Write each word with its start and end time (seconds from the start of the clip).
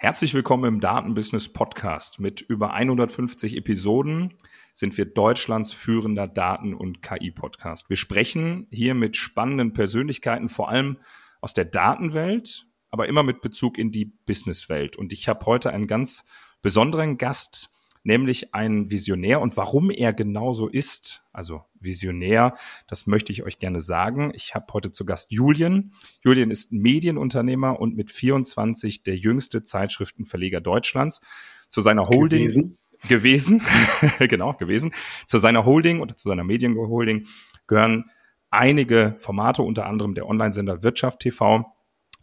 Herzlich 0.00 0.34
willkommen 0.34 0.64
im 0.64 0.80
Datenbusiness 0.80 1.48
Podcast. 1.48 2.20
Mit 2.20 2.40
über 2.40 2.72
150 2.72 3.56
Episoden 3.56 4.34
sind 4.72 4.96
wir 4.96 5.06
Deutschlands 5.06 5.72
führender 5.72 6.28
Daten- 6.28 6.74
und 6.74 7.02
KI-Podcast. 7.02 7.90
Wir 7.90 7.96
sprechen 7.96 8.68
hier 8.70 8.94
mit 8.94 9.16
spannenden 9.16 9.72
Persönlichkeiten, 9.72 10.48
vor 10.48 10.68
allem 10.68 10.98
aus 11.40 11.52
der 11.54 11.64
Datenwelt, 11.64 12.66
aber 12.90 13.08
immer 13.08 13.24
mit 13.24 13.42
Bezug 13.42 13.76
in 13.76 13.90
die 13.90 14.04
Businesswelt. 14.04 14.96
Und 14.96 15.12
ich 15.12 15.28
habe 15.28 15.44
heute 15.46 15.72
einen 15.72 15.88
ganz 15.88 16.24
besonderen 16.62 17.18
Gast, 17.18 17.70
nämlich 18.08 18.54
ein 18.54 18.90
Visionär 18.90 19.40
und 19.40 19.56
warum 19.58 19.90
er 19.90 20.14
genauso 20.14 20.66
ist, 20.66 21.22
also 21.30 21.62
Visionär, 21.78 22.54
das 22.88 23.06
möchte 23.06 23.30
ich 23.32 23.44
euch 23.44 23.58
gerne 23.58 23.82
sagen. 23.82 24.32
Ich 24.34 24.54
habe 24.54 24.72
heute 24.72 24.90
zu 24.90 25.04
Gast 25.04 25.30
Julian. 25.30 25.92
Julian 26.24 26.50
ist 26.50 26.72
Medienunternehmer 26.72 27.78
und 27.78 27.96
mit 27.96 28.10
24 28.10 29.02
der 29.02 29.16
jüngste 29.16 29.62
Zeitschriftenverleger 29.62 30.60
Deutschlands. 30.62 31.20
Zu 31.68 31.82
seiner 31.82 32.08
Holding 32.08 32.46
gewesen, 32.46 32.78
gewesen 33.06 33.62
genau, 34.18 34.54
gewesen. 34.54 34.94
Zu 35.26 35.38
seiner 35.38 35.66
Holding 35.66 36.00
oder 36.00 36.16
zu 36.16 36.30
seiner 36.30 36.44
Medienholding 36.44 37.26
gehören 37.66 38.06
einige 38.50 39.16
Formate, 39.18 39.62
unter 39.62 39.84
anderem 39.84 40.14
der 40.14 40.26
Online-Sender 40.26 40.82
Wirtschaft 40.82 41.20
TV, 41.20 41.66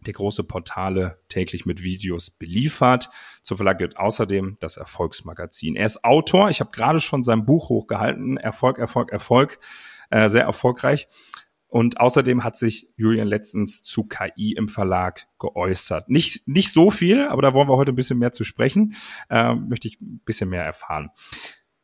der 0.04 0.12
große 0.12 0.44
Portale 0.44 1.18
täglich 1.28 1.66
mit 1.66 1.82
Videos 1.82 2.30
beliefert. 2.30 3.10
Zur 3.42 3.56
Verlag 3.56 3.78
gehört 3.78 3.96
außerdem 3.96 4.56
das 4.60 4.76
Erfolgsmagazin. 4.76 5.76
Er 5.76 5.86
ist 5.86 6.04
Autor. 6.04 6.50
Ich 6.50 6.60
habe 6.60 6.70
gerade 6.70 7.00
schon 7.00 7.22
sein 7.22 7.44
Buch 7.46 7.68
hochgehalten. 7.68 8.36
Erfolg, 8.36 8.78
Erfolg, 8.78 9.12
Erfolg. 9.12 9.58
Äh, 10.10 10.28
sehr 10.28 10.44
erfolgreich. 10.44 11.08
Und 11.68 12.00
außerdem 12.00 12.44
hat 12.44 12.56
sich 12.56 12.88
Julian 12.96 13.26
letztens 13.26 13.82
zu 13.82 14.06
KI 14.06 14.52
im 14.52 14.68
Verlag 14.68 15.26
geäußert. 15.38 16.08
Nicht, 16.08 16.46
nicht 16.46 16.72
so 16.72 16.90
viel, 16.90 17.26
aber 17.26 17.42
da 17.42 17.54
wollen 17.54 17.68
wir 17.68 17.76
heute 17.76 17.92
ein 17.92 17.96
bisschen 17.96 18.18
mehr 18.18 18.32
zu 18.32 18.44
sprechen. 18.44 18.94
Äh, 19.28 19.54
möchte 19.54 19.88
ich 19.88 20.00
ein 20.00 20.20
bisschen 20.24 20.48
mehr 20.48 20.64
erfahren. 20.64 21.10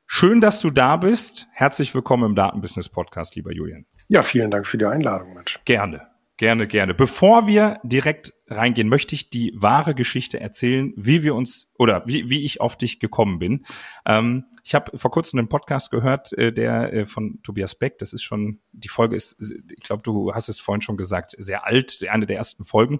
Schön, 0.06 0.40
dass 0.40 0.60
du 0.60 0.70
da 0.70 0.96
bist. 0.96 1.48
Herzlich 1.52 1.94
willkommen 1.94 2.24
im 2.24 2.34
Datenbusiness 2.34 2.88
Podcast, 2.88 3.34
lieber 3.34 3.52
Julian. 3.52 3.86
Ja, 4.08 4.22
vielen 4.22 4.50
Dank 4.50 4.66
für 4.66 4.78
die 4.78 4.84
Einladung, 4.84 5.34
Mensch. 5.34 5.58
Gerne. 5.64 6.11
Gerne, 6.42 6.66
gerne. 6.66 6.92
Bevor 6.92 7.46
wir 7.46 7.78
direkt 7.84 8.34
reingehen, 8.48 8.88
möchte 8.88 9.14
ich 9.14 9.30
die 9.30 9.52
wahre 9.54 9.94
Geschichte 9.94 10.40
erzählen, 10.40 10.92
wie 10.96 11.22
wir 11.22 11.36
uns 11.36 11.70
oder 11.78 12.02
wie, 12.04 12.30
wie 12.30 12.44
ich 12.44 12.60
auf 12.60 12.76
dich 12.76 12.98
gekommen 12.98 13.38
bin. 13.38 13.64
Ähm, 14.04 14.46
ich 14.64 14.74
habe 14.74 14.98
vor 14.98 15.12
kurzem 15.12 15.38
einen 15.38 15.48
Podcast 15.48 15.92
gehört, 15.92 16.32
äh, 16.32 16.52
der 16.52 16.92
äh, 16.92 17.06
von 17.06 17.40
Tobias 17.44 17.76
Beck. 17.76 17.96
Das 17.98 18.12
ist 18.12 18.24
schon, 18.24 18.58
die 18.72 18.88
Folge 18.88 19.14
ist, 19.14 19.40
ich 19.40 19.84
glaube, 19.84 20.02
du 20.02 20.34
hast 20.34 20.48
es 20.48 20.58
vorhin 20.58 20.82
schon 20.82 20.96
gesagt, 20.96 21.36
sehr 21.38 21.64
alt, 21.64 22.04
eine 22.10 22.26
der 22.26 22.38
ersten 22.38 22.64
Folgen. 22.64 22.98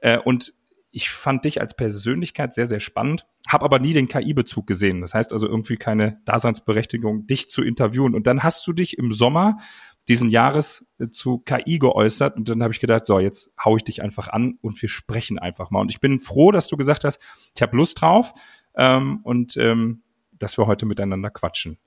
Äh, 0.00 0.16
und 0.16 0.54
ich 0.90 1.10
fand 1.10 1.44
dich 1.44 1.60
als 1.60 1.76
Persönlichkeit 1.76 2.54
sehr, 2.54 2.66
sehr 2.66 2.80
spannend, 2.80 3.26
habe 3.46 3.66
aber 3.66 3.78
nie 3.78 3.92
den 3.92 4.08
KI-Bezug 4.08 4.66
gesehen. 4.66 5.02
Das 5.02 5.12
heißt 5.12 5.32
also 5.32 5.46
irgendwie 5.46 5.76
keine 5.76 6.22
Daseinsberechtigung, 6.24 7.26
dich 7.26 7.50
zu 7.50 7.62
interviewen. 7.62 8.14
Und 8.14 8.26
dann 8.26 8.42
hast 8.42 8.66
du 8.66 8.72
dich 8.72 8.96
im 8.96 9.12
Sommer 9.12 9.58
diesen 10.08 10.30
Jahres 10.30 10.86
äh, 10.98 11.08
zu 11.08 11.38
KI 11.38 11.78
geäußert 11.78 12.36
und 12.36 12.48
dann 12.48 12.62
habe 12.62 12.72
ich 12.72 12.80
gedacht, 12.80 13.06
so, 13.06 13.20
jetzt 13.20 13.52
hau 13.62 13.76
ich 13.76 13.84
dich 13.84 14.02
einfach 14.02 14.28
an 14.28 14.58
und 14.62 14.80
wir 14.80 14.88
sprechen 14.88 15.38
einfach 15.38 15.70
mal. 15.70 15.80
Und 15.80 15.90
ich 15.90 16.00
bin 16.00 16.18
froh, 16.18 16.50
dass 16.50 16.68
du 16.68 16.76
gesagt 16.76 17.04
hast, 17.04 17.20
ich 17.54 17.62
habe 17.62 17.76
Lust 17.76 18.00
drauf 18.00 18.32
ähm, 18.76 19.20
und 19.22 19.56
ähm, 19.56 20.02
dass 20.32 20.56
wir 20.56 20.66
heute 20.66 20.86
miteinander 20.86 21.30
quatschen. 21.30 21.78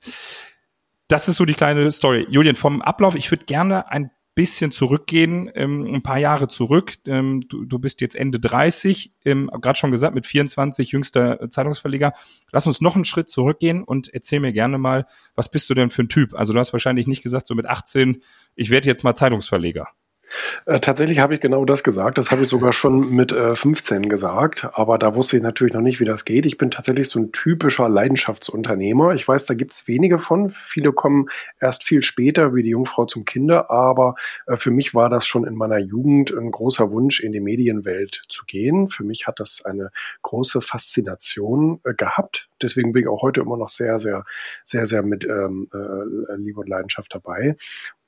Das 1.08 1.28
ist 1.28 1.38
so 1.38 1.46
die 1.46 1.54
kleine 1.54 1.92
Story. 1.92 2.26
Julian, 2.30 2.56
vom 2.56 2.82
Ablauf, 2.82 3.16
ich 3.16 3.32
würde 3.32 3.46
gerne 3.46 3.90
ein 3.92 4.12
bisschen 4.34 4.72
zurückgehen, 4.72 5.52
ähm, 5.56 5.96
ein 5.96 6.04
paar 6.04 6.18
Jahre 6.18 6.48
zurück. 6.48 6.96
Ähm, 7.06 7.42
du, 7.48 7.66
du 7.66 7.80
bist 7.80 8.02
jetzt 8.02 8.16
Ende 8.16 8.40
30, 8.40 9.14
ähm, 9.26 9.50
gerade 9.62 9.78
schon 9.78 9.92
gesagt, 9.92 10.16
mit 10.16 10.26
24 10.26 10.92
jüngster 10.92 11.50
Zeitungsverleger. 11.50 12.14
Lass 12.52 12.68
uns 12.68 12.82
noch 12.82 12.96
einen 12.96 13.06
Schritt 13.06 13.30
zurückgehen 13.30 13.84
und 13.84 14.14
erzähl 14.14 14.40
mir 14.40 14.54
gerne 14.54 14.78
mal, 14.78 15.06
was 15.36 15.50
bist 15.50 15.70
du 15.70 15.74
denn 15.74 15.90
für 15.90 16.04
ein 16.04 16.10
Typ? 16.10 16.34
Also 16.34 16.54
du 16.54 16.60
hast 16.60 16.74
wahrscheinlich 16.74 17.08
nicht 17.08 17.24
gesagt, 17.24 17.48
so 17.48 17.56
mit 17.56 17.66
18, 17.66 18.22
ich 18.56 18.70
werde 18.70 18.88
jetzt 18.88 19.04
mal 19.04 19.16
Zeitungsverleger. 19.16 19.88
Äh, 20.66 20.80
tatsächlich 20.80 21.20
habe 21.20 21.34
ich 21.34 21.42
genau 21.42 21.66
das 21.66 21.84
gesagt. 21.84 22.18
Das 22.18 22.32
habe 22.32 22.44
ich 22.44 22.48
sogar 22.48 22.74
schon 22.74 23.12
mit 23.12 23.32
äh, 23.32 23.56
15 23.56 24.10
gesagt. 24.10 24.68
Aber 24.74 24.98
da 24.98 25.16
wusste 25.16 25.38
ich 25.38 25.44
natürlich 25.44 25.74
noch 25.74 25.82
nicht, 25.82 26.00
wie 26.00 26.06
das 26.06 26.26
geht. 26.26 26.46
Ich 26.46 26.58
bin 26.58 26.72
tatsächlich 26.72 27.10
so 27.10 27.20
ein 27.20 27.32
typischer 27.32 27.90
Leidenschaftsunternehmer. 27.90 29.14
Ich 29.14 29.28
weiß, 29.28 29.46
da 29.46 29.54
gibt 29.54 29.72
es 29.74 29.88
wenige 29.88 30.18
von. 30.18 30.50
Viele 30.50 30.94
kommen 30.94 31.28
erst 31.60 31.84
viel 31.84 32.02
später, 32.02 32.54
wie 32.56 32.64
die 32.64 32.70
Jungfrau 32.70 33.06
zum 33.06 33.26
Kinder. 33.26 33.70
Aber 33.70 34.16
äh, 34.48 34.58
für 34.58 34.72
mich 34.72 34.94
war 34.94 35.10
das 35.10 35.26
schon 35.26 35.46
in 35.46 35.56
meiner 35.56 35.80
Jugend 35.80 36.32
ein 36.32 36.52
großer 36.52 36.92
Wunsch, 36.92 37.20
in 37.20 37.32
die 37.32 37.42
Medienwelt 37.42 38.24
zu 38.30 38.46
gehen. 38.46 38.90
Für 38.90 39.04
mich 39.04 39.28
hat 39.28 39.40
das 39.40 39.64
eine 39.66 39.92
große 40.22 40.62
Faszination 40.62 41.80
äh, 41.84 41.94
gehabt. 41.94 42.50
Deswegen 42.62 42.94
bin 42.94 43.04
ich 43.04 43.10
auch 43.10 43.22
heute 43.22 43.42
immer 43.42 43.58
noch 43.58 43.70
sehr, 43.70 43.98
sehr, 44.00 44.26
sehr, 44.64 44.86
sehr 44.86 45.02
mit 45.02 45.26
ähm, 45.26 45.68
äh, 45.74 46.36
Liebe 46.36 46.60
und 46.60 46.70
Leidenschaft 46.70 47.14
dabei 47.14 47.56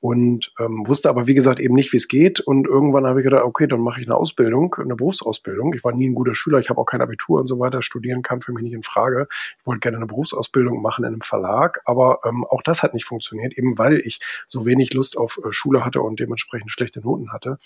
und 0.04 0.52
ähm, 0.58 0.86
wusste 0.86 1.08
aber, 1.08 1.26
wie 1.28 1.32
gesagt, 1.32 1.60
eben 1.60 1.74
nicht, 1.74 1.94
wie 1.94 1.96
es 1.96 2.08
geht. 2.08 2.38
Und 2.38 2.66
irgendwann 2.66 3.06
habe 3.06 3.20
ich 3.20 3.24
gedacht, 3.24 3.44
okay, 3.44 3.66
dann 3.66 3.80
mache 3.80 4.02
ich 4.02 4.06
eine 4.06 4.14
Ausbildung, 4.14 4.74
eine 4.74 4.96
Berufsausbildung. 4.96 5.72
Ich 5.72 5.82
war 5.82 5.92
nie 5.92 6.06
ein 6.06 6.14
guter 6.14 6.34
Schüler, 6.34 6.58
ich 6.58 6.68
habe 6.68 6.78
auch 6.78 6.84
kein 6.84 7.00
Abitur 7.00 7.40
und 7.40 7.46
so 7.46 7.58
weiter. 7.58 7.80
Studieren 7.80 8.20
kam 8.20 8.42
für 8.42 8.52
mich 8.52 8.64
nicht 8.64 8.74
in 8.74 8.82
Frage. 8.82 9.28
Ich 9.58 9.66
wollte 9.66 9.80
gerne 9.80 9.96
eine 9.96 10.04
Berufsausbildung 10.04 10.82
machen 10.82 11.04
in 11.06 11.12
einem 11.14 11.22
Verlag, 11.22 11.80
aber 11.86 12.18
ähm, 12.26 12.44
auch 12.44 12.60
das 12.60 12.82
hat 12.82 12.92
nicht 12.92 13.06
funktioniert, 13.06 13.56
eben 13.56 13.78
weil 13.78 13.98
ich 13.98 14.20
so 14.46 14.66
wenig 14.66 14.92
Lust 14.92 15.16
auf 15.16 15.40
äh, 15.42 15.52
Schule 15.52 15.86
hatte 15.86 16.02
und 16.02 16.20
dementsprechend 16.20 16.70
schlechte 16.70 17.00
Noten 17.00 17.32
hatte. 17.32 17.58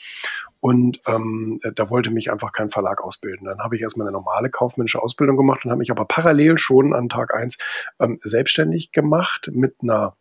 Und 0.60 1.00
ähm, 1.08 1.58
äh, 1.64 1.72
da 1.72 1.90
wollte 1.90 2.12
mich 2.12 2.30
einfach 2.30 2.52
kein 2.52 2.70
Verlag 2.70 3.02
ausbilden. 3.02 3.46
Dann 3.46 3.58
habe 3.58 3.74
ich 3.74 3.82
erstmal 3.82 4.06
eine 4.06 4.16
normale 4.16 4.48
kaufmännische 4.48 5.02
Ausbildung 5.02 5.36
gemacht 5.36 5.64
und 5.64 5.72
habe 5.72 5.80
mich 5.80 5.90
aber 5.90 6.04
parallel 6.04 6.56
schon 6.56 6.94
an 6.94 7.08
Tag 7.08 7.34
eins 7.34 7.58
ähm, 7.98 8.20
selbstständig 8.22 8.92
gemacht 8.92 9.50
mit 9.52 9.74
einer 9.82 10.14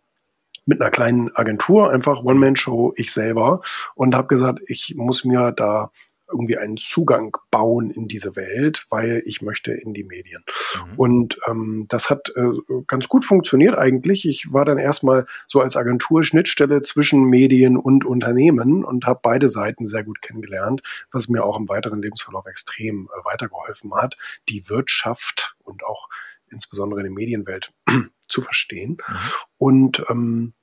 mit 0.67 0.81
einer 0.81 0.91
kleinen 0.91 1.35
Agentur, 1.35 1.89
einfach 1.89 2.23
One-Man-Show, 2.23 2.94
ich 2.95 3.11
selber, 3.11 3.61
und 3.95 4.16
habe 4.16 4.28
gesagt, 4.28 4.59
ich 4.67 4.94
muss 4.95 5.23
mir 5.23 5.51
da 5.51 5.91
irgendwie 6.29 6.57
einen 6.57 6.78
Zugang 6.78 7.38
bauen 7.51 7.89
in 7.89 8.07
diese 8.07 8.35
Welt, 8.35 8.85
weil 8.89 9.23
ich 9.25 9.41
möchte 9.41 9.72
in 9.72 9.94
die 9.94 10.03
Medien. 10.03 10.44
Mhm. 10.75 10.94
Und 10.97 11.39
ähm, 11.47 11.85
das 11.88 12.09
hat 12.09 12.33
äh, 12.35 12.81
ganz 12.85 13.07
gut 13.07 13.23
funktioniert 13.23 13.77
eigentlich. 13.77 14.27
Ich 14.27 14.51
war 14.51 14.66
dann 14.66 14.77
erstmal 14.77 15.25
so 15.47 15.61
als 15.61 15.77
Agentur 15.77 16.23
Schnittstelle 16.23 16.81
zwischen 16.81 17.23
Medien 17.25 17.77
und 17.77 18.06
Unternehmen 18.06 18.83
und 18.83 19.06
habe 19.06 19.22
beide 19.23 19.47
Seiten 19.47 19.85
sehr 19.85 20.03
gut 20.03 20.22
kennengelernt, 20.22 20.81
was 21.11 21.29
mir 21.29 21.45
auch 21.45 21.57
im 21.57 21.69
weiteren 21.69 22.01
Lebensverlauf 22.01 22.45
extrem 22.45 23.07
äh, 23.07 23.25
weitergeholfen 23.25 23.94
hat, 23.95 24.17
die 24.50 24.69
Wirtschaft 24.69 25.56
und 25.63 25.85
auch 25.85 26.09
insbesondere 26.50 27.03
die 27.03 27.09
Medienwelt 27.09 27.72
zu 28.27 28.41
verstehen. 28.41 28.97
Mhm. 29.07 29.16
Und 29.57 30.06
ähm, 30.09 30.53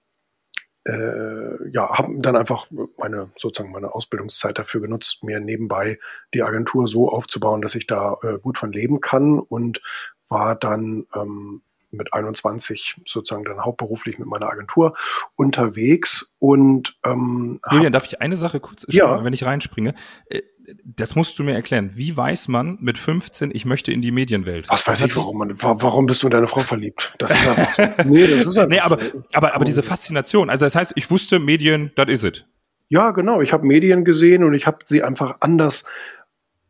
äh, 0.84 1.70
ja, 1.70 1.98
habe 1.98 2.14
dann 2.18 2.36
einfach 2.36 2.68
meine 2.98 3.30
sozusagen 3.36 3.72
meine 3.72 3.94
Ausbildungszeit 3.94 4.58
dafür 4.58 4.82
genutzt, 4.82 5.24
mir 5.24 5.40
nebenbei 5.40 5.98
die 6.34 6.42
Agentur 6.42 6.88
so 6.88 7.10
aufzubauen, 7.10 7.62
dass 7.62 7.74
ich 7.74 7.86
da 7.86 8.18
äh, 8.22 8.38
gut 8.38 8.58
von 8.58 8.72
leben 8.72 9.00
kann 9.00 9.38
und 9.38 9.80
war 10.28 10.56
dann 10.56 11.06
ähm, 11.14 11.62
mit 11.96 12.12
21 12.12 13.00
sozusagen 13.06 13.44
dann 13.44 13.64
hauptberuflich 13.64 14.18
mit 14.18 14.28
meiner 14.28 14.50
Agentur 14.50 14.94
unterwegs 15.36 16.34
und 16.38 16.96
ähm, 17.04 17.60
Julian, 17.70 17.92
darf 17.92 18.06
ich 18.06 18.20
eine 18.20 18.36
Sache 18.36 18.60
kurz, 18.60 18.84
ja. 18.88 19.24
wenn 19.24 19.32
ich 19.32 19.44
reinspringe? 19.44 19.94
Äh, 20.26 20.42
das 20.84 21.14
musst 21.14 21.38
du 21.38 21.42
mir 21.42 21.54
erklären. 21.54 21.90
Wie 21.94 22.16
weiß 22.16 22.48
man 22.48 22.78
mit 22.80 22.98
15, 22.98 23.50
ich 23.54 23.64
möchte 23.64 23.92
in 23.92 24.02
die 24.02 24.10
Medienwelt? 24.10 24.68
Was 24.68 24.86
weiß 24.86 25.02
ich, 25.02 25.16
warum, 25.16 25.38
man, 25.38 25.62
warum 25.62 26.06
bist 26.06 26.22
du 26.22 26.28
in 26.28 26.30
deine 26.32 26.46
Frau 26.46 26.60
verliebt? 26.60 27.14
Das 27.18 27.32
ist 27.32 27.48
einfach 27.48 27.72
so. 28.04 28.08
Nee, 28.08 28.26
das 28.26 28.46
ist 28.46 28.56
einfach 28.56 28.68
nee, 28.68 28.80
aber, 28.80 29.00
so. 29.00 29.22
aber, 29.32 29.54
aber 29.54 29.64
diese 29.64 29.82
Faszination, 29.82 30.50
also 30.50 30.64
das 30.64 30.74
heißt, 30.74 30.92
ich 30.96 31.10
wusste, 31.10 31.38
Medien, 31.38 31.92
das 31.96 32.08
is 32.08 32.24
it. 32.24 32.46
Ja, 32.88 33.10
genau. 33.10 33.40
Ich 33.40 33.52
habe 33.52 33.66
Medien 33.66 34.04
gesehen 34.04 34.44
und 34.44 34.54
ich 34.54 34.66
habe 34.66 34.78
sie 34.84 35.02
einfach 35.02 35.36
anders 35.40 35.84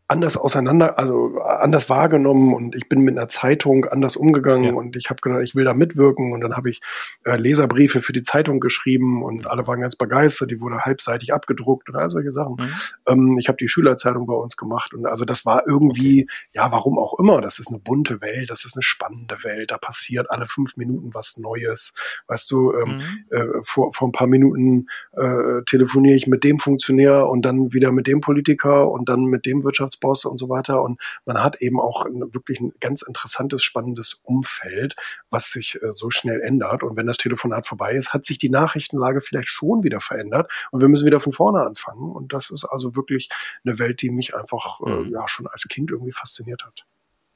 anders 0.07 0.37
auseinander, 0.37 0.99
also 0.99 1.39
anders 1.41 1.89
wahrgenommen 1.89 2.53
und 2.53 2.77
ich 2.77 2.89
bin 2.89 3.01
mit 3.01 3.17
einer 3.17 3.29
Zeitung 3.29 3.87
anders 3.87 4.17
umgegangen 4.17 4.65
ja. 4.65 4.73
und 4.73 4.97
ich 4.97 5.09
habe 5.09 5.21
gedacht, 5.23 5.41
ich 5.43 5.55
will 5.55 5.65
da 5.65 5.73
mitwirken 5.73 6.33
und 6.33 6.43
dann 6.43 6.57
habe 6.57 6.69
ich 6.69 6.83
äh, 7.25 7.37
Leserbriefe 7.37 8.03
für 8.03 8.13
die 8.13 8.21
Zeitung 8.21 8.61
geschrieben 8.61 9.23
und 9.23 9.47
alle 9.47 9.67
waren 9.67 9.81
ganz 9.81 9.97
begeistert, 9.97 10.51
die 10.51 10.61
wurde 10.61 10.81
halbseitig 10.81 11.33
abgedruckt 11.33 11.89
und 11.89 11.97
all 11.97 12.11
solche 12.11 12.33
Sachen. 12.33 12.57
Mhm. 12.57 12.71
Ähm, 13.07 13.37
ich 13.39 13.49
habe 13.49 13.57
die 13.57 13.69
Schülerzeitung 13.69 14.27
bei 14.27 14.35
uns 14.35 14.59
gemacht 14.59 14.93
und 14.93 15.07
also 15.07 15.25
das 15.25 15.47
war 15.47 15.67
irgendwie, 15.67 16.29
ja, 16.53 16.71
warum 16.71 16.99
auch 16.99 17.19
immer, 17.19 17.41
das 17.41 17.59
ist 17.59 17.69
eine 17.69 17.79
bunte 17.79 18.21
Welt, 18.21 18.51
das 18.51 18.67
ist 18.67 18.77
eine 18.77 18.83
spannende 18.83 19.43
Welt, 19.43 19.71
da 19.71 19.79
passiert 19.79 20.31
alle 20.31 20.47
fünf 20.47 20.77
Minuten 20.77 21.15
was 21.15 21.39
Neues. 21.39 21.95
Weißt 22.27 22.51
du, 22.51 22.75
ähm, 22.75 22.97
mhm. 22.97 23.37
äh, 23.37 23.63
vor, 23.63 23.91
vor 23.93 24.09
ein 24.09 24.13
paar 24.13 24.27
Minuten 24.27 24.87
äh, 25.13 25.63
telefoniere 25.65 26.15
ich 26.15 26.27
mit 26.27 26.45
dem 26.45 26.59
Funktionär 26.59 27.27
und 27.27 27.43
dann 27.43 27.73
wieder 27.73 27.91
mit 27.91 28.07
dem 28.07 28.21
Politiker 28.21 28.91
und 28.91 29.09
dann 29.09 29.25
mit 29.25 29.47
dem 29.47 29.65
Wirtschafts 29.65 29.94
Wirtschaftsboss 29.95 30.25
und 30.25 30.39
so 30.39 30.49
weiter. 30.49 30.83
Und 30.83 31.01
man 31.25 31.43
hat 31.43 31.61
eben 31.61 31.81
auch 31.81 32.05
ein, 32.05 32.35
wirklich 32.35 32.61
ein 32.61 32.73
ganz 32.81 33.03
interessantes, 33.03 33.63
spannendes 33.63 34.21
Umfeld, 34.25 34.97
was 35.31 35.51
sich 35.51 35.81
äh, 35.83 35.93
so 35.93 36.11
schnell 36.11 36.41
ändert. 36.41 36.83
Und 36.83 36.97
wenn 36.97 37.07
das 37.07 37.17
Telefonat 37.17 37.67
vorbei 37.67 37.95
ist, 37.95 38.13
hat 38.13 38.25
sich 38.25 38.39
die 38.39 38.51
Nachrichtenlage 38.51 39.21
vielleicht 39.21 39.49
schon 39.49 39.83
wieder 39.83 40.01
verändert 40.01 40.51
und 40.71 40.81
wir 40.81 40.89
müssen 40.89 41.07
wieder 41.07 41.21
von 41.21 41.33
vorne 41.33 41.63
anfangen. 41.63 42.11
Und 42.11 42.33
das 42.33 42.51
ist 42.51 42.65
also 42.65 42.97
wirklich 42.97 43.29
eine 43.65 43.79
Welt, 43.79 44.03
die 44.03 44.11
mich 44.11 44.35
einfach 44.35 44.81
äh, 44.81 44.91
mhm. 44.91 45.13
ja 45.13 45.27
schon 45.29 45.47
als 45.47 45.67
Kind 45.69 45.91
irgendwie 45.91 46.13
fasziniert 46.13 46.65
hat. 46.65 46.85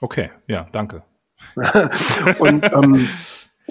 Okay, 0.01 0.31
ja, 0.47 0.69
danke. 0.73 1.03
und 2.39 2.73
ähm, 2.73 3.09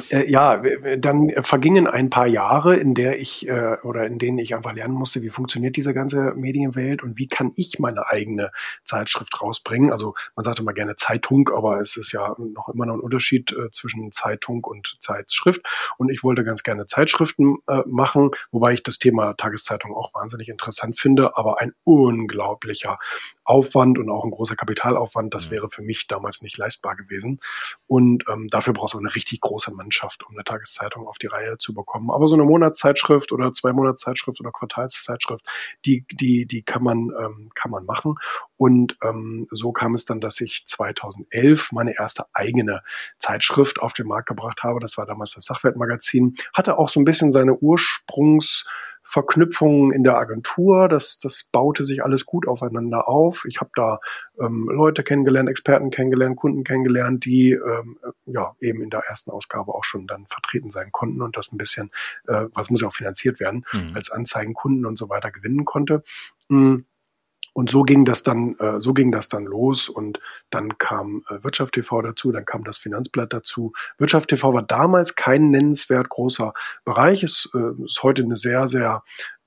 äh, 0.10 0.30
ja, 0.30 0.62
dann 0.98 1.32
vergingen 1.42 1.88
ein 1.88 2.10
paar 2.10 2.28
Jahre, 2.28 2.76
in 2.76 2.94
der 2.94 3.20
ich 3.20 3.48
äh, 3.48 3.78
oder 3.84 4.06
in 4.06 4.20
denen 4.20 4.38
ich 4.38 4.56
einfach 4.56 4.74
lernen 4.74 4.94
musste, 4.94 5.22
wie 5.22 5.30
funktioniert 5.30 5.76
diese 5.76 5.94
ganze 5.94 6.34
Medienwelt 6.36 7.04
und 7.04 7.18
wie 7.18 7.28
kann 7.28 7.52
ich 7.56 7.80
meine 7.80 8.08
eigene 8.08 8.52
Zeitschrift 8.84 9.42
rausbringen. 9.42 9.92
Also 9.92 10.16
man 10.36 10.44
sagt 10.44 10.60
immer 10.60 10.74
gerne 10.74 10.96
Zeitung, 10.96 11.50
aber 11.50 11.82
es 11.82 11.98
ist 11.98 12.12
ja 12.12 12.36
noch 12.38 12.70
immer 12.70 12.86
noch 12.86 12.96
ein 12.96 13.00
Unterschied 13.00 13.52
äh, 13.52 13.70
zwischen 13.72 14.12
Zeitung 14.12 14.64
und 14.64 14.98
Zeitschrift. 15.00 15.62
Und 15.98 16.10
ich 16.10 16.24
wollte 16.24 16.44
ganz 16.44 16.64
gerne 16.64 16.86
Zeitschriften 16.86 17.58
äh, 17.68 17.82
machen, 17.86 18.32
wobei 18.52 18.74
ich 18.74 18.84
das 18.84 19.00
Thema 19.00 19.34
Tageszeitung 19.34 19.94
auch 19.96 20.14
wahnsinnig 20.14 20.50
interessant 20.50 20.98
finde, 21.00 21.38
aber 21.38 21.60
ein 21.60 21.74
unglaublicher 21.84 23.00
Aufwand 23.48 23.98
und 23.98 24.10
auch 24.10 24.26
ein 24.26 24.32
großer 24.32 24.56
Kapitalaufwand, 24.56 25.34
das 25.34 25.50
wäre 25.50 25.70
für 25.70 25.82
mich 25.82 26.08
damals 26.08 26.42
nicht 26.42 26.58
leistbar 26.58 26.96
gewesen. 26.96 27.40
Und 27.88 28.26
ähm, 28.30 28.48
dafür 28.50 28.74
brauchst 28.74 28.94
du 28.94 29.00
eine 29.00 29.16
richtig 29.16 29.42
große 29.42 29.74
Mannschaft 29.74 30.26
um 30.28 30.36
eine 30.36 30.44
Tageszeitung 30.44 31.08
auf 31.08 31.18
die 31.18 31.28
Reihe 31.28 31.58
zu 31.58 31.74
bekommen. 31.74 32.12
Aber 32.12 32.28
so 32.28 32.36
eine 32.36 32.44
Monatszeitschrift 32.44 33.32
oder 33.32 33.54
zwei 33.54 33.72
Monatszeitschrift 33.72 34.40
oder 34.42 34.52
Quartalszeitschrift, 34.52 35.46
die, 35.86 36.06
die, 36.12 36.46
die 36.46 36.62
kann 36.64 36.84
man, 36.84 37.12
ähm, 37.18 37.50
kann 37.56 37.72
man 37.72 37.86
machen. 37.86 38.16
Und 38.58 38.98
ähm, 39.02 39.48
so 39.52 39.72
kam 39.72 39.94
es 39.94 40.06
dann, 40.06 40.20
dass 40.20 40.42
ich 40.42 40.66
2011 40.66 41.72
meine 41.72 41.98
erste 41.98 42.26
eigene 42.34 42.82
Zeitschrift 43.18 43.80
auf 43.80 43.94
den 43.94 44.08
Markt 44.08 44.28
gebracht 44.28 44.64
habe. 44.64 44.80
Das 44.80 44.98
war 44.98 45.06
damals 45.06 45.34
das 45.34 45.46
Sachwertmagazin. 45.46 46.36
Hatte 46.54 46.78
auch 46.78 46.90
so 46.90 47.00
ein 47.00 47.06
bisschen 47.06 47.32
seine 47.32 47.54
Ursprungs- 47.54 48.66
Verknüpfungen 49.09 49.92
in 49.92 50.04
der 50.04 50.18
Agentur. 50.18 50.89
Das, 50.89 51.18
das 51.18 51.48
baute 51.50 51.86
sich 51.86 52.04
alles 52.04 52.25
gut 52.25 52.45
aufeinander 52.45 53.07
auf. 53.07 53.45
Ich 53.48 53.62
habe 53.62 53.69
da 53.74 54.00
ähm, 54.38 54.69
Leute 54.69 55.01
kennengelernt, 55.01 55.48
Experten 55.48 55.92
kennengelernt, 55.92 56.36
Kunden 56.36 56.65
kennengelernt, 56.65 57.24
die 57.24 57.51
ähm, 57.54 57.98
ja 58.25 58.54
eben 58.59 58.81
in 58.81 58.89
der 58.89 59.04
ersten 59.07 59.31
Ausgabe 59.31 59.74
auch 59.74 59.86
schon 59.86 60.07
dann 60.07 60.25
vertreten 60.27 60.69
sein 60.69 60.92
konnten 60.92 61.21
und 61.21 61.38
das 61.38 61.54
ein 61.54 61.57
bisschen, 61.57 61.89
äh, 62.27 62.48
was 62.54 62.69
muss 62.69 62.81
ja 62.81 62.89
auch 62.89 62.94
finanziert 62.94 63.39
werden, 63.39 63.65
mhm. 63.71 63.95
als 63.95 64.12
Anzeigenkunden 64.12 64.86
und 64.86 64.98
so 64.98 65.07
weiter 65.07 65.31
gewinnen 65.31 65.63
konnte. 65.63 66.03
Mhm. 66.50 66.83
Und 67.57 67.71
so 67.71 67.81
ging 67.81 68.06
das 68.06 68.21
dann, 68.21 68.56
äh, 68.59 68.80
so 68.80 68.94
ging 68.94 69.12
das 69.12 69.30
dann 69.30 69.44
los 69.45 69.89
und 69.89 70.19
dann 70.51 70.77
kam 70.77 71.24
äh, 71.27 71.44
Wirtschaft 71.44 71.74
TV 71.74 72.04
dazu, 72.04 72.31
dann 72.31 72.45
kam 72.45 72.63
das 72.63 72.77
Finanzblatt 72.77 73.33
dazu. 73.33 73.74
Wirtschaft 73.98 74.30
TV 74.30 74.54
war 74.54 74.62
damals 74.62 75.15
kein 75.15 75.50
nennenswert 75.50 76.07
großer 76.07 76.54
Bereich, 76.86 77.24
ist, 77.24 77.50
äh, 77.56 77.83
ist 77.83 78.04
heute 78.04 78.21
eine 78.21 78.38
sehr, 78.38 78.68
sehr 78.68 79.01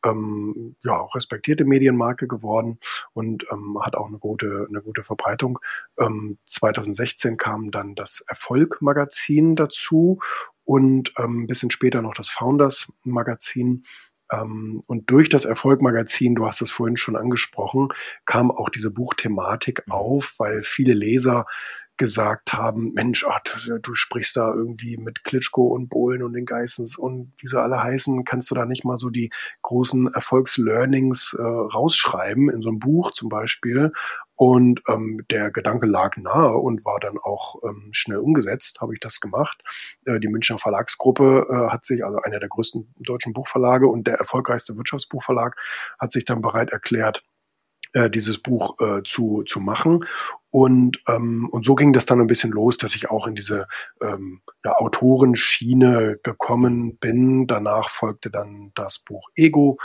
ähm, 0.05 0.75
ja, 0.83 0.99
auch 0.99 1.15
respektierte 1.15 1.65
Medienmarke 1.65 2.27
geworden 2.27 2.81
und 3.13 3.47
ähm, 3.53 3.79
hat 3.81 3.95
auch 3.95 4.09
eine 4.09 4.19
gute, 4.19 4.67
eine 4.69 4.83
gute 4.83 5.05
Verbreitung. 5.05 5.61
Ähm, 5.97 6.39
2016 6.47 7.37
kam 7.37 7.71
dann 7.71 7.95
das 7.95 8.25
Erfolg-Magazin 8.27 9.55
dazu 9.55 10.19
und 10.65 11.13
ähm, 11.17 11.43
ein 11.43 11.47
bisschen 11.47 11.71
später 11.71 12.03
noch 12.03 12.15
das 12.15 12.29
Founders-Magazin. 12.29 13.85
Ähm, 14.31 14.83
und 14.87 15.11
durch 15.11 15.29
das 15.29 15.45
Erfolg-Magazin, 15.45 16.35
du 16.35 16.47
hast 16.47 16.63
es 16.63 16.71
vorhin 16.71 16.97
schon 16.97 17.17
angesprochen, 17.17 17.89
kam 18.25 18.51
auch 18.51 18.69
diese 18.69 18.91
Buchthematik 18.91 19.85
mhm. 19.87 19.93
auf, 19.93 20.35
weil 20.39 20.63
viele 20.63 20.95
Leser 20.95 21.47
gesagt 22.01 22.55
haben, 22.55 22.95
Mensch, 22.95 23.27
ach, 23.29 23.41
du 23.83 23.95
sprichst 23.95 24.35
da 24.35 24.55
irgendwie 24.55 24.97
mit 24.97 25.23
Klitschko 25.23 25.67
und 25.67 25.91
Bohlen 25.91 26.23
und 26.23 26.33
den 26.33 26.47
Geissens 26.47 26.97
und 26.97 27.35
wie 27.37 27.47
sie 27.47 27.61
alle 27.61 27.83
heißen, 27.83 28.25
kannst 28.25 28.51
du 28.51 28.55
da 28.55 28.65
nicht 28.65 28.87
mal 28.87 28.97
so 28.97 29.11
die 29.11 29.29
großen 29.61 30.11
Erfolgslearnings 30.15 31.37
äh, 31.39 31.43
rausschreiben 31.43 32.49
in 32.49 32.63
so 32.63 32.71
einem 32.71 32.79
Buch 32.79 33.11
zum 33.11 33.29
Beispiel 33.29 33.93
und 34.41 34.81
ähm, 34.89 35.23
der 35.31 35.51
Gedanke 35.51 35.85
lag 35.85 36.17
nahe 36.17 36.57
und 36.57 36.87
war 36.87 36.99
dann 36.99 37.19
auch 37.19 37.57
ähm, 37.63 37.91
schnell 37.93 38.17
umgesetzt, 38.17 38.81
habe 38.81 38.95
ich 38.95 39.01
das 39.01 39.21
gemacht. 39.21 39.63
Äh, 40.07 40.19
die 40.19 40.29
Münchner 40.29 40.59
Verlagsgruppe 40.59 41.47
äh, 41.51 41.71
hat 41.71 41.85
sich, 41.85 42.03
also 42.07 42.21
einer 42.21 42.41
der 42.41 42.49
größten 42.49 42.95
deutschen 43.01 43.35
Buchverlage 43.35 43.87
und 43.87 44.07
der 44.07 44.15
erfolgreichste 44.15 44.79
Wirtschaftsbuchverlag, 44.79 45.57
hat 45.99 46.13
sich 46.13 46.25
dann 46.25 46.41
bereit 46.41 46.71
erklärt, 46.71 47.23
äh, 47.93 48.09
dieses 48.09 48.39
Buch 48.39 48.81
äh, 48.81 49.03
zu, 49.05 49.43
zu 49.43 49.61
machen. 49.61 50.07
Und, 50.49 51.03
ähm, 51.07 51.47
und 51.51 51.67
so 51.67 51.75
ging 51.75 51.93
das 51.93 52.07
dann 52.07 52.23
ein 52.23 52.27
bisschen 52.27 52.51
los, 52.51 52.79
dass 52.79 52.95
ich 52.95 53.11
auch 53.11 53.27
in 53.27 53.35
diese 53.35 53.69
ähm, 54.01 54.41
ja, 54.65 54.73
Autorenschiene 54.73 56.19
gekommen 56.23 56.97
bin. 56.97 57.47
Danach 57.47 57.91
folgte 57.91 58.31
dann 58.31 58.73
das 58.75 59.01
Buch 59.01 59.29
Ego 59.35 59.79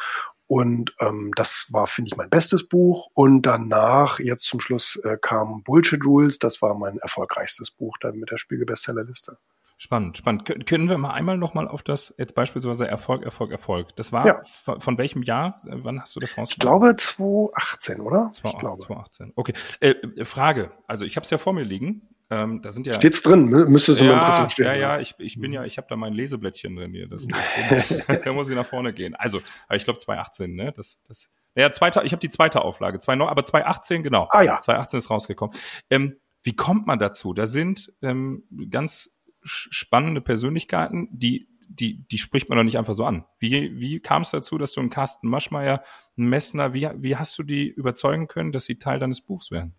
und 0.47 0.93
ähm, 0.99 1.31
das 1.35 1.69
war, 1.71 1.87
finde 1.87 2.09
ich, 2.09 2.17
mein 2.17 2.29
bestes 2.29 2.67
Buch. 2.67 3.09
Und 3.13 3.43
danach, 3.43 4.19
jetzt 4.19 4.45
zum 4.45 4.59
Schluss, 4.59 4.95
äh, 5.03 5.17
kam 5.19 5.63
Bullshit 5.63 6.05
Rules. 6.05 6.39
Das 6.39 6.61
war 6.61 6.75
mein 6.75 6.97
erfolgreichstes 6.99 7.71
Buch 7.71 7.97
dann 7.99 8.17
mit 8.17 8.31
der 8.31 8.37
Spiegel-Bestsellerliste. 8.37 9.37
Spannend, 9.77 10.17
spannend. 10.17 10.45
K 10.45 10.53
können 10.63 10.87
wir 10.87 10.97
mal 10.97 11.11
einmal 11.11 11.37
nochmal 11.37 11.67
auf 11.67 11.83
das 11.83 12.13
jetzt 12.17 12.33
beispielsweise 12.33 12.87
Erfolg, 12.87 13.23
Erfolg, 13.23 13.51
Erfolg. 13.51 13.93
Das 13.97 14.13
war 14.13 14.25
ja. 14.25 14.41
von, 14.45 14.79
von, 14.79 14.97
welchem 14.97 15.21
Jahr? 15.21 15.57
Wann 15.65 15.99
hast 15.99 16.15
du 16.15 16.21
das 16.21 16.37
rausgebracht? 16.37 16.53
Ich 16.53 16.59
glaube 16.59 16.95
2018, 16.95 17.99
oder? 17.99 18.31
2018, 18.31 18.49
ich 18.51 18.59
glaube. 18.59 18.83
2018. 18.83 19.33
Okay. 19.35 19.53
Äh, 19.81 20.23
Frage. 20.23 20.71
Also 20.87 21.03
ich 21.03 21.17
habe 21.17 21.25
es 21.25 21.29
ja 21.29 21.37
vor 21.37 21.51
mir 21.51 21.63
liegen. 21.63 22.07
Ähm, 22.29 22.61
da 22.61 22.71
sind 22.71 22.87
ja 22.87 22.93
steht's 22.95 23.21
drin, 23.21 23.45
müsste 23.45 23.91
es 23.91 23.99
ja, 23.99 24.07
im 24.07 24.13
Impressum 24.13 24.49
stehen. 24.49 24.65
Ja, 24.65 24.73
ja, 24.73 24.99
ich, 24.99 25.13
ich 25.19 25.39
bin 25.39 25.53
ja, 25.53 25.63
ich 25.63 25.77
habe 25.77 25.87
da 25.87 25.95
mein 25.95 26.13
Leseblättchen 26.13 26.75
drin 26.75 26.91
hier. 26.91 27.07
Das, 27.07 27.27
da 28.23 28.33
muss 28.33 28.49
ich 28.49 28.55
nach 28.55 28.65
vorne 28.65 28.93
gehen. 28.93 29.15
Also, 29.15 29.41
ich 29.71 29.83
glaube 29.83 29.99
2018, 29.99 30.55
ne? 30.55 30.73
Das, 30.75 31.01
das. 31.07 31.29
Ja, 31.53 31.71
zweite, 31.71 32.01
ich 32.03 32.11
habe 32.11 32.19
die 32.19 32.29
zweite 32.29 32.63
Auflage, 32.63 32.99
zwei, 32.99 33.13
aber 33.13 33.43
2018 33.43 34.03
genau. 34.03 34.27
Ah 34.31 34.41
ja. 34.41 34.59
2018 34.59 34.97
ist 34.97 35.09
rausgekommen. 35.09 35.55
Ähm, 35.89 36.17
wie 36.43 36.55
kommt 36.55 36.87
man 36.87 36.99
dazu? 36.99 37.33
Da 37.33 37.45
sind 37.45 37.93
ähm, 38.01 38.43
ganz 38.69 39.17
spannende 39.43 40.21
Persönlichkeiten, 40.21 41.07
die 41.11 41.47
die, 41.67 42.07
die 42.07 42.17
spricht 42.17 42.49
man 42.49 42.57
doch 42.57 42.63
nicht 42.63 42.77
einfach 42.77 42.93
so 42.93 43.05
an. 43.05 43.25
Wie, 43.39 43.79
wie 43.79 43.99
kam 43.99 44.21
es 44.21 44.31
dazu, 44.31 44.57
dass 44.57 44.73
du 44.73 44.81
einen 44.81 44.89
Carsten 44.89 45.27
Maschmeyer, 45.27 45.83
einen 46.17 46.29
Messner, 46.29 46.73
wie, 46.73 46.89
wie 46.97 47.15
hast 47.15 47.37
du 47.37 47.43
die 47.43 47.67
überzeugen 47.67 48.27
können, 48.27 48.51
dass 48.51 48.65
sie 48.65 48.77
Teil 48.77 48.99
deines 48.99 49.21
Buchs 49.21 49.51
werden? 49.51 49.75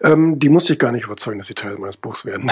Ähm, 0.00 0.38
die 0.38 0.48
musste 0.48 0.72
ich 0.72 0.78
gar 0.78 0.92
nicht 0.92 1.04
überzeugen, 1.04 1.38
dass 1.38 1.46
sie 1.46 1.54
Teil 1.54 1.76
meines 1.78 1.96
Buchs 1.96 2.24
werden. 2.24 2.50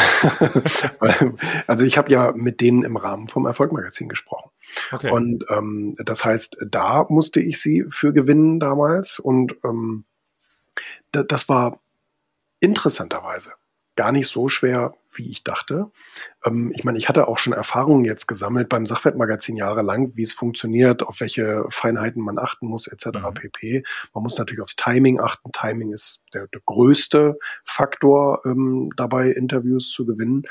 also 1.67 1.85
ich 1.85 1.99
habe 1.99 2.11
ja 2.11 2.33
mit 2.33 2.61
denen 2.61 2.83
im 2.83 2.97
Rahmen 2.97 3.29
vom 3.29 3.47
Erfolgmagazin 3.47 4.09
gesprochen. 4.09 4.51
Okay. 4.93 5.11
Und 5.11 5.45
ähm, 5.51 5.95
das 5.99 6.25
heißt, 6.25 6.59
da 6.67 7.07
musste 7.09 7.41
ich 7.41 7.61
sie 7.61 7.85
für 7.89 8.13
gewinnen 8.13 8.61
damals. 8.61 9.19
Und 9.19 9.57
ähm, 9.65 10.05
das 11.13 11.49
war 11.49 11.81
interessanterweise 12.61 13.53
gar 13.97 14.13
nicht 14.13 14.29
so 14.29 14.49
schwer, 14.49 14.95
wie 15.15 15.31
ich 15.31 15.43
dachte. 15.43 15.91
Ähm, 16.45 16.71
ich 16.75 16.85
meine, 16.85 16.99
ich 16.99 17.09
hatte 17.09 17.29
auch 17.29 17.39
schon 17.39 17.53
Erfahrungen 17.53 18.05
jetzt 18.05 18.29
gesammelt 18.29 18.69
beim 18.69 18.87
Sachwertmagazin 18.87 19.57
jahrelang, 19.57 20.17
wie 20.17 20.23
es 20.23 20.33
funktioniert, 20.33 21.03
auf 21.03 21.21
welche 21.21 21.65
Feinheiten 21.69 22.23
man 22.23 22.39
achten 22.39 22.67
muss, 22.67 22.87
etc. 22.87 23.07
Mhm. 23.07 23.35
pp. 23.35 23.85
Man 24.15 24.23
muss 24.23 24.39
natürlich 24.39 24.61
aufs 24.61 24.77
Timing 24.77 25.21
achten. 25.21 25.51
Timing 25.53 25.93
ist 25.93 26.27
der, 26.35 26.47
der 26.49 26.61
größte 26.65 27.39
Faktor 27.65 28.43
ähm, 28.45 28.91
dabei, 28.97 29.31
Interviews 29.31 29.91
zu 29.91 30.07
gewinnen. 30.07 30.43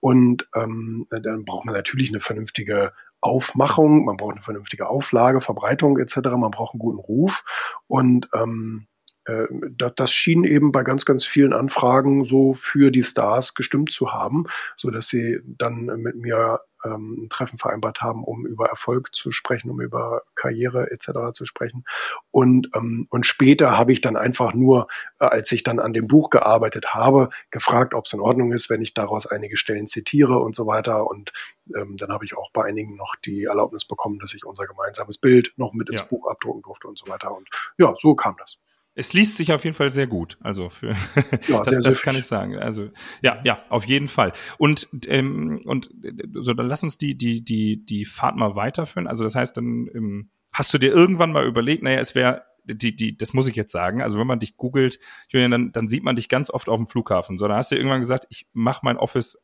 Und 0.00 0.48
ähm, 0.54 1.06
dann 1.10 1.44
braucht 1.44 1.64
man 1.64 1.74
natürlich 1.74 2.10
eine 2.10 2.20
vernünftige 2.20 2.92
Aufmachung, 3.20 4.04
man 4.04 4.18
braucht 4.18 4.32
eine 4.32 4.42
vernünftige 4.42 4.86
Auflage, 4.86 5.40
Verbreitung 5.40 5.98
etc. 5.98 6.16
Man 6.36 6.50
braucht 6.50 6.74
einen 6.74 6.80
guten 6.80 6.98
Ruf 6.98 7.42
und 7.86 8.28
ähm, 8.34 8.86
äh, 8.86 8.93
das, 9.26 9.94
das 9.94 10.12
schien 10.12 10.44
eben 10.44 10.70
bei 10.70 10.82
ganz, 10.82 11.04
ganz 11.04 11.24
vielen 11.24 11.52
Anfragen 11.52 12.24
so 12.24 12.52
für 12.52 12.90
die 12.90 13.02
Stars 13.02 13.54
gestimmt 13.54 13.90
zu 13.90 14.12
haben, 14.12 14.44
so 14.76 14.90
dass 14.90 15.08
sie 15.08 15.40
dann 15.44 15.86
mit 15.86 16.16
mir 16.16 16.60
ähm, 16.84 17.24
ein 17.24 17.28
Treffen 17.28 17.58
vereinbart 17.58 18.00
haben, 18.00 18.24
um 18.24 18.46
über 18.46 18.66
Erfolg 18.66 19.14
zu 19.14 19.32
sprechen, 19.32 19.70
um 19.70 19.80
über 19.80 20.22
Karriere 20.34 20.90
etc. 20.90 21.32
zu 21.32 21.46
sprechen. 21.46 21.84
Und, 22.30 22.70
ähm, 22.74 23.06
und 23.10 23.26
später 23.26 23.76
habe 23.76 23.92
ich 23.92 24.00
dann 24.00 24.16
einfach 24.16 24.54
nur, 24.54 24.88
äh, 25.18 25.26
als 25.26 25.50
ich 25.52 25.62
dann 25.62 25.80
an 25.80 25.92
dem 25.92 26.06
Buch 26.06 26.30
gearbeitet 26.30 26.94
habe, 26.94 27.30
gefragt, 27.50 27.94
ob 27.94 28.06
es 28.06 28.12
in 28.12 28.20
Ordnung 28.20 28.52
ist, 28.52 28.70
wenn 28.70 28.82
ich 28.82 28.94
daraus 28.94 29.26
einige 29.26 29.56
Stellen 29.56 29.86
zitiere 29.86 30.38
und 30.38 30.54
so 30.54 30.66
weiter. 30.66 31.06
Und 31.06 31.32
ähm, 31.74 31.96
dann 31.96 32.10
habe 32.10 32.24
ich 32.24 32.36
auch 32.36 32.50
bei 32.52 32.64
einigen 32.64 32.96
noch 32.96 33.16
die 33.24 33.44
Erlaubnis 33.44 33.84
bekommen, 33.84 34.18
dass 34.18 34.34
ich 34.34 34.44
unser 34.44 34.66
gemeinsames 34.66 35.18
Bild 35.18 35.52
noch 35.56 35.72
mit 35.72 35.88
ins 35.88 36.02
ja. 36.02 36.06
Buch 36.06 36.28
abdrucken 36.28 36.62
durfte 36.62 36.88
und 36.88 36.98
so 36.98 37.08
weiter. 37.08 37.34
Und 37.34 37.48
ja, 37.78 37.94
so 37.98 38.14
kam 38.14 38.36
das. 38.38 38.58
Es 38.94 39.12
liest 39.12 39.36
sich 39.36 39.52
auf 39.52 39.64
jeden 39.64 39.74
Fall 39.74 39.90
sehr 39.90 40.06
gut. 40.06 40.38
Also 40.40 40.70
für 40.70 40.90
ja, 41.48 41.62
das, 41.62 41.78
das 41.82 42.02
kann 42.02 42.16
ich 42.16 42.26
sagen. 42.26 42.56
Also 42.56 42.90
ja, 43.22 43.40
ja, 43.44 43.58
auf 43.68 43.86
jeden 43.86 44.08
Fall. 44.08 44.32
Und 44.58 44.88
ähm, 45.06 45.62
und 45.64 45.90
so 46.32 46.54
dann 46.54 46.68
lass 46.68 46.82
uns 46.82 46.96
die 46.98 47.16
die 47.16 47.44
die 47.44 47.84
die 47.84 48.04
Fahrt 48.04 48.36
mal 48.36 48.54
weiterführen. 48.54 49.06
Also 49.06 49.24
das 49.24 49.34
heißt 49.34 49.56
dann 49.56 49.88
ähm, 49.94 50.30
hast 50.52 50.72
du 50.72 50.78
dir 50.78 50.92
irgendwann 50.92 51.32
mal 51.32 51.46
überlegt, 51.46 51.82
naja, 51.82 51.98
es 51.98 52.14
wäre 52.14 52.44
die, 52.66 52.96
die, 52.96 53.16
das 53.16 53.34
muss 53.34 53.48
ich 53.48 53.56
jetzt 53.56 53.72
sagen. 53.72 54.00
Also 54.00 54.18
wenn 54.18 54.26
man 54.26 54.38
dich 54.38 54.56
googelt, 54.56 54.98
Julian, 55.28 55.50
dann, 55.50 55.72
dann 55.72 55.88
sieht 55.88 56.02
man 56.02 56.16
dich 56.16 56.28
ganz 56.28 56.48
oft 56.50 56.68
auf 56.68 56.76
dem 56.76 56.86
Flughafen. 56.86 57.36
So, 57.36 57.46
dann 57.46 57.56
hast 57.56 57.70
du 57.70 57.76
irgendwann 57.76 58.00
gesagt, 58.00 58.26
ich 58.30 58.46
mache 58.52 58.80
mein 58.84 58.96
Office 58.96 59.38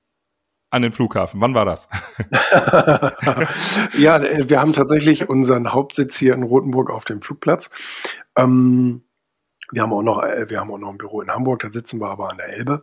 an 0.70 0.82
den 0.82 0.92
Flughafen. 0.92 1.40
Wann 1.40 1.54
war 1.54 1.64
das? 1.64 1.88
ja, 3.98 4.22
wir 4.22 4.60
haben 4.60 4.72
tatsächlich 4.72 5.28
unseren 5.28 5.72
Hauptsitz 5.72 6.16
hier 6.16 6.34
in 6.34 6.44
Rothenburg 6.44 6.90
auf 6.90 7.04
dem 7.04 7.20
Flugplatz. 7.20 7.70
Ähm, 8.36 9.02
wir 9.72 9.82
haben 9.82 9.92
auch 9.92 10.02
noch, 10.02 10.22
äh, 10.22 10.48
wir 10.48 10.60
haben 10.60 10.70
auch 10.70 10.78
noch 10.78 10.90
ein 10.90 10.98
Büro 10.98 11.20
in 11.20 11.30
Hamburg, 11.30 11.60
da 11.60 11.70
sitzen 11.70 12.00
wir 12.00 12.08
aber 12.08 12.30
an 12.30 12.38
der 12.38 12.48
Elbe. 12.48 12.82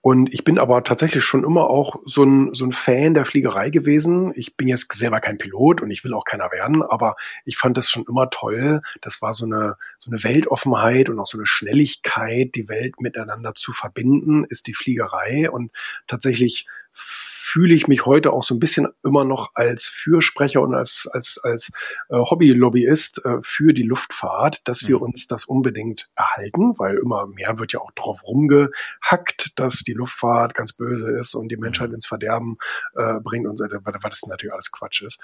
Und 0.00 0.32
ich 0.32 0.44
bin 0.44 0.58
aber 0.58 0.84
tatsächlich 0.84 1.24
schon 1.24 1.42
immer 1.42 1.68
auch 1.68 1.96
so 2.04 2.22
ein, 2.22 2.54
so 2.54 2.64
ein 2.64 2.72
Fan 2.72 3.14
der 3.14 3.24
Fliegerei 3.24 3.70
gewesen. 3.70 4.32
Ich 4.36 4.56
bin 4.56 4.68
jetzt 4.68 4.92
selber 4.92 5.20
kein 5.20 5.38
Pilot 5.38 5.82
und 5.82 5.90
ich 5.90 6.04
will 6.04 6.14
auch 6.14 6.24
keiner 6.24 6.52
werden, 6.52 6.82
aber 6.82 7.16
ich 7.44 7.56
fand 7.56 7.76
das 7.76 7.90
schon 7.90 8.04
immer 8.08 8.30
toll. 8.30 8.82
Das 9.00 9.20
war 9.20 9.34
so 9.34 9.46
eine, 9.46 9.76
so 9.98 10.10
eine 10.10 10.22
Weltoffenheit 10.22 11.08
und 11.08 11.18
auch 11.18 11.26
so 11.26 11.38
eine 11.38 11.46
Schnelligkeit, 11.46 12.54
die 12.54 12.68
Welt 12.68 13.00
miteinander 13.00 13.54
zu 13.54 13.72
verbinden, 13.72 14.44
ist 14.44 14.68
die 14.68 14.74
Fliegerei. 14.74 15.50
Und 15.50 15.72
tatsächlich 16.06 16.68
fühle 16.96 17.74
ich 17.74 17.86
mich 17.86 18.06
heute 18.06 18.32
auch 18.32 18.42
so 18.42 18.54
ein 18.54 18.58
bisschen 18.58 18.88
immer 19.04 19.24
noch 19.24 19.50
als 19.54 19.86
Fürsprecher 19.86 20.62
und 20.62 20.74
als, 20.74 21.08
als, 21.12 21.38
als 21.42 21.70
äh, 22.08 22.16
Hobbylobbyist 22.16 23.24
äh, 23.24 23.36
für 23.40 23.72
die 23.72 23.84
Luftfahrt, 23.84 24.66
dass 24.66 24.88
wir 24.88 24.96
mhm. 24.96 25.02
uns 25.02 25.26
das 25.28 25.44
unbedingt 25.44 26.10
erhalten, 26.16 26.72
weil 26.78 26.96
immer 26.96 27.26
mehr 27.26 27.58
wird 27.58 27.72
ja 27.72 27.80
auch 27.80 27.92
drauf 27.92 28.24
rumgehackt, 28.24 29.52
dass 29.58 29.80
die 29.80 29.92
Luftfahrt 29.92 30.54
ganz 30.54 30.72
böse 30.72 31.10
ist 31.10 31.34
und 31.34 31.48
die 31.48 31.56
Menschheit 31.56 31.92
ins 31.92 32.06
Verderben 32.06 32.56
äh, 32.96 33.20
bringt 33.20 33.46
und 33.46 33.56
so, 33.56 33.64
was 33.64 34.02
das 34.02 34.26
natürlich 34.26 34.52
alles 34.52 34.72
Quatsch 34.72 35.02
ist. 35.02 35.20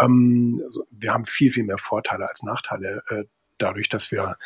Ähm, 0.00 0.60
also 0.64 0.86
wir 0.90 1.12
haben 1.12 1.24
viel, 1.24 1.50
viel 1.50 1.64
mehr 1.64 1.78
Vorteile 1.78 2.28
als 2.28 2.42
Nachteile 2.42 3.02
äh, 3.08 3.24
dadurch, 3.58 3.88
dass 3.88 4.10
wir 4.10 4.38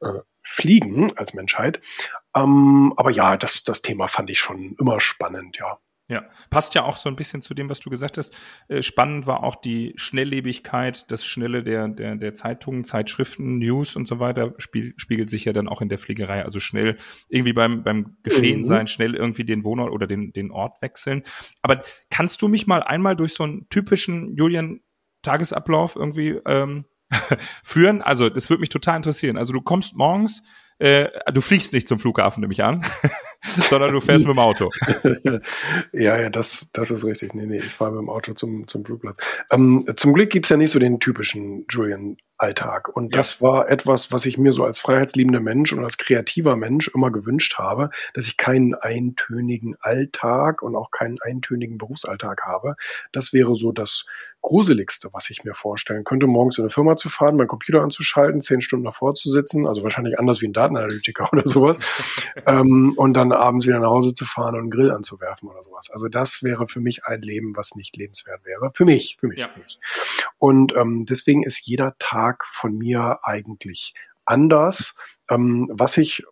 äh, 0.00 0.20
fliegen 0.42 1.16
als 1.16 1.34
Menschheit. 1.34 1.80
Ähm, 2.36 2.94
aber 2.96 3.10
ja, 3.10 3.36
das, 3.36 3.64
das 3.64 3.82
Thema 3.82 4.06
fand 4.06 4.30
ich 4.30 4.38
schon 4.38 4.76
immer 4.78 5.00
spannend, 5.00 5.58
ja. 5.58 5.78
Ja, 6.10 6.24
passt 6.48 6.74
ja 6.74 6.84
auch 6.84 6.96
so 6.96 7.10
ein 7.10 7.16
bisschen 7.16 7.42
zu 7.42 7.52
dem, 7.52 7.68
was 7.68 7.80
du 7.80 7.90
gesagt 7.90 8.16
hast. 8.16 8.34
Äh, 8.68 8.80
spannend 8.80 9.26
war 9.26 9.42
auch 9.42 9.56
die 9.56 9.92
Schnelllebigkeit, 9.96 11.10
das 11.10 11.26
Schnelle 11.26 11.62
der, 11.62 11.86
der, 11.88 12.16
der 12.16 12.32
Zeitungen, 12.32 12.84
Zeitschriften, 12.84 13.58
News 13.58 13.94
und 13.94 14.08
so 14.08 14.18
weiter 14.18 14.54
spiel, 14.56 14.94
spiegelt 14.96 15.28
sich 15.28 15.44
ja 15.44 15.52
dann 15.52 15.68
auch 15.68 15.82
in 15.82 15.90
der 15.90 15.98
Fliegerei. 15.98 16.42
Also 16.44 16.60
schnell 16.60 16.96
irgendwie 17.28 17.52
beim, 17.52 17.82
beim 17.82 18.16
Geschehen 18.22 18.60
mhm. 18.60 18.64
sein, 18.64 18.86
schnell 18.86 19.14
irgendwie 19.14 19.44
den 19.44 19.64
Wohnort 19.64 19.92
oder 19.92 20.06
den, 20.06 20.32
den 20.32 20.50
Ort 20.50 20.80
wechseln. 20.80 21.24
Aber 21.60 21.82
kannst 22.08 22.40
du 22.40 22.48
mich 22.48 22.66
mal 22.66 22.82
einmal 22.82 23.14
durch 23.14 23.34
so 23.34 23.44
einen 23.44 23.68
typischen 23.68 24.34
Julian 24.34 24.80
Tagesablauf 25.20 25.94
irgendwie 25.94 26.40
ähm, 26.46 26.86
führen? 27.62 28.00
Also, 28.00 28.30
das 28.30 28.48
würde 28.48 28.60
mich 28.62 28.70
total 28.70 28.96
interessieren. 28.96 29.36
Also, 29.36 29.52
du 29.52 29.60
kommst 29.60 29.94
morgens, 29.94 30.42
äh, 30.78 31.08
du 31.34 31.42
fliegst 31.42 31.74
nicht 31.74 31.86
zum 31.86 31.98
Flughafen, 31.98 32.40
nehme 32.40 32.54
ich 32.54 32.64
an, 32.64 32.82
sondern 33.68 33.92
du 33.92 34.00
fährst 34.00 34.26
mit 34.26 34.34
dem 34.34 34.40
Auto. 34.40 34.70
ja, 35.92 36.18
ja, 36.18 36.28
das, 36.28 36.70
das 36.72 36.90
ist 36.90 37.04
richtig. 37.04 37.34
Nee, 37.34 37.46
nee, 37.46 37.58
ich 37.58 37.72
fahre 37.72 37.92
mit 37.92 38.00
dem 38.00 38.10
Auto 38.10 38.32
zum, 38.32 38.66
zum 38.66 38.84
Flugplatz. 38.84 39.18
Ähm, 39.50 39.86
zum 39.96 40.12
Glück 40.12 40.30
gibt's 40.30 40.48
ja 40.48 40.56
nicht 40.56 40.70
so 40.70 40.78
den 40.78 40.98
typischen 40.98 41.64
Julian-Alltag. 41.70 42.88
Und 42.88 43.14
ja. 43.14 43.18
das 43.18 43.40
war 43.40 43.70
etwas, 43.70 44.10
was 44.12 44.26
ich 44.26 44.38
mir 44.38 44.52
so 44.52 44.64
als 44.64 44.78
freiheitsliebender 44.78 45.40
Mensch 45.40 45.72
und 45.72 45.84
als 45.84 45.98
kreativer 45.98 46.56
Mensch 46.56 46.90
immer 46.94 47.12
gewünscht 47.12 47.58
habe, 47.58 47.90
dass 48.14 48.26
ich 48.26 48.36
keinen 48.36 48.74
eintönigen 48.74 49.76
Alltag 49.80 50.62
und 50.62 50.74
auch 50.74 50.90
keinen 50.90 51.18
eintönigen 51.20 51.78
Berufsalltag 51.78 52.42
habe. 52.44 52.74
Das 53.12 53.32
wäre 53.32 53.54
so 53.54 53.70
das 53.70 54.04
Gruseligste, 54.40 55.08
was 55.12 55.30
ich 55.30 55.42
mir 55.44 55.54
vorstellen 55.54 56.04
könnte, 56.04 56.26
morgens 56.26 56.58
in 56.58 56.64
eine 56.64 56.70
Firma 56.70 56.96
zu 56.96 57.08
fahren, 57.08 57.36
meinen 57.36 57.48
Computer 57.48 57.82
anzuschalten, 57.82 58.40
zehn 58.40 58.60
Stunden 58.60 58.84
davor 58.84 59.14
zu 59.14 59.28
sitzen, 59.28 59.66
also 59.66 59.82
wahrscheinlich 59.82 60.18
anders 60.18 60.40
wie 60.40 60.46
ein 60.46 60.52
Datenanalytiker 60.52 61.28
oder 61.32 61.42
sowas, 61.44 61.78
ähm, 62.46 62.92
und 62.96 63.14
dann 63.14 63.27
abends 63.32 63.66
wieder 63.66 63.78
nach 63.78 63.90
Hause 63.90 64.14
zu 64.14 64.24
fahren 64.24 64.54
und 64.54 64.60
einen 64.60 64.70
Grill 64.70 64.90
anzuwerfen 64.90 65.48
oder 65.48 65.62
sowas. 65.62 65.90
Also 65.90 66.08
das 66.08 66.42
wäre 66.42 66.68
für 66.68 66.80
mich 66.80 67.04
ein 67.04 67.22
Leben, 67.22 67.56
was 67.56 67.74
nicht 67.74 67.96
lebenswert 67.96 68.44
wäre. 68.44 68.70
Für 68.74 68.84
mich, 68.84 69.16
für 69.18 69.28
mich. 69.28 69.40
Ja. 69.40 69.48
Für 69.48 69.60
mich. 69.60 69.78
Und 70.38 70.74
ähm, 70.76 71.06
deswegen 71.06 71.42
ist 71.42 71.66
jeder 71.66 71.96
Tag 71.98 72.44
von 72.46 72.76
mir 72.76 73.20
eigentlich 73.22 73.94
anders. 74.24 74.96
Ähm, 75.30 75.68
was 75.72 75.96
ich 75.96 76.24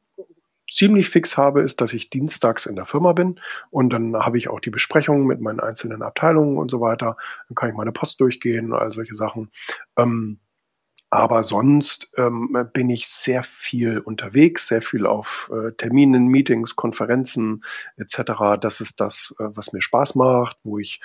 ziemlich 0.70 1.08
fix 1.08 1.36
habe, 1.36 1.62
ist, 1.62 1.80
dass 1.80 1.92
ich 1.92 2.10
dienstags 2.10 2.66
in 2.66 2.76
der 2.76 2.86
Firma 2.86 3.12
bin 3.12 3.40
und 3.70 3.90
dann 3.90 4.16
habe 4.16 4.36
ich 4.36 4.48
auch 4.48 4.60
die 4.60 4.70
Besprechungen 4.70 5.26
mit 5.26 5.40
meinen 5.40 5.60
einzelnen 5.60 6.02
Abteilungen 6.02 6.58
und 6.58 6.70
so 6.70 6.80
weiter. 6.80 7.16
Dann 7.48 7.54
kann 7.54 7.70
ich 7.70 7.76
meine 7.76 7.92
Post 7.92 8.20
durchgehen 8.20 8.72
und 8.72 8.78
all 8.78 8.92
solche 8.92 9.14
Sachen. 9.14 9.50
Ähm, 9.96 10.40
aber 11.10 11.42
sonst 11.42 12.12
ähm, 12.16 12.56
bin 12.72 12.90
ich 12.90 13.06
sehr 13.06 13.42
viel 13.42 14.00
unterwegs, 14.00 14.68
sehr 14.68 14.82
viel 14.82 15.06
auf 15.06 15.50
äh, 15.52 15.72
Terminen, 15.72 16.26
Meetings, 16.26 16.74
Konferenzen 16.74 17.62
etc. 17.96 18.58
Das 18.60 18.80
ist 18.80 19.00
das, 19.00 19.34
äh, 19.38 19.44
was 19.48 19.72
mir 19.72 19.82
Spaß 19.82 20.16
macht, 20.16 20.58
wo 20.64 20.78
ich 20.78 21.00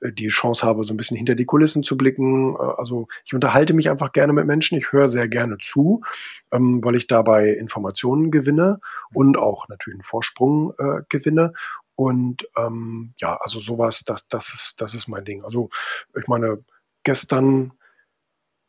äh, 0.00 0.12
die 0.12 0.28
Chance 0.28 0.66
habe, 0.66 0.82
so 0.82 0.92
ein 0.92 0.96
bisschen 0.96 1.16
hinter 1.16 1.36
die 1.36 1.44
Kulissen 1.44 1.84
zu 1.84 1.96
blicken. 1.96 2.54
Äh, 2.56 2.58
also 2.58 3.06
ich 3.24 3.34
unterhalte 3.34 3.74
mich 3.74 3.90
einfach 3.90 4.12
gerne 4.12 4.32
mit 4.32 4.46
Menschen, 4.46 4.76
ich 4.76 4.90
höre 4.92 5.08
sehr 5.08 5.28
gerne 5.28 5.58
zu, 5.58 6.02
ähm, 6.50 6.84
weil 6.84 6.96
ich 6.96 7.06
dabei 7.06 7.50
Informationen 7.50 8.32
gewinne 8.32 8.80
und 9.12 9.36
auch 9.36 9.68
natürlich 9.68 9.96
einen 9.96 10.02
Vorsprung 10.02 10.74
äh, 10.78 11.02
gewinne. 11.08 11.52
Und 11.96 12.48
ähm, 12.56 13.14
ja, 13.18 13.36
also 13.40 13.60
sowas, 13.60 14.04
das, 14.04 14.26
das 14.26 14.52
ist, 14.52 14.80
das 14.80 14.94
ist 14.94 15.06
mein 15.06 15.24
Ding. 15.24 15.44
Also 15.44 15.70
ich 16.18 16.26
meine, 16.26 16.64
gestern, 17.04 17.72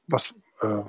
was, 0.06 0.36
äh, 0.62 0.84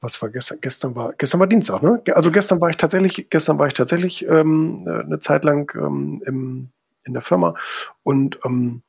was 0.00 0.20
war 0.20 0.30
gestern? 0.30 0.58
Gestern 0.60 0.94
war, 0.96 1.12
gestern 1.12 1.40
war 1.40 1.46
Dienstag, 1.46 1.82
ne? 1.82 2.02
Also 2.14 2.30
gestern 2.30 2.60
war 2.60 2.70
ich 2.70 2.76
tatsächlich, 2.76 3.30
gestern 3.30 3.58
war 3.58 3.68
ich 3.68 3.74
tatsächlich 3.74 4.26
ähm, 4.26 4.86
eine 4.86 5.18
Zeit 5.20 5.44
lang 5.44 5.72
ähm, 5.76 6.22
im, 6.26 6.70
in 7.04 7.12
der 7.12 7.22
Firma 7.22 7.54
und 8.02 8.38
ähm, 8.44 8.82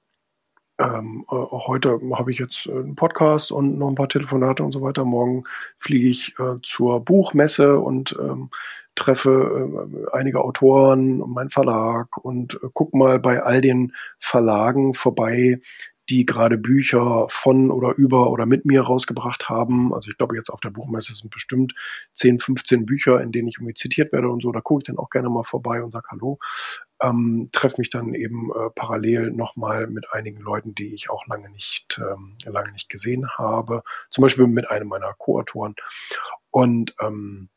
ähm, 0.79 1.25
äh, 1.29 1.35
heute 1.35 1.99
habe 2.13 2.31
ich 2.31 2.39
jetzt 2.39 2.67
einen 2.67 2.95
Podcast 2.95 3.51
und 3.51 3.77
noch 3.77 3.89
ein 3.89 3.95
paar 3.95 4.09
Telefonate 4.09 4.63
und 4.63 4.71
so 4.71 4.81
weiter. 4.81 5.05
Morgen 5.05 5.43
fliege 5.77 6.07
ich 6.07 6.33
äh, 6.39 6.55
zur 6.63 6.99
Buchmesse 6.99 7.77
und 7.77 8.17
ähm, 8.19 8.49
treffe 8.95 9.85
äh, 10.11 10.15
einige 10.17 10.43
Autoren 10.43 11.21
und 11.21 11.31
meinen 11.31 11.51
Verlag 11.51 12.17
und 12.17 12.55
äh, 12.55 12.67
guck 12.73 12.95
mal 12.95 13.19
bei 13.19 13.43
all 13.43 13.61
den 13.61 13.93
Verlagen 14.17 14.93
vorbei, 14.93 15.59
die 16.09 16.25
gerade 16.25 16.57
Bücher 16.57 17.25
von 17.29 17.71
oder 17.71 17.95
über 17.95 18.29
oder 18.29 18.45
mit 18.45 18.65
mir 18.65 18.81
rausgebracht 18.81 19.49
haben. 19.49 19.93
Also 19.93 20.11
ich 20.11 20.17
glaube, 20.17 20.35
jetzt 20.35 20.49
auf 20.49 20.59
der 20.59 20.69
Buchmesse 20.69 21.13
sind 21.13 21.31
bestimmt 21.31 21.73
10, 22.11 22.37
15 22.39 22.85
Bücher, 22.85 23.21
in 23.21 23.31
denen 23.31 23.47
ich 23.47 23.57
irgendwie 23.57 23.73
zitiert 23.73 24.11
werde 24.11 24.29
und 24.29 24.41
so. 24.41 24.51
Da 24.51 24.61
gucke 24.61 24.81
ich 24.81 24.85
dann 24.85 24.97
auch 24.97 25.09
gerne 25.09 25.29
mal 25.29 25.43
vorbei 25.43 25.81
und 25.81 25.91
sage 25.91 26.07
Hallo. 26.11 26.39
Ähm, 27.01 27.47
treffe 27.51 27.79
mich 27.79 27.89
dann 27.89 28.13
eben 28.13 28.51
äh, 28.51 28.69
parallel 28.75 29.31
nochmal 29.31 29.87
mit 29.87 30.11
einigen 30.11 30.39
Leuten, 30.41 30.75
die 30.75 30.93
ich 30.93 31.09
auch 31.09 31.25
lange 31.27 31.49
nicht, 31.49 31.99
ähm, 31.99 32.35
lange 32.45 32.71
nicht 32.71 32.89
gesehen 32.89 33.29
habe. 33.37 33.83
Zum 34.09 34.21
Beispiel 34.21 34.47
mit 34.47 34.69
einem 34.69 34.87
meiner 34.87 35.13
Co-Autoren. 35.13 35.75
Und 36.51 36.95
ähm, 37.01 37.49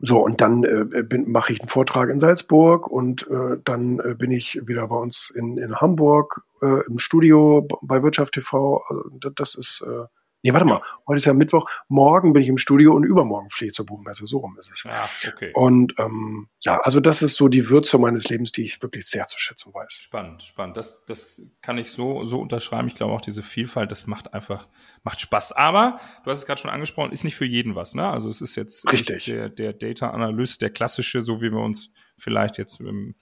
so, 0.00 0.18
und 0.22 0.40
dann 0.40 0.64
äh, 0.64 1.18
mache 1.26 1.52
ich 1.52 1.60
einen 1.60 1.68
Vortrag 1.68 2.10
in 2.10 2.18
Salzburg 2.18 2.90
und 2.90 3.28
äh, 3.28 3.58
dann 3.64 4.00
äh, 4.00 4.14
bin 4.14 4.32
ich 4.32 4.60
wieder 4.66 4.88
bei 4.88 4.96
uns 4.96 5.30
in, 5.30 5.56
in 5.56 5.76
Hamburg 5.76 6.42
äh, 6.62 6.84
im 6.86 6.98
Studio 6.98 7.66
bei 7.80 8.02
Wirtschaft 8.02 8.34
TV. 8.34 8.82
Also, 8.88 9.30
das 9.30 9.54
ist 9.54 9.84
äh, 9.86 10.04
Nee, 10.44 10.52
warte 10.52 10.66
mal, 10.66 10.82
heute 11.06 11.16
ist 11.16 11.24
ja 11.24 11.32
Mittwoch, 11.32 11.70
morgen 11.88 12.34
bin 12.34 12.42
ich 12.42 12.50
im 12.50 12.58
Studio 12.58 12.94
und 12.94 13.02
übermorgen 13.02 13.48
fliege 13.48 13.70
ich 13.70 13.74
zur 13.74 13.86
Buchmesse, 13.86 14.26
so 14.26 14.40
rum 14.40 14.58
ist 14.60 14.70
es. 14.70 14.84
Ja, 14.84 15.08
okay. 15.26 15.52
Und 15.54 15.94
ähm, 15.98 16.48
ja, 16.60 16.82
also 16.82 17.00
das 17.00 17.22
ist 17.22 17.36
so 17.36 17.48
die 17.48 17.70
Würze 17.70 17.96
meines 17.96 18.28
Lebens, 18.28 18.52
die 18.52 18.62
ich 18.62 18.82
wirklich 18.82 19.06
sehr 19.06 19.26
zu 19.26 19.38
schätzen 19.38 19.72
weiß. 19.72 19.90
Spannend, 19.90 20.42
spannend. 20.42 20.76
Das, 20.76 21.02
das 21.06 21.40
kann 21.62 21.78
ich 21.78 21.90
so, 21.90 22.26
so 22.26 22.40
unterschreiben. 22.42 22.88
Ich 22.88 22.94
glaube 22.94 23.14
auch 23.14 23.22
diese 23.22 23.42
Vielfalt, 23.42 23.90
das 23.90 24.06
macht 24.06 24.34
einfach, 24.34 24.68
macht 25.02 25.22
Spaß. 25.22 25.52
Aber, 25.52 25.98
du 26.24 26.30
hast 26.30 26.40
es 26.40 26.46
gerade 26.46 26.60
schon 26.60 26.70
angesprochen, 26.70 27.12
ist 27.12 27.24
nicht 27.24 27.36
für 27.36 27.46
jeden 27.46 27.74
was, 27.74 27.94
ne? 27.94 28.06
Also 28.06 28.28
es 28.28 28.42
ist 28.42 28.54
jetzt 28.54 28.92
Richtig. 28.92 29.24
der, 29.24 29.48
der 29.48 29.72
Data 29.72 30.10
Analyst, 30.10 30.60
der 30.60 30.68
klassische, 30.68 31.22
so 31.22 31.40
wie 31.40 31.52
wir 31.52 31.60
uns 31.60 31.90
vielleicht 32.18 32.58
jetzt 32.58 32.80
im 32.80 33.14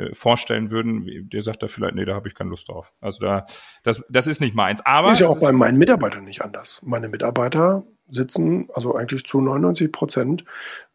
äh, 0.00 0.14
vorstellen 0.14 0.70
würden, 0.70 1.28
der 1.30 1.42
sagt 1.42 1.62
da 1.62 1.68
vielleicht, 1.68 1.94
nee, 1.94 2.04
da 2.04 2.14
habe 2.14 2.28
ich 2.28 2.34
keine 2.34 2.50
Lust 2.50 2.68
drauf. 2.68 2.92
Also 3.00 3.20
da, 3.20 3.44
das, 3.82 4.02
das 4.08 4.26
ist 4.26 4.40
nicht 4.40 4.54
meins. 4.54 4.84
Aber 4.84 5.12
ist 5.12 5.20
ja 5.20 5.28
auch 5.28 5.40
bei 5.40 5.52
meinen 5.52 5.78
Mitarbeitern 5.78 6.24
nicht 6.24 6.42
anders. 6.42 6.80
Meine 6.84 7.08
Mitarbeiter 7.08 7.84
sitzen 8.08 8.68
also 8.74 8.94
eigentlich 8.94 9.24
zu 9.24 9.40
99 9.40 9.92
Prozent 9.92 10.44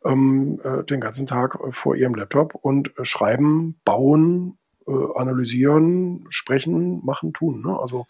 ähm, 0.03 0.59
äh, 0.63 0.83
den 0.83 0.99
ganzen 0.99 1.27
Tag 1.27 1.57
vor 1.69 1.95
ihrem 1.95 2.15
Laptop 2.15 2.55
und 2.55 2.97
äh, 2.97 3.05
schreiben, 3.05 3.79
bauen, 3.85 4.57
äh, 4.87 4.91
analysieren, 5.15 6.25
sprechen, 6.29 7.03
machen, 7.05 7.33
tun. 7.33 7.63
Ne? 7.65 7.79
Also 7.79 8.05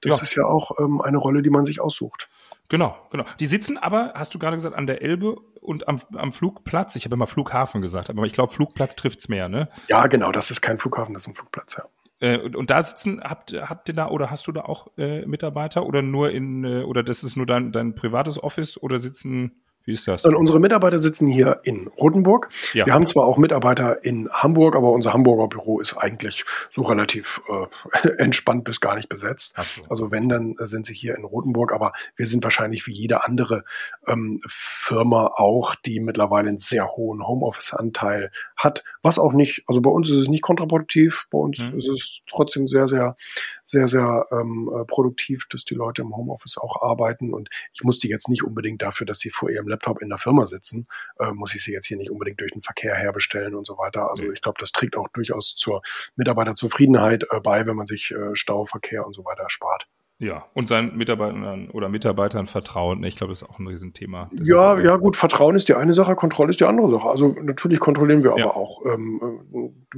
das 0.00 0.18
ja. 0.18 0.22
ist 0.22 0.34
ja 0.34 0.44
auch 0.44 0.78
ähm, 0.78 1.00
eine 1.00 1.18
Rolle, 1.18 1.42
die 1.42 1.50
man 1.50 1.64
sich 1.64 1.80
aussucht. 1.80 2.28
Genau, 2.74 2.96
genau. 3.12 3.22
Die 3.38 3.46
sitzen 3.46 3.78
aber, 3.78 4.14
hast 4.16 4.34
du 4.34 4.40
gerade 4.40 4.56
gesagt, 4.56 4.74
an 4.74 4.88
der 4.88 5.00
Elbe 5.00 5.36
und 5.62 5.86
am, 5.86 6.00
am 6.16 6.32
Flugplatz. 6.32 6.96
Ich 6.96 7.04
habe 7.04 7.14
immer 7.14 7.28
Flughafen 7.28 7.82
gesagt, 7.82 8.10
aber 8.10 8.24
ich 8.24 8.32
glaube, 8.32 8.52
Flugplatz 8.52 8.96
trifft's 8.96 9.28
mehr, 9.28 9.48
ne? 9.48 9.68
Ja, 9.86 10.08
genau, 10.08 10.32
das 10.32 10.50
ist 10.50 10.60
kein 10.60 10.76
Flughafen, 10.78 11.14
das 11.14 11.22
ist 11.22 11.28
ein 11.28 11.34
Flugplatz, 11.36 11.76
ja. 11.76 11.84
Äh, 12.18 12.38
und, 12.38 12.56
und, 12.56 12.70
da 12.70 12.82
sitzen, 12.82 13.22
habt, 13.22 13.52
habt 13.52 13.86
ihr 13.86 13.94
da 13.94 14.08
oder 14.08 14.28
hast 14.28 14.48
du 14.48 14.52
da 14.52 14.62
auch 14.62 14.88
äh, 14.98 15.24
Mitarbeiter 15.24 15.86
oder 15.86 16.02
nur 16.02 16.32
in, 16.32 16.64
äh, 16.64 16.82
oder 16.82 17.04
das 17.04 17.22
ist 17.22 17.36
nur 17.36 17.46
dein, 17.46 17.70
dein 17.70 17.94
privates 17.94 18.42
Office 18.42 18.76
oder 18.82 18.98
sitzen 18.98 19.52
Wie 19.84 19.92
ist 19.92 20.08
das? 20.08 20.24
Und 20.24 20.34
unsere 20.34 20.60
Mitarbeiter 20.60 20.98
sitzen 20.98 21.26
hier 21.26 21.60
in 21.64 21.88
Rotenburg. 21.88 22.48
Ja. 22.72 22.86
Wir 22.86 22.94
haben 22.94 23.04
zwar 23.04 23.24
auch 23.26 23.36
Mitarbeiter 23.36 24.02
in 24.02 24.30
Hamburg, 24.30 24.76
aber 24.76 24.92
unser 24.92 25.12
Hamburger 25.12 25.48
Büro 25.48 25.78
ist 25.78 25.94
eigentlich 25.96 26.44
so 26.70 26.82
relativ 26.82 27.42
äh, 27.48 28.08
entspannt 28.18 28.64
bis 28.64 28.80
gar 28.80 28.96
nicht 28.96 29.10
besetzt. 29.10 29.56
So. 29.76 29.82
Also 29.90 30.10
wenn, 30.10 30.28
dann 30.30 30.54
sind 30.58 30.86
sie 30.86 30.94
hier 30.94 31.16
in 31.16 31.24
Rotenburg, 31.24 31.72
aber 31.72 31.92
wir 32.16 32.26
sind 32.26 32.44
wahrscheinlich 32.44 32.86
wie 32.86 32.92
jede 32.92 33.24
andere 33.24 33.64
ähm, 34.06 34.40
Firma 34.48 35.26
auch, 35.26 35.74
die 35.74 36.00
mittlerweile 36.00 36.48
einen 36.48 36.58
sehr 36.58 36.88
hohen 36.96 37.26
Homeoffice-Anteil 37.26 38.30
hat, 38.56 38.84
was 39.02 39.18
auch 39.18 39.34
nicht, 39.34 39.64
also 39.66 39.82
bei 39.82 39.90
uns 39.90 40.08
ist 40.08 40.16
es 40.16 40.28
nicht 40.28 40.42
kontraproduktiv, 40.42 41.26
bei 41.30 41.38
uns 41.38 41.58
mhm. 41.60 41.76
ist 41.76 41.88
es 41.88 42.20
trotzdem 42.28 42.66
sehr, 42.66 42.86
sehr, 42.86 43.16
sehr, 43.64 43.86
sehr 43.86 44.26
ähm, 44.32 44.70
äh, 44.74 44.84
produktiv, 44.86 45.46
dass 45.50 45.66
die 45.66 45.74
Leute 45.74 46.02
im 46.02 46.16
Homeoffice 46.16 46.56
auch 46.56 46.80
arbeiten 46.80 47.34
und 47.34 47.50
ich 47.74 47.84
muss 47.84 47.98
die 47.98 48.08
jetzt 48.08 48.28
nicht 48.30 48.44
unbedingt 48.44 48.80
dafür, 48.80 49.06
dass 49.06 49.18
sie 49.18 49.30
vor 49.30 49.50
ihrem 49.50 49.68
Laptop 49.74 50.00
in 50.00 50.08
der 50.08 50.18
Firma 50.18 50.46
sitzen, 50.46 50.86
äh, 51.18 51.32
muss 51.32 51.54
ich 51.54 51.64
sie 51.64 51.72
jetzt 51.72 51.86
hier 51.86 51.96
nicht 51.96 52.10
unbedingt 52.10 52.40
durch 52.40 52.52
den 52.52 52.60
Verkehr 52.60 52.94
herbestellen 52.94 53.54
und 53.54 53.66
so 53.66 53.76
weiter. 53.76 54.10
Also 54.10 54.30
ich 54.30 54.40
glaube, 54.40 54.58
das 54.60 54.72
trägt 54.72 54.96
auch 54.96 55.08
durchaus 55.08 55.56
zur 55.56 55.82
Mitarbeiterzufriedenheit 56.16 57.24
äh, 57.30 57.40
bei, 57.40 57.66
wenn 57.66 57.76
man 57.76 57.86
sich 57.86 58.12
äh, 58.12 58.34
Stauverkehr 58.34 59.06
und 59.06 59.14
so 59.14 59.24
weiter 59.24 59.48
spart. 59.48 59.86
Ja, 60.24 60.46
und 60.54 60.68
seinen 60.68 60.96
Mitarbeitern 60.96 61.68
oder 61.68 61.90
Mitarbeitern 61.90 62.46
vertrauen. 62.46 63.04
Ich 63.04 63.14
glaube, 63.14 63.32
das 63.32 63.42
ist 63.42 63.48
auch 63.50 63.58
ein 63.58 63.66
Riesenthema. 63.66 64.30
Das 64.32 64.48
ja, 64.48 64.80
ja, 64.80 64.96
gut, 64.96 65.16
Vertrauen 65.16 65.54
ist 65.54 65.68
die 65.68 65.74
eine 65.74 65.92
Sache, 65.92 66.14
Kontrolle 66.14 66.48
ist 66.48 66.60
die 66.60 66.64
andere 66.64 66.90
Sache. 66.90 67.06
Also 67.06 67.36
natürlich 67.42 67.78
kontrollieren 67.78 68.24
wir 68.24 68.34
ja. 68.38 68.44
aber 68.44 68.56
auch, 68.56 68.86
ähm, 68.86 69.20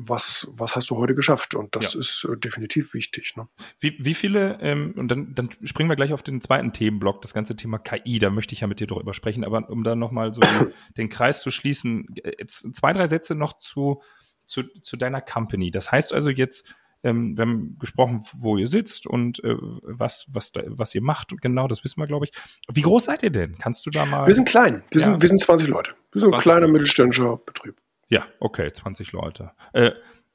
was, 0.09 0.49
was 0.59 0.75
hast 0.75 0.91
du 0.91 0.97
heute 0.97 1.15
geschafft? 1.15 1.55
Und 1.55 1.77
das 1.77 1.95
ja. 1.95 2.01
ist 2.01 2.27
äh, 2.29 2.37
definitiv 2.37 2.93
wichtig. 2.93 3.37
Ne? 3.37 3.47
Wie, 3.79 3.95
wie 4.01 4.15
viele, 4.15 4.59
ähm, 4.61 4.95
und 4.97 5.09
dann, 5.13 5.33
dann 5.37 5.49
springen 5.63 5.89
wir 5.89 5.95
gleich 5.95 6.13
auf 6.13 6.25
den 6.25 6.41
zweiten 6.41 6.73
Themenblock, 6.73 7.23
das 7.23 7.33
ganze 7.33 7.55
Thema 7.55 7.79
KI, 7.79 8.19
da 8.19 8.31
möchte 8.31 8.53
ich 8.53 8.63
ja 8.63 8.67
mit 8.67 8.81
dir 8.81 8.89
drüber 8.89 9.15
sprechen, 9.15 9.45
aber 9.45 9.71
um 9.71 9.85
dann 9.85 10.01
nochmal 10.01 10.35
so 10.35 10.41
den 10.97 11.09
Kreis 11.09 11.41
zu 11.41 11.53
schließen, 11.53 12.09
jetzt 12.37 12.75
zwei, 12.75 12.93
drei 12.93 13.07
Sätze 13.07 13.37
noch 13.37 13.59
zu, 13.59 14.03
zu, 14.45 14.65
zu 14.83 14.97
deiner 14.97 15.21
Company. 15.21 15.71
Das 15.71 15.93
heißt 15.93 16.13
also 16.13 16.31
jetzt, 16.31 16.67
ähm, 17.03 17.37
wir 17.37 17.43
haben 17.43 17.77
gesprochen, 17.79 18.25
wo 18.41 18.57
ihr 18.57 18.69
sitzt 18.69 19.07
und 19.07 19.43
äh, 19.45 19.55
was, 19.59 20.27
was, 20.29 20.53
da, 20.53 20.63
was 20.67 20.95
ihr 20.95 21.03
macht. 21.03 21.41
Genau, 21.41 21.69
das 21.69 21.85
wissen 21.85 22.01
wir, 22.01 22.07
glaube 22.07 22.27
ich. 22.27 22.33
Wie 22.71 22.83
groß 22.83 23.05
seid 23.05 23.23
ihr 23.23 23.31
denn? 23.31 23.57
Kannst 23.59 23.87
du 23.87 23.91
da 23.91 24.07
mal. 24.07 24.27
Wir 24.27 24.35
sind 24.35 24.49
klein. 24.49 24.83
Wir, 24.91 25.01
ja. 25.01 25.07
sind, 25.07 25.23
wir 25.23 25.29
sind 25.29 25.41
20 25.41 25.69
Leute. 25.69 25.93
Wir 26.13 26.23
sind 26.23 26.35
ein 26.35 26.41
kleiner 26.41 26.69
mittelständischer 26.69 27.39
Betrieb. 27.45 27.77
Ja, 28.09 28.27
okay, 28.41 28.73
20 28.73 29.13
Leute. 29.13 29.53
Äh, 29.73 29.93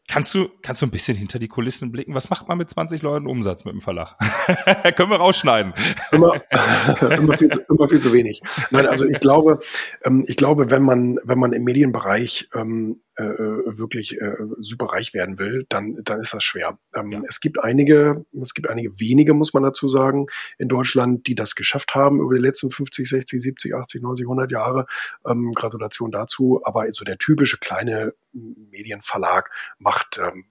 Kannst 0.07 0.33
du, 0.33 0.49
kannst 0.61 0.81
du 0.81 0.87
ein 0.87 0.91
bisschen 0.91 1.15
hinter 1.15 1.39
die 1.39 1.47
Kulissen 1.47 1.91
blicken? 1.91 2.13
Was 2.13 2.29
macht 2.29 2.47
man 2.49 2.57
mit 2.57 2.69
20 2.69 3.01
Leuten 3.01 3.27
Umsatz 3.27 3.63
mit 3.63 3.73
dem 3.73 3.79
Verlag? 3.79 4.17
Können 4.97 5.09
wir 5.09 5.17
rausschneiden. 5.17 5.73
Immer, 6.11 6.41
immer, 7.17 7.37
viel 7.37 7.47
zu, 7.47 7.61
immer 7.61 7.87
viel 7.87 7.99
zu 7.99 8.11
wenig. 8.11 8.41
Nein, 8.71 8.87
also 8.87 9.05
ich 9.05 9.21
glaube, 9.21 9.59
ähm, 10.03 10.25
ich 10.27 10.35
glaube, 10.35 10.69
wenn 10.69 10.83
man, 10.83 11.17
wenn 11.23 11.39
man 11.39 11.53
im 11.53 11.63
Medienbereich 11.63 12.49
ähm, 12.53 12.99
äh, 13.15 13.23
wirklich 13.23 14.19
äh, 14.21 14.35
super 14.59 14.87
reich 14.87 15.13
werden 15.13 15.37
will, 15.37 15.65
dann, 15.69 15.97
dann 16.03 16.19
ist 16.19 16.33
das 16.33 16.43
schwer. 16.43 16.77
Ähm, 16.95 17.11
ja. 17.11 17.21
Es 17.27 17.39
gibt 17.41 17.63
einige, 17.63 18.25
es 18.41 18.53
gibt 18.53 18.69
einige 18.69 18.99
wenige, 18.99 19.33
muss 19.33 19.53
man 19.53 19.63
dazu 19.63 19.87
sagen, 19.87 20.27
in 20.57 20.69
Deutschland, 20.69 21.27
die 21.27 21.35
das 21.35 21.55
geschafft 21.55 21.93
haben 21.93 22.21
über 22.21 22.35
die 22.35 22.41
letzten 22.41 22.69
50, 22.69 23.07
60, 23.07 23.41
70, 23.41 23.75
80, 23.75 24.01
90, 24.01 24.25
100 24.25 24.51
Jahre. 24.51 24.85
Ähm, 25.25 25.51
Gratulation 25.51 26.11
dazu. 26.11 26.61
Aber 26.63 26.91
so 26.91 27.03
der 27.03 27.17
typische 27.17 27.57
kleine 27.57 28.13
Medienverlag 28.33 29.51
macht 29.77 30.19
ähm, 30.23 30.45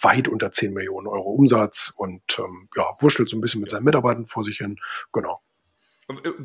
weit 0.00 0.28
unter 0.28 0.50
10 0.50 0.72
Millionen 0.72 1.06
Euro 1.06 1.30
Umsatz 1.30 1.92
und 1.96 2.22
ähm, 2.38 2.68
ja, 2.76 2.90
wurschtelt 3.00 3.28
so 3.28 3.36
ein 3.36 3.40
bisschen 3.40 3.60
mit 3.60 3.70
seinen 3.70 3.84
Mitarbeitern 3.84 4.26
vor 4.26 4.44
sich 4.44 4.58
hin. 4.58 4.76
Genau. 5.12 5.40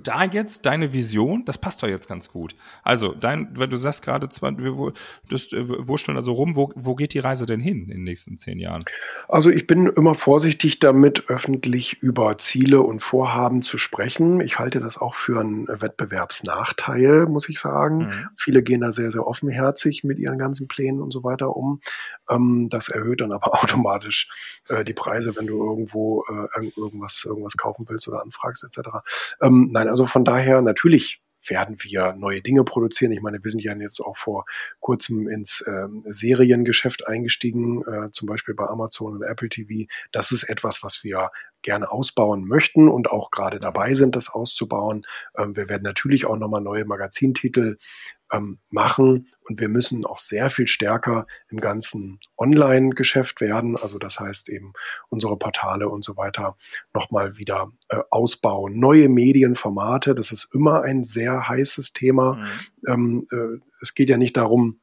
Da 0.04 0.26
jetzt 0.26 0.66
deine 0.66 0.94
Vision, 0.94 1.46
das 1.46 1.58
passt 1.58 1.82
doch 1.84 1.88
jetzt 1.88 2.08
ganz 2.08 2.30
gut. 2.30 2.56
Also, 2.84 3.14
dein, 3.14 3.58
wenn 3.58 3.70
du 3.70 3.78
sagst 3.78 4.04
gerade, 4.04 4.28
wir 4.30 4.94
das 5.30 5.52
äh, 5.54 5.88
wurschteln 5.88 6.18
also 6.18 6.34
rum, 6.34 6.56
wo, 6.56 6.72
wo 6.76 6.96
geht 6.96 7.14
die 7.14 7.20
Reise 7.20 7.46
denn 7.46 7.60
hin 7.60 7.84
in 7.84 7.88
den 7.90 8.04
nächsten 8.04 8.38
zehn 8.38 8.60
Jahren? 8.60 8.84
Also, 9.28 9.50
ich 9.50 9.68
bin 9.68 9.88
immer 9.88 10.14
vorsichtig 10.14 10.80
damit, 10.80 11.30
öffentlich 11.30 12.02
über 12.02 12.38
Ziele 12.38 12.82
und 12.82 13.02
Vorhaben 13.02 13.62
zu 13.62 13.78
sprechen. 13.78 14.42
Ich 14.42 14.60
halte 14.60 14.80
das 14.80 14.98
auch 14.98 15.16
für 15.16 15.40
einen 15.40 15.68
Wettbewerbsnachteil, 15.68 17.26
muss 17.26 17.50
ich 17.50 17.60
sagen. 17.60 17.98
Mhm. 17.98 18.30
Viele 18.36 18.64
gehen 18.64 18.82
da 18.82 18.92
sehr, 18.92 19.12
sehr 19.12 19.26
offenherzig 19.26 20.04
mit 20.04 20.20
ihren 20.20 20.38
ganzen 20.38 20.68
Plänen 20.68 21.02
und 21.02 21.12
so 21.12 21.24
weiter 21.24 21.56
um. 21.56 21.82
Ähm, 22.30 22.68
das 22.70 22.90
erhöht 22.90 23.22
dann 23.22 23.32
aber 23.32 23.54
automatisch 23.64 24.62
äh, 24.70 24.84
die 24.84 24.94
Preise, 24.94 25.36
wenn 25.36 25.48
du 25.48 25.58
irgendwo 25.58 26.24
äh, 26.30 26.70
irgendwas, 26.76 27.26
irgendwas 27.26 27.58
kaufen 27.58 27.86
willst 27.90 28.08
oder 28.08 28.22
anfragst 28.22 28.64
etc. 28.64 28.90
Ähm, 29.42 29.57
nein, 29.72 29.88
also 29.88 30.06
von 30.06 30.26
daher 30.26 30.62
natürlich 30.62 31.22
werden 31.50 31.78
wir 31.80 32.14
neue 32.14 32.42
Dinge 32.42 32.64
produzieren. 32.64 33.12
Ich 33.12 33.22
meine, 33.22 33.44
wir 33.44 33.50
sind 33.50 33.64
ja 33.64 33.76
jetzt 33.76 34.00
auch 34.00 34.18
vor 34.18 34.46
kurzem 34.80 35.28
ins 35.28 35.64
ähm, 35.68 36.04
Seriengeschäft 36.06 37.08
eingestiegen, 37.08 37.84
äh, 37.84 38.12
zum 38.12 38.28
Beispiel 38.28 38.54
bei 38.54 38.66
Amazon 38.66 39.14
und 39.14 39.24
Apple 39.24 39.50
TV. 39.50 39.88
Das 40.12 40.32
ist 40.32 40.44
etwas, 40.44 40.84
was 40.84 41.04
wir 41.04 41.32
gerne 41.62 41.92
ausbauen 41.92 42.46
möchten 42.46 42.88
und 42.88 43.10
auch 43.10 43.32
gerade 43.32 43.60
dabei 43.60 43.94
sind, 43.94 44.16
das 44.16 44.30
auszubauen. 44.30 45.04
Ähm, 45.38 45.56
wir 45.56 45.70
werden 45.70 45.84
natürlich 45.84 46.26
auch 46.26 46.38
nochmal 46.38 46.62
neue 46.62 46.86
Magazintitel 46.86 47.78
ähm, 48.32 48.60
machen. 48.70 49.28
Und 49.48 49.60
wir 49.60 49.70
müssen 49.70 50.06
auch 50.06 50.20
sehr 50.20 50.50
viel 50.50 50.68
stärker 50.68 51.28
im 51.50 51.60
ganzen 51.60 52.20
Online-Geschäft 52.38 53.42
werden. 53.42 53.78
Also 53.78 53.98
das 54.00 54.20
heißt 54.20 54.50
eben 54.50 54.74
unsere 55.10 55.38
Portale 55.38 55.90
und 55.90 56.04
so 56.04 56.18
weiter 56.18 56.58
nochmal 56.94 57.38
wieder 57.38 57.72
äh, 57.90 58.00
ausbauen. 58.10 58.80
Neue 58.80 59.10
Medienformate, 59.10 60.16
das 60.16 60.32
ist 60.32 60.54
immer 60.54 60.82
ein 60.82 61.04
sehr 61.04 61.48
heißes 61.48 61.94
Thema. 61.94 62.36
Mhm. 62.36 62.48
Ähm, 62.88 63.28
äh, 63.32 63.62
es 63.82 63.94
geht 63.94 64.10
ja 64.10 64.18
nicht 64.18 64.38
darum, 64.38 64.80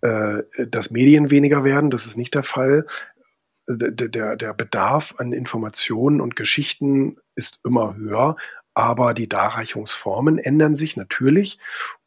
äh, 0.00 0.42
dass 0.68 0.90
Medien 0.90 1.30
weniger 1.30 1.64
werden. 1.64 1.90
Das 1.90 2.06
ist 2.06 2.16
nicht 2.16 2.34
der 2.34 2.44
Fall. 2.44 2.86
Der, 3.70 4.36
der 4.36 4.54
Bedarf 4.54 5.16
an 5.18 5.34
Informationen 5.34 6.22
und 6.22 6.36
Geschichten 6.36 7.18
ist 7.34 7.60
immer 7.64 7.96
höher, 7.96 8.36
aber 8.78 9.12
die 9.12 9.28
Darreichungsformen 9.28 10.38
ändern 10.38 10.76
sich 10.76 10.96
natürlich 10.96 11.58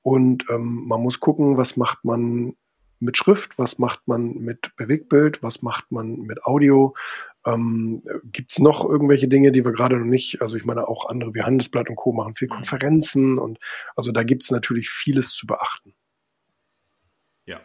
und 0.03 0.45
ähm, 0.49 0.85
man 0.87 1.01
muss 1.01 1.19
gucken, 1.19 1.57
was 1.57 1.75
macht 1.75 2.05
man 2.05 2.55
mit 3.01 3.17
Schrift, 3.17 3.59
was 3.59 3.77
macht 3.77 4.07
man 4.07 4.35
mit 4.35 4.73
Bewegtbild, 4.77 5.43
was 5.43 5.63
macht 5.63 5.91
man 5.91 6.21
mit 6.21 6.45
Audio. 6.45 6.95
Ähm, 7.45 8.03
Gibt 8.23 8.53
es 8.53 8.59
noch 8.59 8.85
irgendwelche 8.85 9.27
Dinge, 9.27 9.51
die 9.51 9.65
wir 9.65 9.73
gerade 9.73 9.97
noch 9.97 10.05
nicht, 10.05 10.41
also 10.41 10.55
ich 10.55 10.63
meine 10.63 10.87
auch 10.87 11.09
andere 11.09 11.33
wie 11.33 11.41
Handelsblatt 11.41 11.89
und 11.89 11.97
Co. 11.97 12.13
machen 12.13 12.31
viel 12.31 12.47
mhm. 12.47 12.53
Konferenzen 12.53 13.37
und 13.37 13.59
also 13.97 14.13
da 14.13 14.23
gibt 14.23 14.43
es 14.43 14.51
natürlich 14.51 14.89
vieles 14.89 15.31
zu 15.31 15.47
beachten. 15.47 15.93
Ja. 17.45 17.59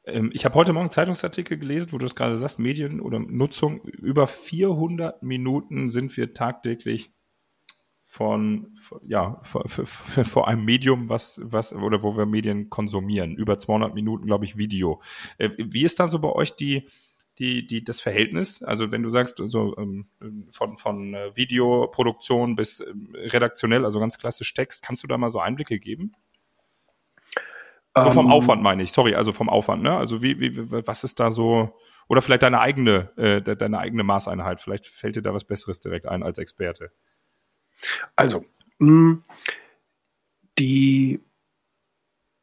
ich 0.33 0.45
habe 0.45 0.55
heute 0.55 0.73
Morgen 0.73 0.89
Zeitungsartikel 0.89 1.57
gelesen, 1.57 1.91
wo 1.91 1.97
du 1.97 2.05
es 2.05 2.15
gerade 2.15 2.37
sagst, 2.37 2.59
Medien 2.59 2.99
oder 2.99 3.19
Nutzung. 3.19 3.81
Über 3.81 4.27
400 4.27 5.23
Minuten 5.23 5.89
sind 5.89 6.15
wir 6.17 6.33
tagtäglich 6.33 7.11
von, 8.03 8.75
ja, 9.07 9.39
vor 9.43 10.47
einem 10.47 10.65
Medium, 10.65 11.07
was, 11.07 11.39
was, 11.43 11.73
oder 11.73 12.03
wo 12.03 12.17
wir 12.17 12.25
Medien 12.25 12.69
konsumieren. 12.69 13.35
Über 13.37 13.57
200 13.57 13.93
Minuten, 13.93 14.25
glaube 14.25 14.43
ich, 14.43 14.57
Video. 14.57 15.01
Äh, 15.37 15.51
wie 15.57 15.83
ist 15.83 15.97
da 15.97 16.07
so 16.07 16.19
bei 16.19 16.29
euch 16.29 16.53
die, 16.55 16.89
die, 17.39 17.65
die, 17.65 17.83
das 17.83 18.01
Verhältnis? 18.01 18.63
Also 18.63 18.91
wenn 18.91 19.01
du 19.01 19.09
sagst, 19.09 19.41
so 19.45 19.77
ähm, 19.77 20.07
von, 20.49 20.77
von 20.77 21.13
äh, 21.13 21.35
Videoproduktion 21.37 22.57
bis 22.57 22.81
ähm, 22.81 23.15
redaktionell, 23.15 23.85
also 23.85 24.01
ganz 24.01 24.17
klassisch 24.17 24.53
Text, 24.53 24.83
kannst 24.83 25.03
du 25.03 25.07
da 25.07 25.17
mal 25.17 25.29
so 25.29 25.39
Einblicke 25.39 25.79
geben? 25.79 26.11
So 27.95 28.11
vom 28.11 28.27
ähm. 28.27 28.31
Aufwand 28.31 28.61
meine 28.61 28.83
ich, 28.83 28.91
sorry, 28.91 29.15
also 29.15 29.31
vom 29.31 29.49
Aufwand, 29.49 29.83
ne? 29.83 29.95
Also 29.95 30.21
wie, 30.21 30.39
wie, 30.39 30.71
was 30.71 31.03
ist 31.03 31.19
da 31.19 31.29
so, 31.29 31.77
oder 32.07 32.21
vielleicht 32.21 32.43
deine 32.43 32.61
eigene, 32.61 33.11
äh, 33.17 33.41
deine 33.41 33.79
eigene 33.79 34.03
Maßeinheit, 34.03 34.61
vielleicht 34.61 34.87
fällt 34.87 35.17
dir 35.17 35.21
da 35.21 35.33
was 35.33 35.43
Besseres 35.43 35.81
direkt 35.81 36.05
ein 36.05 36.23
als 36.23 36.37
Experte. 36.37 36.91
Also, 38.15 38.45
mh, 38.79 38.91
mm, 38.91 39.23
die, 40.57 41.19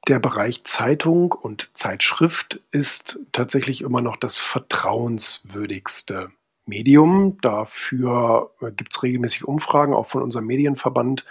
der 0.06 0.18
Bereich 0.18 0.64
Zeitung 0.64 1.32
und 1.32 1.70
Zeitschrift 1.74 2.60
ist 2.70 3.20
tatsächlich 3.32 3.82
immer 3.82 4.00
noch 4.02 4.16
das 4.16 4.36
vertrauenswürdigste 4.36 6.30
Medium. 6.68 7.38
Dafür 7.40 8.52
äh, 8.60 8.70
gibt 8.70 8.94
es 8.94 9.02
regelmäßig 9.02 9.44
Umfragen, 9.44 9.94
auch 9.94 10.06
von 10.06 10.22
unserem 10.22 10.46
Medienverband. 10.46 11.24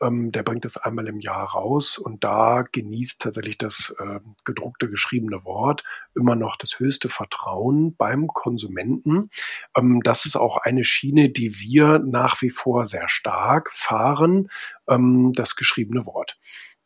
Ähm, 0.00 0.32
der 0.32 0.42
bringt 0.42 0.64
das 0.64 0.76
einmal 0.76 1.08
im 1.08 1.20
Jahr 1.20 1.50
raus 1.50 1.98
und 1.98 2.24
da 2.24 2.62
genießt 2.70 3.20
tatsächlich 3.20 3.58
das 3.58 3.94
äh, 3.98 4.20
gedruckte, 4.44 4.88
geschriebene 4.88 5.44
Wort 5.44 5.84
immer 6.14 6.36
noch 6.36 6.56
das 6.56 6.78
höchste 6.78 7.08
Vertrauen 7.08 7.96
beim 7.96 8.28
Konsumenten. 8.28 9.30
Ähm, 9.76 10.00
das 10.02 10.24
ist 10.26 10.36
auch 10.36 10.56
eine 10.58 10.84
Schiene, 10.84 11.28
die 11.28 11.58
wir 11.60 11.98
nach 11.98 12.40
wie 12.40 12.50
vor 12.50 12.86
sehr 12.86 13.08
stark 13.08 13.70
fahren, 13.72 14.48
ähm, 14.88 15.32
das 15.34 15.56
geschriebene 15.56 16.06
Wort. 16.06 16.38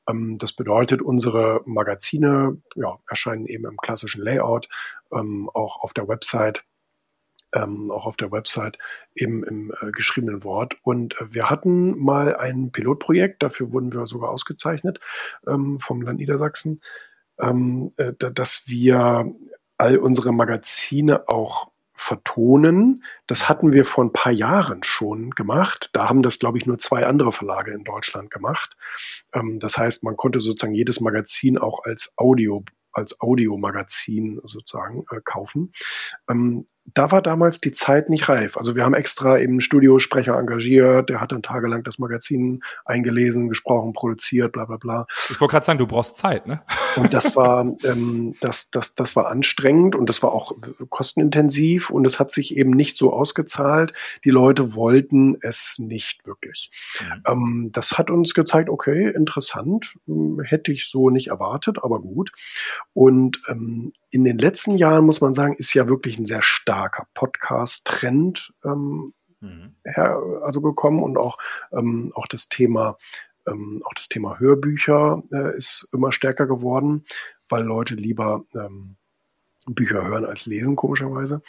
Ähm, 0.09 0.39
das 0.39 0.53
bedeutet, 0.53 1.03
unsere 1.03 1.61
Magazine 1.67 2.61
ja, 2.75 2.99
erscheinen 3.09 3.47
eben 3.47 3.67
im 3.67 3.77
klassischen 3.77 4.23
Layout, 4.23 4.69
ähm, 5.13 5.51
auch 5.53 5.83
auf 5.83 5.93
der 5.93 6.09
Website 6.09 6.65
ähm, 7.55 7.91
auch 7.91 8.07
auf 8.07 8.17
der 8.17 8.33
Website 8.33 8.79
im, 9.15 9.45
im 9.45 9.73
äh, 9.81 9.91
geschriebenen 9.91 10.45
Wort. 10.45 10.77
Und 10.83 11.21
äh, 11.21 11.33
wir 11.35 11.51
hatten 11.51 11.99
mal 11.99 12.37
ein 12.37 12.71
Pilotprojekt, 12.73 13.43
dafür 13.43 13.73
wurden 13.73 13.93
wir 13.93 14.07
sogar 14.07 14.31
ausgezeichnet 14.31 15.01
ähm, 15.47 15.79
vom 15.79 16.03
Land 16.03 16.19
Niedersachsen, 16.19 16.81
ähm, 17.41 17.93
äh, 17.97 18.13
dass 18.15 18.65
wir 18.67 19.33
all 19.79 19.99
unsere 19.99 20.33
Magazine 20.33 21.29
auch 21.29 21.71
vertonen. 21.95 23.03
Das 23.27 23.49
hatten 23.49 23.73
wir 23.73 23.85
vor 23.85 24.05
ein 24.05 24.13
paar 24.13 24.33
Jahren 24.33 24.83
schon 24.85 25.31
gemacht. 25.31 25.91
Da 25.93 26.09
haben 26.09 26.23
das, 26.23 26.39
glaube 26.39 26.59
ich, 26.59 26.67
nur 26.67 26.79
zwei 26.79 27.05
andere 27.07 27.33
Verlage 27.33 27.73
in 27.73 27.85
Deutschland 27.85 28.31
gemacht. 28.31 28.77
Ähm, 29.33 29.59
das 29.59 29.79
heißt, 29.79 30.05
man 30.05 30.17
konnte 30.17 30.41
sozusagen 30.41 30.75
jedes 30.75 31.01
Magazin 31.01 31.59
auch 31.59 31.85
als 31.85 32.15
Audio 32.17 32.65
als 32.93 33.21
Audiomagazin 33.21 34.41
sozusagen 34.45 35.05
äh, 35.11 35.21
kaufen. 35.23 35.73
Da 36.95 37.11
war 37.11 37.23
damals 37.23 37.61
die 37.61 37.73
Zeit 37.73 38.09
nicht 38.11 38.29
reif. 38.29 38.57
Also 38.57 38.75
wir 38.75 38.85
haben 38.85 38.95
extra 38.95 39.39
eben 39.39 39.61
Studiosprecher 39.61 40.39
engagiert, 40.39 41.11
der 41.11 41.21
hat 41.21 41.33
dann 41.33 41.43
tagelang 41.43 41.83
das 41.85 41.99
Magazin 41.99 42.63
eingelesen, 42.85 43.49
gesprochen, 43.49 43.93
produziert, 43.93 44.53
bla 44.53 44.65
bla 44.65 44.77
bla. 44.77 45.07
Ich 45.31 45.41
wollte 45.41 45.53
gerade 45.53 45.67
sagen, 45.67 45.79
du 45.79 45.87
brauchst 45.87 46.17
Zeit, 46.17 46.47
ne? 46.47 46.63
Und 46.97 47.15
das 47.15 47.37
war, 47.37 47.61
ähm, 47.85 48.35
das, 48.41 48.71
das, 48.71 48.95
das 48.95 49.17
war 49.17 49.29
anstrengend 49.29 49.97
und 49.97 50.09
das 50.09 50.23
war 50.23 50.33
auch 50.33 50.53
kostenintensiv 50.89 51.91
und 51.91 52.05
es 52.05 52.19
hat 52.19 52.31
sich 52.31 52.57
eben 52.57 52.71
nicht 52.71 52.97
so 52.97 53.13
ausgezahlt. 53.13 53.93
Die 54.25 54.31
Leute 54.31 54.75
wollten 54.75 55.37
es 55.41 55.79
nicht 55.79 56.27
wirklich. 56.27 56.71
Mhm. 57.01 57.23
Ähm, 57.27 57.71
das 57.73 57.99
hat 57.99 58.11
uns 58.11 58.35
gezeigt, 58.35 58.71
okay, 58.71 59.13
interessant, 59.15 59.95
hm, 60.07 60.41
hätte 60.43 60.73
ich 60.73 60.89
so 60.89 61.11
nicht 61.11 61.29
erwartet, 61.29 61.79
aber 61.83 62.01
gut. 62.01 62.33
Und 62.95 63.41
ähm, 63.49 63.93
in 64.11 64.25
den 64.25 64.39
letzten 64.39 64.77
Jahren 64.77 65.05
muss 65.05 65.21
man 65.21 65.35
sagen, 65.35 65.55
ist 65.55 65.75
ja 65.75 65.89
wirklich 65.89 66.19
ein 66.19 66.27
sehr 66.27 66.43
starker 66.43 67.07
Podcast-Trend 67.15 68.55
ähm, 68.65 69.13
mhm. 69.41 69.77
her, 69.85 70.21
also 70.43 70.61
gekommen 70.61 71.03
und 71.03 71.19
auch, 71.19 71.39
ähm, 71.73 72.13
auch 72.15 72.27
das 72.27 72.49
Thema 72.49 72.97
ähm, 73.49 73.81
auch 73.85 73.95
das 73.95 74.09
Thema 74.09 74.39
Hörbücher 74.39 75.23
äh, 75.33 75.57
ist 75.57 75.89
immer 75.93 76.13
stärker 76.13 76.47
geworden, 76.47 77.05
weil 77.49 77.63
Leute 77.63 77.95
lieber 77.95 78.45
ähm, 78.55 78.97
Bücher 79.67 80.05
hören 80.07 80.25
als 80.25 80.47
lesen, 80.47 80.77
komischerweise. 80.77 81.43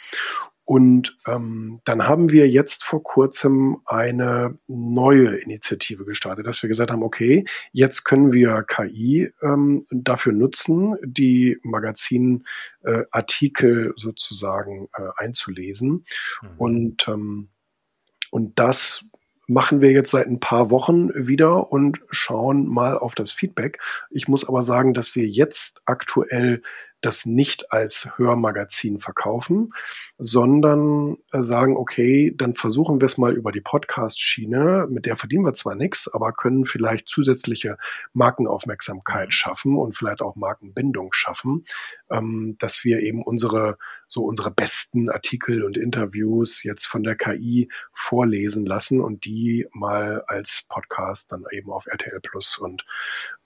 Und 0.70 1.18
ähm, 1.26 1.80
dann 1.84 2.06
haben 2.06 2.30
wir 2.30 2.48
jetzt 2.48 2.84
vor 2.84 3.02
kurzem 3.02 3.78
eine 3.86 4.56
neue 4.68 5.34
Initiative 5.34 6.04
gestartet, 6.04 6.46
dass 6.46 6.62
wir 6.62 6.68
gesagt 6.68 6.92
haben, 6.92 7.02
okay, 7.02 7.44
jetzt 7.72 8.04
können 8.04 8.32
wir 8.32 8.62
KI 8.62 9.32
ähm, 9.42 9.84
dafür 9.90 10.32
nutzen, 10.32 10.94
die 11.02 11.58
Magazinartikel 11.64 13.88
äh, 13.88 13.92
sozusagen 13.96 14.88
äh, 14.96 15.08
einzulesen. 15.16 16.04
Mhm. 16.40 16.48
Und, 16.58 17.08
ähm, 17.08 17.48
und 18.30 18.60
das 18.60 19.04
machen 19.48 19.80
wir 19.80 19.90
jetzt 19.90 20.12
seit 20.12 20.28
ein 20.28 20.38
paar 20.38 20.70
Wochen 20.70 21.08
wieder 21.12 21.72
und 21.72 22.00
schauen 22.10 22.68
mal 22.68 22.96
auf 22.96 23.16
das 23.16 23.32
Feedback. 23.32 23.80
Ich 24.08 24.28
muss 24.28 24.48
aber 24.48 24.62
sagen, 24.62 24.94
dass 24.94 25.16
wir 25.16 25.26
jetzt 25.26 25.82
aktuell 25.84 26.62
das 27.00 27.26
nicht 27.26 27.72
als 27.72 28.10
Hörmagazin 28.16 28.98
verkaufen, 28.98 29.72
sondern 30.18 31.16
äh, 31.32 31.42
sagen, 31.42 31.76
okay, 31.76 32.32
dann 32.36 32.54
versuchen 32.54 33.00
wir 33.00 33.06
es 33.06 33.18
mal 33.18 33.32
über 33.32 33.52
die 33.52 33.60
Podcast-Schiene, 33.60 34.86
mit 34.90 35.06
der 35.06 35.16
verdienen 35.16 35.44
wir 35.44 35.52
zwar 35.54 35.74
nichts, 35.74 36.12
aber 36.12 36.32
können 36.32 36.64
vielleicht 36.64 37.08
zusätzliche 37.08 37.78
Markenaufmerksamkeit 38.12 39.32
schaffen 39.32 39.76
und 39.76 39.96
vielleicht 39.96 40.22
auch 40.22 40.36
Markenbindung 40.36 41.12
schaffen, 41.12 41.64
ähm, 42.10 42.56
dass 42.58 42.84
wir 42.84 43.00
eben 43.00 43.22
unsere, 43.22 43.78
so 44.06 44.24
unsere 44.24 44.50
besten 44.50 45.10
Artikel 45.10 45.64
und 45.64 45.76
Interviews 45.76 46.62
jetzt 46.62 46.86
von 46.86 47.02
der 47.02 47.16
KI 47.16 47.70
vorlesen 47.92 48.66
lassen 48.66 49.00
und 49.00 49.24
die 49.24 49.66
mal 49.72 50.22
als 50.26 50.66
Podcast 50.68 51.32
dann 51.32 51.44
eben 51.50 51.70
auf 51.70 51.86
RTL 51.86 52.20
Plus 52.20 52.58
und 52.58 52.84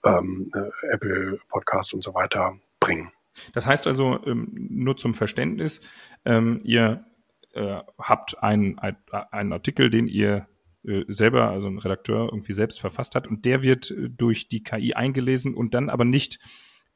ähm, 0.05 0.51
äh, 0.55 0.93
Apple 0.93 1.39
Podcast 1.49 1.95
und 1.95 2.03
so 2.03 2.15
weiter 2.15 2.59
bringen. 2.81 3.14
Das 3.53 3.67
heißt 3.67 3.87
also, 3.87 4.19
ähm, 4.27 4.49
nur 4.55 4.97
zum 4.97 5.15
Verständnis, 5.15 5.81
ähm, 6.25 6.61
ihr 6.65 7.05
äh, 7.53 7.81
habt 7.99 8.43
einen, 8.43 8.79
einen 8.79 9.53
Artikel, 9.53 9.91
den 9.91 10.09
ihr 10.09 10.49
äh, 10.85 11.05
selber, 11.09 11.51
also 11.51 11.69
ein 11.69 11.79
Redakteur 11.79 12.27
irgendwie 12.27 12.53
selbst 12.53 12.81
verfasst 12.81 13.15
hat 13.15 13.27
und 13.27 13.45
der 13.45 13.63
wird 13.63 13.91
äh, 13.91 14.11
durch 14.11 14.49
die 14.49 14.63
KI 14.63 14.95
eingelesen 14.95 15.55
und 15.55 15.75
dann 15.75 15.89
aber 15.89 16.05
nicht 16.05 16.39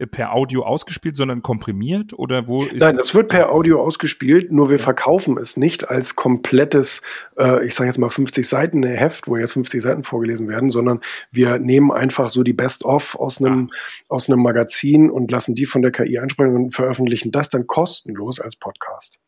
per 0.07 0.33
Audio 0.33 0.65
ausgespielt, 0.65 1.17
sondern 1.17 1.43
komprimiert 1.43 2.13
oder 2.17 2.47
wo 2.47 2.63
ist 2.63 2.81
Nein, 2.81 2.97
das 2.97 3.15
wird 3.15 3.29
per 3.29 3.51
Audio 3.51 3.83
ausgespielt, 3.83 4.53
nur 4.53 4.71
wir 4.71 4.79
verkaufen 4.79 5.37
es 5.39 5.57
nicht 5.57 5.91
als 5.91 6.15
komplettes, 6.15 7.03
äh, 7.37 7.67
ich 7.67 7.75
sage 7.75 7.89
jetzt 7.89 7.99
mal 7.99 8.09
50 8.09 8.47
Seiten 8.49 8.85
Heft, 8.85 9.27
wo 9.27 9.37
jetzt 9.37 9.55
50 9.55 9.83
Seiten 9.83 10.03
vorgelesen 10.03 10.49
werden, 10.49 10.71
sondern 10.71 11.01
wir 11.33 11.59
nehmen 11.59 11.91
einfach 11.91 12.29
so 12.29 12.43
die 12.43 12.53
Best-of 12.53 13.17
aus 13.17 13.43
einem 13.43 13.71
ah. 13.73 14.15
aus 14.15 14.31
einem 14.31 14.43
Magazin 14.43 15.11
und 15.11 15.31
lassen 15.31 15.55
die 15.55 15.67
von 15.67 15.83
der 15.83 15.91
KI 15.91 16.19
einsprechen 16.19 16.55
und 16.55 16.75
veröffentlichen 16.75 17.33
das 17.33 17.49
dann 17.49 17.67
kostenlos 17.67 18.41
als 18.41 18.57
Podcast. 18.57 19.21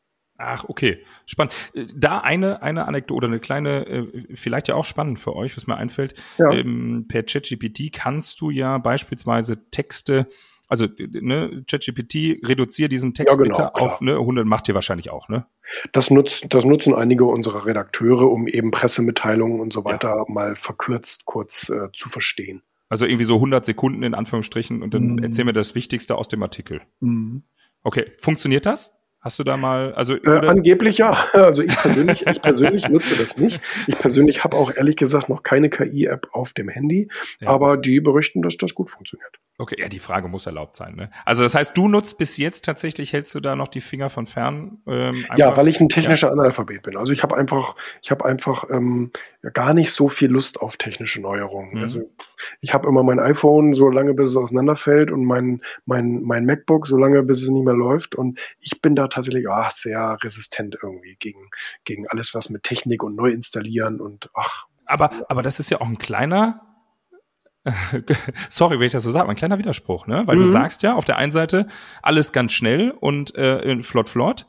Ach, 0.43 0.65
okay. 0.69 1.05
Spannend. 1.27 1.53
Äh, 1.75 1.87
da 1.95 2.19
eine, 2.19 2.63
eine 2.63 2.89
Anekdote 2.89 3.17
oder 3.17 3.27
eine 3.27 3.41
kleine, 3.41 3.87
äh, 3.87 4.35
vielleicht 4.35 4.69
ja 4.69 4.75
auch 4.75 4.87
spannend 4.87 5.19
für 5.19 5.37
euch, 5.37 5.57
was 5.57 5.67
mir 5.67 5.77
einfällt. 5.77 6.15
Ja. 6.39 6.51
Ähm, 6.51 7.05
per 7.09 7.25
ChatGPT 7.25 7.93
kannst 7.93 8.41
du 8.41 8.51
ja 8.51 8.79
beispielsweise 8.79 9.71
Texte 9.71 10.29
also 10.71 10.87
ne, 10.99 11.65
ChatGPT 11.69 12.47
reduziert 12.47 12.93
diesen 12.93 13.13
Text 13.13 13.33
ja, 13.33 13.37
genau, 13.37 13.57
bitte 13.57 13.75
auf 13.75 14.01
ne, 14.01 14.13
100, 14.15 14.47
macht 14.47 14.69
ihr 14.69 14.75
wahrscheinlich 14.75 15.11
auch, 15.11 15.29
ne? 15.29 15.47
Das, 15.93 16.11
nutzt, 16.11 16.55
das 16.55 16.65
nutzen 16.65 16.95
einige 16.95 17.25
unserer 17.25 17.67
Redakteure, 17.67 18.31
um 18.31 18.47
eben 18.47 18.71
Pressemitteilungen 18.71 19.61
und 19.61 19.73
so 19.73 19.85
weiter 19.85 20.17
ja. 20.17 20.25
mal 20.29 20.55
verkürzt 20.55 21.25
kurz 21.27 21.71
äh, 21.71 21.89
zu 21.93 22.09
verstehen. 22.09 22.63
Also 22.89 23.05
irgendwie 23.05 23.25
so 23.25 23.35
100 23.35 23.65
Sekunden 23.65 24.05
in 24.05 24.15
Anführungsstrichen 24.15 24.83
und 24.83 24.95
dann 24.95 25.15
mhm. 25.15 25.23
erzähl 25.25 25.45
mir 25.45 25.53
das 25.53 25.75
Wichtigste 25.75 26.17
aus 26.17 26.29
dem 26.29 26.43
Artikel. 26.43 26.81
Mhm. 27.01 27.43
Okay, 27.83 28.13
funktioniert 28.19 28.65
das? 28.65 28.93
Hast 29.21 29.39
du 29.39 29.45
da 29.45 29.59
mal, 29.59 29.93
also 29.95 30.15
äh, 30.15 30.47
angeblich 30.47 30.99
ja. 30.99 31.11
Also 31.35 31.63
ich 31.63 31.77
persönlich, 31.77 32.27
ich 32.27 32.41
persönlich 32.41 32.89
nutze 32.89 33.17
das 33.17 33.37
nicht. 33.37 33.61
Ich 33.87 33.99
persönlich 33.99 34.45
habe 34.45 34.57
auch 34.57 34.75
ehrlich 34.75 34.97
gesagt 34.97 35.29
noch 35.29 35.43
keine 35.43 35.69
KI-App 35.69 36.29
auf 36.33 36.55
dem 36.55 36.69
Handy, 36.69 37.09
ja. 37.41 37.49
aber 37.49 37.77
die 37.77 38.01
berichten, 38.01 38.41
dass 38.41 38.57
das 38.57 38.75
gut 38.75 38.89
funktioniert. 38.89 39.39
Okay, 39.61 39.77
ja, 39.79 39.91
die 39.91 39.99
Frage 39.99 40.27
muss 40.27 40.47
erlaubt 40.47 40.75
sein. 40.75 40.97
Ne? 40.97 41.11
Also 41.27 41.43
das 41.43 41.55
heißt, 41.55 41.77
du 41.77 41.87
nutzt 41.87 42.17
bis 42.17 42.39
jetzt 42.39 42.65
tatsächlich, 42.65 43.13
hältst 43.13 43.35
du 43.35 43.41
da 43.41 43.57
noch 43.57 43.69
die 43.69 43.83
Finger 43.83 44.09
von 44.09 44.27
fern? 44.27 44.79
Ähm, 44.87 45.27
ja, 45.37 45.55
weil 45.55 45.69
ich 45.69 45.83
ein 45.83 45.91
technischer 45.91 46.29
ja. 46.29 46.33
Analphabet 46.33 46.81
bin. 46.81 46.97
Also 46.97 47.13
ich 47.13 47.23
habe 47.23 47.37
einfach, 47.37 47.77
ich 48.01 48.11
habe 48.11 48.25
einfach 48.25 48.65
ähm, 48.71 49.11
gar 49.53 49.75
nicht 49.75 49.93
so 49.93 50.09
viel 50.09 50.31
Lust 50.31 50.63
auf 50.63 50.79
technische 50.79 51.21
Neuerungen. 51.21 51.75
Mhm. 51.75 51.83
Also 51.83 52.11
ich 52.63 52.73
habe 52.73 52.89
immer 52.89 53.03
mein 53.03 53.21
iPhone 53.21 53.75
so 53.75 53.91
lange, 53.91 54.15
bis 54.15 54.31
es 54.31 54.37
auseinanderfällt 54.37 55.11
und 55.11 55.27
mein 55.27 55.61
mein 55.85 56.23
mein 56.23 56.47
MacBook 56.47 56.87
so 56.87 56.97
lange, 56.97 57.23
bis 57.23 57.43
es 57.43 57.51
nicht 57.51 57.65
mehr 57.65 57.75
läuft. 57.75 58.15
Und 58.15 58.41
ich 58.63 58.81
bin 58.81 58.95
da 58.97 59.09
tatsächlich 59.09 59.47
ach, 59.47 59.73
sehr 59.73 60.17
resistent 60.23 60.79
irgendwie 60.83 61.17
gegen 61.19 61.51
gegen 61.85 62.09
alles, 62.09 62.35
was 62.35 62.49
mit 62.49 62.63
Technik 62.63 63.03
und 63.03 63.15
neu 63.15 63.29
installieren 63.29 64.01
und 64.01 64.31
ach. 64.33 64.69
Aber 64.87 65.11
aber 65.29 65.43
das 65.43 65.61
ist 65.61 65.71
ja 65.71 65.83
auch 65.83 65.87
ein 65.87 65.99
kleiner 65.99 66.70
sorry, 68.49 68.79
wenn 68.79 68.87
ich 68.87 68.93
das 68.93 69.03
so 69.03 69.11
sage, 69.11 69.29
ein 69.29 69.37
kleiner 69.37 69.59
Widerspruch, 69.59 70.07
ne? 70.07 70.23
Weil 70.27 70.37
mhm. 70.37 70.41
du 70.41 70.47
sagst 70.47 70.83
ja 70.83 70.95
auf 70.95 71.05
der 71.05 71.17
einen 71.17 71.33
Seite 71.33 71.67
alles 72.03 72.33
ganz 72.33 72.53
schnell 72.53 72.91
und 72.91 73.35
äh, 73.35 73.83
flott, 73.83 74.09
flott, 74.09 74.47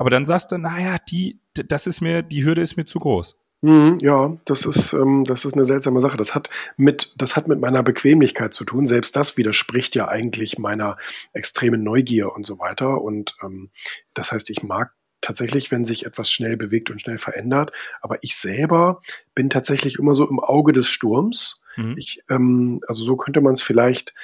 aber 0.00 0.10
dann 0.10 0.24
sagst 0.24 0.52
du, 0.52 0.58
naja, 0.58 0.96
die, 1.10 1.40
das 1.52 1.86
ist 1.86 2.00
mir, 2.00 2.22
die 2.22 2.44
Hürde 2.44 2.62
ist 2.62 2.76
mir 2.76 2.86
zu 2.86 2.98
groß. 2.98 3.36
Mhm, 3.62 3.98
ja, 4.00 4.38
das 4.46 4.64
ist, 4.64 4.94
ähm, 4.94 5.24
das 5.24 5.44
ist 5.44 5.52
eine 5.52 5.66
seltsame 5.66 6.00
Sache. 6.00 6.16
Das 6.16 6.34
hat 6.34 6.48
mit, 6.78 7.12
das 7.18 7.36
hat 7.36 7.48
mit 7.48 7.60
meiner 7.60 7.82
Bequemlichkeit 7.82 8.54
zu 8.54 8.64
tun. 8.64 8.86
Selbst 8.86 9.14
das 9.16 9.36
widerspricht 9.36 9.94
ja 9.94 10.08
eigentlich 10.08 10.58
meiner 10.58 10.96
extremen 11.34 11.82
Neugier 11.82 12.34
und 12.34 12.46
so 12.46 12.58
weiter. 12.58 13.02
Und 13.02 13.36
ähm, 13.42 13.70
das 14.14 14.32
heißt, 14.32 14.48
ich 14.48 14.62
mag 14.62 14.94
tatsächlich, 15.20 15.70
wenn 15.70 15.84
sich 15.84 16.06
etwas 16.06 16.30
schnell 16.30 16.56
bewegt 16.56 16.90
und 16.90 17.00
schnell 17.00 17.18
verändert. 17.18 17.72
Aber 18.00 18.18
ich 18.22 18.36
selber 18.36 19.02
bin 19.34 19.50
tatsächlich 19.50 19.98
immer 19.98 20.14
so 20.14 20.28
im 20.28 20.40
Auge 20.40 20.72
des 20.72 20.88
Sturms. 20.88 21.62
Mhm. 21.76 21.94
Ich, 21.96 22.22
ähm, 22.28 22.80
also 22.86 23.02
so 23.02 23.16
könnte 23.16 23.40
man 23.40 23.52
es 23.52 23.62
vielleicht, 23.62 24.14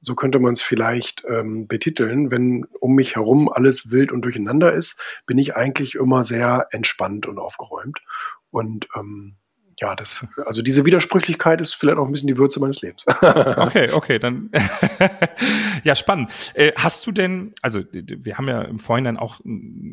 so 0.00 0.14
könnte 0.14 0.38
man 0.38 0.52
es 0.52 0.62
vielleicht 0.62 1.24
ähm, 1.28 1.66
betiteln. 1.66 2.30
Wenn 2.30 2.64
um 2.80 2.94
mich 2.94 3.16
herum 3.16 3.48
alles 3.48 3.90
wild 3.90 4.12
und 4.12 4.22
durcheinander 4.22 4.72
ist, 4.72 5.00
bin 5.26 5.38
ich 5.38 5.56
eigentlich 5.56 5.94
immer 5.94 6.24
sehr 6.24 6.68
entspannt 6.70 7.26
und 7.26 7.38
aufgeräumt. 7.38 8.00
Und 8.50 8.88
ähm, 8.96 9.36
ja, 9.80 9.96
das, 9.96 10.26
also 10.44 10.60
diese 10.60 10.84
Widersprüchlichkeit 10.84 11.60
ist 11.60 11.74
vielleicht 11.74 11.98
auch 11.98 12.04
ein 12.04 12.12
bisschen 12.12 12.26
die 12.26 12.36
Würze 12.36 12.60
meines 12.60 12.82
Lebens. 12.82 13.06
okay, 13.22 13.90
okay, 13.92 14.18
dann 14.18 14.50
ja 15.84 15.94
spannend. 15.94 16.30
Äh, 16.52 16.72
hast 16.76 17.06
du 17.06 17.12
denn, 17.12 17.54
also 17.62 17.82
wir 17.92 18.36
haben 18.36 18.48
ja 18.48 18.60
im 18.62 18.78
Vorhinein 18.78 19.16
auch 19.16 19.40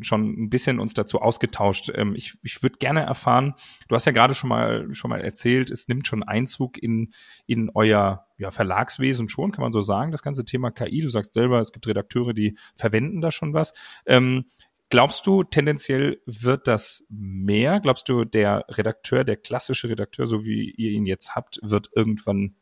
schon 0.01 0.43
ein 0.43 0.49
bisschen 0.49 0.79
uns 0.79 0.93
dazu 0.93 1.21
ausgetauscht. 1.21 1.89
Ähm, 1.95 2.15
ich 2.15 2.37
ich 2.43 2.61
würde 2.61 2.77
gerne 2.79 3.01
erfahren. 3.01 3.53
Du 3.87 3.95
hast 3.95 4.05
ja 4.05 4.11
gerade 4.11 4.35
schon 4.35 4.49
mal 4.49 4.93
schon 4.93 5.09
mal 5.09 5.21
erzählt, 5.21 5.69
es 5.69 5.87
nimmt 5.87 6.05
schon 6.05 6.21
Einzug 6.21 6.77
in 6.77 7.13
in 7.45 7.71
euer 7.73 8.27
ja, 8.37 8.51
Verlagswesen 8.51 9.29
schon, 9.29 9.51
kann 9.51 9.63
man 9.63 9.71
so 9.71 9.81
sagen, 9.81 10.11
das 10.11 10.21
ganze 10.21 10.45
Thema 10.45 10.69
KI. 10.69 11.01
Du 11.01 11.09
sagst 11.09 11.33
selber, 11.33 11.59
es 11.59 11.71
gibt 11.71 11.87
Redakteure, 11.87 12.33
die 12.33 12.57
verwenden 12.75 13.21
da 13.21 13.31
schon 13.31 13.53
was. 13.53 13.73
Ähm, 14.05 14.45
Glaubst 14.89 15.27
du, 15.27 15.43
tendenziell 15.43 16.21
wird 16.25 16.67
das 16.67 17.05
mehr? 17.09 17.79
Glaubst 17.81 18.07
du, 18.07 18.23
der 18.23 18.65
Redakteur, 18.69 19.23
der 19.23 19.35
klassische 19.35 19.89
Redakteur, 19.89 20.27
so 20.27 20.45
wie 20.45 20.71
ihr 20.71 20.91
ihn 20.91 21.05
jetzt 21.05 21.35
habt, 21.35 21.59
wird 21.61 21.89
irgendwann 21.93 22.55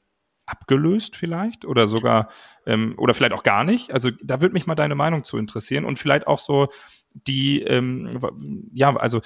abgelöst 0.45 1.15
vielleicht 1.15 1.65
oder 1.65 1.87
sogar 1.87 2.29
ähm, 2.65 2.95
oder 2.97 3.13
vielleicht 3.13 3.33
auch 3.33 3.43
gar 3.43 3.63
nicht. 3.63 3.91
Also 3.91 4.11
da 4.23 4.41
würde 4.41 4.53
mich 4.53 4.67
mal 4.67 4.75
deine 4.75 4.95
Meinung 4.95 5.23
zu 5.23 5.37
interessieren 5.37 5.85
und 5.85 5.97
vielleicht 5.97 6.27
auch 6.27 6.39
so 6.39 6.67
die 7.13 7.61
ähm, 7.61 8.69
ja 8.73 8.95
also 8.95 9.21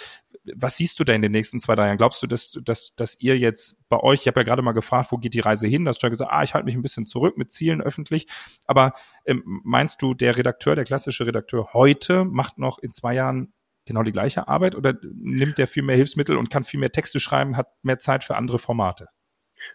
was 0.55 0.77
siehst 0.77 0.99
du 0.99 1.03
da 1.03 1.13
in 1.13 1.21
den 1.21 1.31
nächsten 1.31 1.59
zwei 1.59 1.75
drei 1.75 1.87
Jahren? 1.87 1.97
Glaubst 1.97 2.21
du, 2.21 2.27
dass 2.27 2.51
dass 2.63 2.95
dass 2.95 3.19
ihr 3.19 3.37
jetzt 3.37 3.77
bei 3.89 3.99
euch, 3.99 4.21
ich 4.21 4.27
habe 4.27 4.39
ja 4.39 4.43
gerade 4.43 4.61
mal 4.61 4.71
gefragt, 4.71 5.11
wo 5.11 5.17
geht 5.17 5.33
die 5.33 5.39
Reise 5.39 5.67
hin? 5.67 5.85
Da 5.85 5.89
hast 5.89 6.01
du 6.01 6.07
ja 6.07 6.09
gesagt, 6.09 6.31
ah, 6.31 6.43
ich 6.43 6.53
halte 6.53 6.65
mich 6.65 6.75
ein 6.75 6.81
bisschen 6.81 7.05
zurück 7.05 7.37
mit 7.37 7.51
Zielen 7.51 7.81
öffentlich. 7.81 8.27
Aber 8.65 8.93
ähm, 9.25 9.61
meinst 9.63 10.01
du, 10.01 10.13
der 10.13 10.37
Redakteur, 10.37 10.75
der 10.75 10.85
klassische 10.85 11.25
Redakteur 11.25 11.73
heute 11.73 12.25
macht 12.25 12.57
noch 12.57 12.79
in 12.79 12.93
zwei 12.93 13.13
Jahren 13.13 13.53
genau 13.85 14.03
die 14.03 14.11
gleiche 14.11 14.47
Arbeit 14.47 14.75
oder 14.75 14.95
nimmt 15.01 15.57
der 15.57 15.67
viel 15.67 15.83
mehr 15.83 15.95
Hilfsmittel 15.95 16.37
und 16.37 16.49
kann 16.49 16.63
viel 16.63 16.79
mehr 16.79 16.91
Texte 16.91 17.19
schreiben, 17.19 17.57
hat 17.57 17.67
mehr 17.81 17.99
Zeit 17.99 18.23
für 18.23 18.35
andere 18.35 18.59
Formate? 18.59 19.07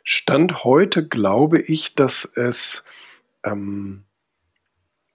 Stand 0.03 0.65
heute 0.65 1.07
glaube 1.07 1.61
ich, 1.61 1.95
dass 1.95 2.25
es, 2.25 2.85
ähm, 3.45 4.05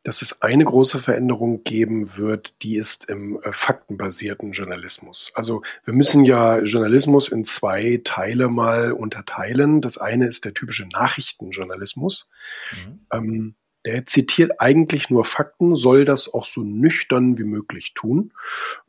dass 0.10 0.24
es 0.24 0.42
eine 0.42 0.66
große 0.66 0.98
Veränderung 0.98 1.64
geben 1.64 2.18
wird, 2.18 2.56
die 2.64 2.78
ist 2.78 3.08
im 3.12 3.40
äh, 3.44 3.52
faktenbasierten 3.52 4.54
Journalismus. 4.54 5.32
Also 5.36 5.62
wir 5.86 5.94
müssen 5.94 6.26
ja 6.26 6.58
Journalismus 6.62 7.30
in 7.30 7.46
zwei 7.46 8.02
Teile 8.04 8.48
mal 8.48 8.92
unterteilen. 8.92 9.82
Das 9.82 10.00
eine 10.00 10.26
ist 10.26 10.46
der 10.46 10.56
typische 10.56 10.88
Nachrichtenjournalismus. 10.88 12.32
Mhm. 12.72 13.00
Ähm, 13.14 13.56
der 13.86 14.08
zitiert 14.08 14.60
eigentlich 14.60 15.12
nur 15.12 15.26
Fakten, 15.26 15.76
soll 15.76 16.06
das 16.06 16.34
auch 16.34 16.46
so 16.46 16.64
nüchtern 16.64 17.38
wie 17.38 17.44
möglich 17.44 17.94
tun. 17.94 18.34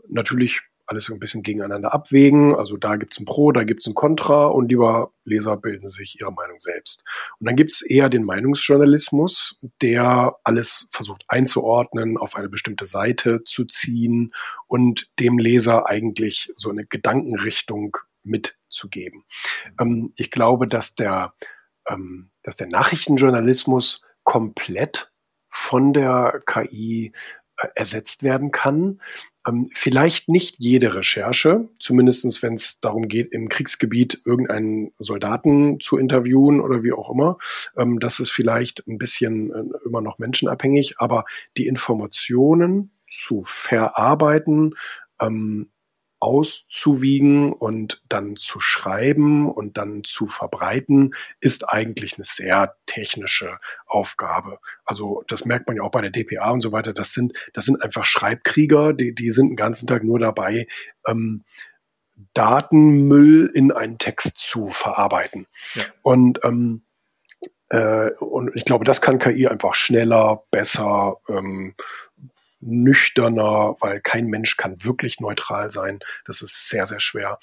Natürlich 0.08 0.62
alles 0.90 1.04
so 1.04 1.14
ein 1.14 1.20
bisschen 1.20 1.44
gegeneinander 1.44 1.94
abwägen. 1.94 2.56
Also 2.56 2.76
da 2.76 2.96
gibt's 2.96 3.20
ein 3.20 3.24
Pro, 3.24 3.52
da 3.52 3.62
gibt's 3.62 3.86
ein 3.86 3.94
Contra 3.94 4.46
und 4.46 4.68
lieber 4.68 5.12
Leser 5.24 5.56
bilden 5.56 5.86
sich 5.86 6.20
ihre 6.20 6.32
Meinung 6.32 6.58
selbst. 6.58 7.04
Und 7.38 7.46
dann 7.46 7.54
gibt's 7.54 7.80
eher 7.80 8.08
den 8.08 8.24
Meinungsjournalismus, 8.24 9.60
der 9.82 10.36
alles 10.42 10.88
versucht 10.90 11.24
einzuordnen, 11.28 12.18
auf 12.18 12.34
eine 12.34 12.48
bestimmte 12.48 12.86
Seite 12.86 13.44
zu 13.44 13.66
ziehen 13.66 14.34
und 14.66 15.08
dem 15.20 15.38
Leser 15.38 15.88
eigentlich 15.88 16.52
so 16.56 16.70
eine 16.70 16.84
Gedankenrichtung 16.84 17.96
mitzugeben. 18.24 19.22
Ähm, 19.80 20.12
ich 20.16 20.32
glaube, 20.32 20.66
dass 20.66 20.96
der, 20.96 21.34
ähm, 21.88 22.30
dass 22.42 22.56
der 22.56 22.66
Nachrichtenjournalismus 22.66 24.02
komplett 24.24 25.12
von 25.48 25.92
der 25.92 26.42
KI 26.46 27.12
äh, 27.60 27.68
ersetzt 27.74 28.22
werden 28.22 28.50
kann. 28.50 29.00
Ähm, 29.46 29.70
vielleicht 29.72 30.28
nicht 30.28 30.56
jede 30.58 30.94
Recherche, 30.94 31.68
zumindestens 31.78 32.42
wenn 32.42 32.54
es 32.54 32.80
darum 32.80 33.08
geht, 33.08 33.32
im 33.32 33.48
Kriegsgebiet 33.48 34.22
irgendeinen 34.24 34.92
Soldaten 34.98 35.80
zu 35.80 35.96
interviewen 35.96 36.60
oder 36.60 36.82
wie 36.82 36.92
auch 36.92 37.10
immer. 37.10 37.38
Ähm, 37.76 37.98
das 38.00 38.20
ist 38.20 38.30
vielleicht 38.30 38.86
ein 38.86 38.98
bisschen 38.98 39.50
äh, 39.52 39.64
immer 39.86 40.00
noch 40.02 40.18
menschenabhängig, 40.18 40.96
aber 40.98 41.24
die 41.56 41.66
Informationen 41.66 42.92
zu 43.08 43.42
verarbeiten, 43.42 44.74
ähm, 45.20 45.70
auszuwiegen 46.20 47.52
und 47.52 48.02
dann 48.08 48.36
zu 48.36 48.60
schreiben 48.60 49.50
und 49.50 49.78
dann 49.78 50.04
zu 50.04 50.26
verbreiten, 50.26 51.14
ist 51.40 51.68
eigentlich 51.68 52.14
eine 52.16 52.24
sehr 52.24 52.76
technische 52.86 53.58
Aufgabe. 53.86 54.58
Also 54.84 55.24
das 55.26 55.46
merkt 55.46 55.66
man 55.66 55.76
ja 55.76 55.82
auch 55.82 55.90
bei 55.90 56.02
der 56.02 56.10
DPA 56.10 56.50
und 56.50 56.60
so 56.60 56.72
weiter. 56.72 56.92
Das 56.92 57.14
sind, 57.14 57.32
das 57.54 57.64
sind 57.64 57.82
einfach 57.82 58.04
Schreibkrieger, 58.04 58.92
die, 58.92 59.14
die 59.14 59.30
sind 59.30 59.48
den 59.48 59.56
ganzen 59.56 59.86
Tag 59.86 60.04
nur 60.04 60.18
dabei, 60.18 60.66
ähm, 61.06 61.44
Datenmüll 62.34 63.50
in 63.54 63.72
einen 63.72 63.96
Text 63.96 64.36
zu 64.36 64.66
verarbeiten. 64.66 65.46
Ja. 65.74 65.84
Und 66.02 66.40
ähm, 66.44 66.82
äh, 67.70 68.10
und 68.18 68.54
ich 68.54 68.64
glaube, 68.64 68.84
das 68.84 69.00
kann 69.00 69.18
KI 69.18 69.46
einfach 69.46 69.74
schneller, 69.74 70.42
besser, 70.50 71.18
ähm, 71.28 71.74
nüchterner, 72.60 73.76
weil 73.80 74.00
kein 74.00 74.26
Mensch 74.26 74.56
kann 74.56 74.84
wirklich 74.84 75.20
neutral 75.20 75.70
sein. 75.70 76.00
Das 76.24 76.42
ist 76.42 76.68
sehr, 76.68 76.86
sehr 76.86 77.00
schwer. 77.00 77.38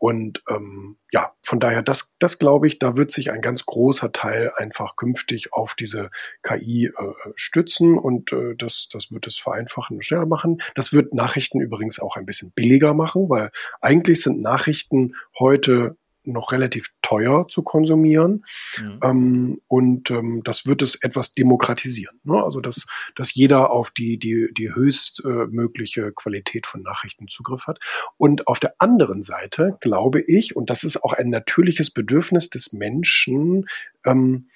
Und 0.00 0.42
ähm, 0.48 0.96
ja, 1.12 1.34
von 1.42 1.60
daher, 1.60 1.82
das, 1.82 2.16
das 2.18 2.38
glaube 2.38 2.66
ich, 2.66 2.78
da 2.78 2.96
wird 2.96 3.12
sich 3.12 3.30
ein 3.30 3.42
ganz 3.42 3.66
großer 3.66 4.12
Teil 4.12 4.50
einfach 4.56 4.96
künftig 4.96 5.52
auf 5.52 5.74
diese 5.74 6.10
KI 6.42 6.86
äh, 6.86 6.92
stützen 7.34 7.98
und 7.98 8.32
äh, 8.32 8.54
das, 8.56 8.88
das 8.90 9.12
wird 9.12 9.26
es 9.26 9.36
vereinfachen 9.36 9.98
und 9.98 10.02
schneller 10.02 10.24
machen. 10.24 10.62
Das 10.74 10.94
wird 10.94 11.12
Nachrichten 11.12 11.60
übrigens 11.60 12.00
auch 12.00 12.16
ein 12.16 12.24
bisschen 12.24 12.50
billiger 12.52 12.94
machen, 12.94 13.28
weil 13.28 13.50
eigentlich 13.82 14.22
sind 14.22 14.40
Nachrichten 14.40 15.16
heute 15.38 15.98
noch 16.24 16.52
relativ 16.52 16.88
teuer 17.02 17.46
zu 17.48 17.62
konsumieren. 17.62 18.44
Mhm. 18.78 19.00
Ähm, 19.02 19.60
und 19.66 20.10
ähm, 20.10 20.42
das 20.44 20.66
wird 20.66 20.82
es 20.82 20.96
etwas 20.96 21.34
demokratisieren. 21.34 22.20
Ne? 22.24 22.42
Also, 22.42 22.60
dass, 22.60 22.86
dass 23.16 23.34
jeder 23.34 23.70
auf 23.70 23.90
die, 23.90 24.18
die, 24.18 24.48
die 24.56 24.74
höchstmögliche 24.74 26.06
äh, 26.06 26.12
Qualität 26.14 26.66
von 26.66 26.82
Nachrichten 26.82 27.28
Zugriff 27.28 27.66
hat. 27.66 27.78
Und 28.16 28.46
auf 28.46 28.60
der 28.60 28.74
anderen 28.78 29.22
Seite 29.22 29.78
glaube 29.80 30.22
ich, 30.22 30.56
und 30.56 30.70
das 30.70 30.84
ist 30.84 31.02
auch 31.02 31.12
ein 31.12 31.30
natürliches 31.30 31.90
Bedürfnis 31.90 32.50
des 32.50 32.72
Menschen, 32.72 33.66
ähm, 34.04 34.48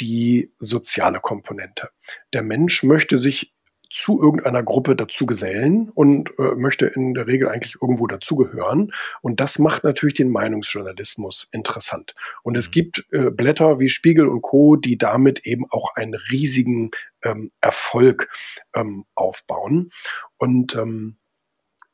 die 0.00 0.52
soziale 0.58 1.20
Komponente. 1.20 1.90
Der 2.32 2.42
Mensch 2.42 2.82
möchte 2.82 3.18
sich 3.18 3.54
zu 3.92 4.20
irgendeiner 4.20 4.62
Gruppe 4.62 4.96
dazu 4.96 5.26
gesellen 5.26 5.90
und 5.90 6.30
äh, 6.38 6.54
möchte 6.56 6.86
in 6.86 7.14
der 7.14 7.26
Regel 7.26 7.48
eigentlich 7.48 7.76
irgendwo 7.80 8.06
dazugehören. 8.06 8.92
Und 9.20 9.40
das 9.40 9.58
macht 9.58 9.84
natürlich 9.84 10.14
den 10.14 10.30
Meinungsjournalismus 10.30 11.48
interessant. 11.52 12.14
Und 12.42 12.56
es 12.56 12.68
mhm. 12.68 12.72
gibt 12.72 13.06
äh, 13.12 13.30
Blätter 13.30 13.78
wie 13.78 13.88
Spiegel 13.88 14.26
und 14.26 14.40
Co., 14.40 14.76
die 14.76 14.98
damit 14.98 15.46
eben 15.46 15.66
auch 15.70 15.94
einen 15.94 16.14
riesigen 16.14 16.90
ähm, 17.22 17.52
Erfolg 17.60 18.28
ähm, 18.74 19.04
aufbauen. 19.14 19.90
Und 20.38 20.74
ähm, 20.74 21.18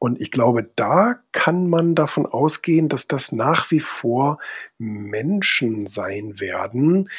und 0.00 0.20
ich 0.20 0.30
glaube, 0.30 0.70
da 0.76 1.18
kann 1.32 1.68
man 1.68 1.96
davon 1.96 2.24
ausgehen, 2.24 2.88
dass 2.88 3.08
das 3.08 3.32
nach 3.32 3.72
wie 3.72 3.80
vor 3.80 4.38
Menschen 4.78 5.86
sein 5.86 6.38
werden, 6.38 7.10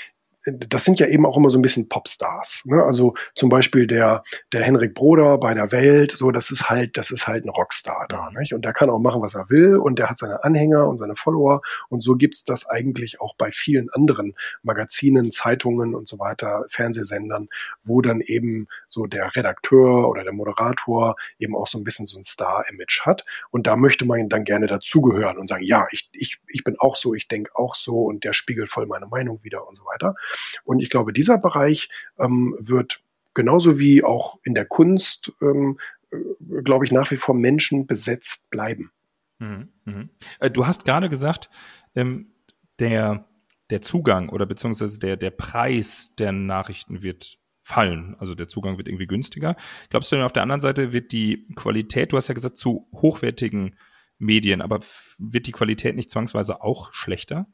das 0.52 0.86
sind 0.86 1.00
ja 1.00 1.08
eben 1.08 1.26
auch 1.26 1.38
immer 1.38 1.50
so 1.50 1.58
ein 1.58 1.62
bisschen 1.62 1.90
Popstars. 1.90 2.64
Ne? 2.66 2.84
Also 2.84 3.14
zum 3.36 3.50
Beispiel 3.50 3.88
der, 3.88 4.24
der 4.52 4.64
Henrik 4.64 4.94
Broder 4.94 5.38
bei 5.38 5.54
der 5.54 5.72
Welt, 5.72 6.12
so, 6.12 6.32
das 6.32 6.52
ist 6.52 6.70
halt, 6.70 6.98
das 6.98 7.12
ist 7.12 7.28
halt 7.28 7.46
ein 7.46 7.50
Rockstar 7.50 8.06
da. 8.10 8.30
Nicht? 8.38 8.54
Und 8.54 8.66
der 8.66 8.74
kann 8.74 8.90
auch 8.90 9.00
machen, 9.00 9.22
was 9.22 9.36
er 9.36 9.50
will 9.50 9.78
und 9.78 10.00
der 10.00 10.10
hat 10.10 10.18
seine 10.18 10.44
Anhänger 10.44 10.88
und 10.88 10.98
seine 10.98 11.16
Follower. 11.16 11.62
Und 11.90 12.04
so 12.04 12.16
gibt's 12.16 12.44
das 12.44 12.68
eigentlich 12.68 13.22
auch 13.22 13.36
bei 13.36 13.52
vielen 13.52 13.90
anderen 13.92 14.36
Magazinen, 14.64 15.32
Zeitungen 15.32 15.96
und 15.96 16.08
so 16.08 16.20
weiter, 16.20 16.66
Fernsehsendern, 16.70 17.50
wo 17.84 18.02
dann 18.02 18.22
eben 18.22 18.68
so 18.88 19.06
der 19.06 19.36
Redakteur 19.36 20.10
oder 20.10 20.24
der 20.24 20.34
Moderator 20.34 21.16
eben 21.38 21.56
auch 21.56 21.68
so 21.68 21.78
ein 21.78 21.84
bisschen 21.84 22.06
so 22.06 22.18
ein 22.18 22.24
Star-Image 22.24 23.02
hat. 23.06 23.26
Und 23.52 23.68
da 23.68 23.76
möchte 23.76 24.06
man 24.06 24.30
dann 24.30 24.44
gerne 24.44 24.68
dazugehören 24.68 25.38
und 25.38 25.48
sagen, 25.48 25.64
ja, 25.64 25.88
ich, 25.92 26.10
ich, 26.14 26.40
ich 26.48 26.64
bin 26.64 26.76
auch 26.80 26.96
so, 26.96 27.14
ich 27.14 27.28
denke 27.28 27.52
auch 27.56 27.76
so 27.76 28.04
und 28.04 28.24
der 28.24 28.34
spiegelt 28.34 28.70
voll 28.70 28.86
meine 28.86 29.08
Meinung 29.08 29.44
wieder 29.44 29.68
und 29.68 29.76
so 29.76 29.86
weiter. 29.86 30.16
Und 30.64 30.80
ich 30.80 30.90
glaube, 30.90 31.14
dieser 31.14 31.38
Bereich 31.38 31.90
ähm, 32.18 32.56
wird 32.60 33.02
genauso 33.34 33.80
wie 33.80 34.04
auch 34.04 34.40
in 34.44 34.54
der 34.54 34.66
Kunst, 34.66 35.32
ähm, 35.42 35.80
äh, 36.12 36.18
glaube 36.64 36.86
ich, 36.86 36.92
nach 36.92 37.12
wie 37.12 37.16
vor 37.16 37.36
Menschen 37.36 37.88
besetzt 37.88 38.50
bleiben. 38.50 38.92
Mhm, 39.40 39.70
mhm. 39.86 40.10
Äh, 40.40 40.52
du 40.52 40.68
hast 40.68 40.86
gerade 40.86 41.10
gesagt, 41.10 41.50
ähm, 41.96 42.32
der, 42.80 43.26
der 43.70 43.82
Zugang 43.82 44.30
oder 44.30 44.46
beziehungsweise 44.46 45.00
der, 45.00 45.18
der 45.18 45.32
Preis 45.32 46.16
der 46.18 46.32
Nachrichten 46.32 47.02
wird 47.02 47.38
fallen. 47.62 48.16
Also 48.20 48.36
der 48.36 48.48
Zugang 48.48 48.78
wird 48.78 48.88
irgendwie 48.88 49.08
günstiger. 49.08 49.56
Glaubst 49.90 50.12
du 50.12 50.16
denn 50.16 50.26
auf 50.26 50.34
der 50.34 50.44
anderen 50.44 50.62
Seite 50.62 50.92
wird 50.92 51.12
die 51.12 51.48
Qualität, 51.56 52.12
du 52.12 52.18
hast 52.18 52.28
ja 52.28 52.34
gesagt, 52.34 52.58
zu 52.58 52.90
hochwertigen 52.94 53.76
Medien, 54.18 54.62
aber 54.62 54.80
wird 55.18 55.46
die 55.46 55.52
Qualität 55.52 55.96
nicht 55.96 56.10
zwangsweise 56.10 56.62
auch 56.62 56.92
schlechter? 56.94 57.48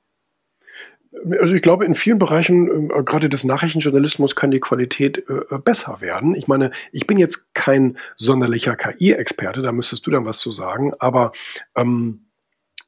Also 1.39 1.55
ich 1.55 1.61
glaube, 1.61 1.85
in 1.85 1.93
vielen 1.93 2.19
Bereichen, 2.19 2.89
äh, 2.89 3.03
gerade 3.03 3.29
des 3.29 3.43
Nachrichtenjournalismus, 3.43 4.35
kann 4.35 4.51
die 4.51 4.59
Qualität 4.59 5.23
äh, 5.29 5.57
besser 5.57 6.01
werden. 6.01 6.35
Ich 6.35 6.47
meine, 6.47 6.71
ich 6.91 7.07
bin 7.07 7.17
jetzt 7.17 7.53
kein 7.53 7.97
sonderlicher 8.15 8.75
KI-Experte, 8.75 9.61
da 9.61 9.71
müsstest 9.71 10.05
du 10.05 10.11
dann 10.11 10.25
was 10.25 10.39
zu 10.39 10.51
sagen, 10.51 10.93
aber 10.99 11.31
ähm, 11.75 12.27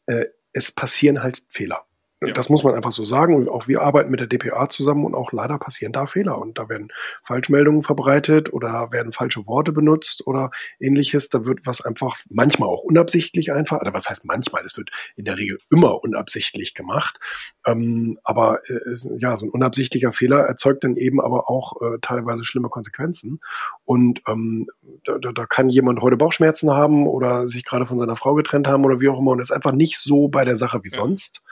äh, 0.05 0.25
es 0.53 0.71
passieren 0.71 1.23
halt 1.23 1.43
Fehler. 1.47 1.86
Ja. 2.21 2.33
Das 2.33 2.49
muss 2.49 2.63
man 2.63 2.73
einfach 2.73 2.91
so 2.91 3.05
sagen. 3.05 3.35
Und 3.35 3.47
auch 3.47 3.67
wir 3.67 3.81
arbeiten 3.81 4.09
mit 4.09 4.19
der 4.19 4.27
DPA 4.27 4.69
zusammen 4.69 5.05
und 5.05 5.13
auch 5.13 5.31
leider 5.31 5.59
passieren 5.59 5.91
da 5.91 6.07
Fehler. 6.07 6.39
Und 6.39 6.57
da 6.57 6.67
werden 6.67 6.87
Falschmeldungen 7.23 7.83
verbreitet 7.83 8.51
oder 8.51 8.91
werden 8.91 9.11
falsche 9.11 9.45
Worte 9.45 9.71
benutzt 9.71 10.25
oder 10.25 10.49
ähnliches. 10.79 11.29
Da 11.29 11.45
wird 11.45 11.67
was 11.67 11.81
einfach 11.81 12.15
manchmal 12.29 12.69
auch 12.69 12.81
unabsichtlich 12.81 13.51
einfach, 13.51 13.81
oder 13.81 13.93
was 13.93 14.09
heißt 14.09 14.25
manchmal? 14.25 14.63
Es 14.65 14.75
wird 14.77 14.89
in 15.15 15.25
der 15.25 15.37
Regel 15.37 15.59
immer 15.69 16.03
unabsichtlich 16.03 16.73
gemacht. 16.73 17.19
Ähm, 17.67 18.17
aber 18.23 18.61
äh, 18.67 18.95
ja, 19.17 19.37
so 19.37 19.45
ein 19.45 19.51
unabsichtlicher 19.51 20.11
Fehler 20.11 20.39
erzeugt 20.39 20.83
dann 20.83 20.95
eben 20.95 21.21
aber 21.21 21.49
auch 21.51 21.79
äh, 21.81 21.99
teilweise 22.01 22.45
schlimme 22.45 22.69
Konsequenzen. 22.69 23.41
Und 23.85 24.21
ähm, 24.27 24.67
da, 25.03 25.19
da 25.19 25.45
kann 25.45 25.69
jemand 25.69 26.01
heute 26.01 26.17
Bauchschmerzen 26.17 26.71
haben 26.71 27.05
oder 27.05 27.47
sich 27.47 27.63
gerade 27.63 27.85
von 27.85 27.99
seiner 27.99 28.15
Frau 28.15 28.33
getrennt 28.33 28.67
haben 28.67 28.85
oder 28.85 28.99
wie 28.99 29.09
auch 29.09 29.19
immer 29.19 29.31
und 29.31 29.39
ist 29.39 29.51
einfach 29.51 29.71
nicht 29.71 29.99
so 29.99 30.29
bei 30.29 30.43
der 30.43 30.55
Sache 30.55 30.83
wie 30.83 30.89
ja. 30.89 30.95
sonst. 30.95 31.43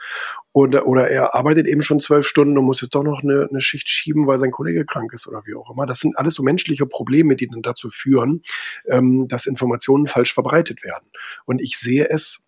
Oder, 0.56 0.86
oder 0.86 1.10
er 1.10 1.34
arbeitet 1.34 1.66
eben 1.66 1.82
schon 1.82 2.00
zwölf 2.00 2.26
Stunden 2.26 2.56
und 2.56 2.64
muss 2.64 2.80
jetzt 2.80 2.94
doch 2.94 3.02
noch 3.02 3.22
eine, 3.22 3.46
eine 3.50 3.60
Schicht 3.60 3.90
schieben, 3.90 4.26
weil 4.26 4.38
sein 4.38 4.52
Kollege 4.52 4.86
krank 4.86 5.12
ist 5.12 5.28
oder 5.28 5.42
wie 5.44 5.54
auch 5.54 5.70
immer. 5.70 5.84
Das 5.84 6.00
sind 6.00 6.18
alles 6.18 6.32
so 6.32 6.42
menschliche 6.42 6.86
Probleme, 6.86 7.36
die 7.36 7.46
dann 7.46 7.60
dazu 7.60 7.90
führen, 7.90 8.40
ähm, 8.86 9.28
dass 9.28 9.44
Informationen 9.44 10.06
falsch 10.06 10.32
verbreitet 10.32 10.82
werden. 10.82 11.10
Und 11.44 11.60
ich 11.60 11.76
sehe 11.76 12.08
es 12.08 12.42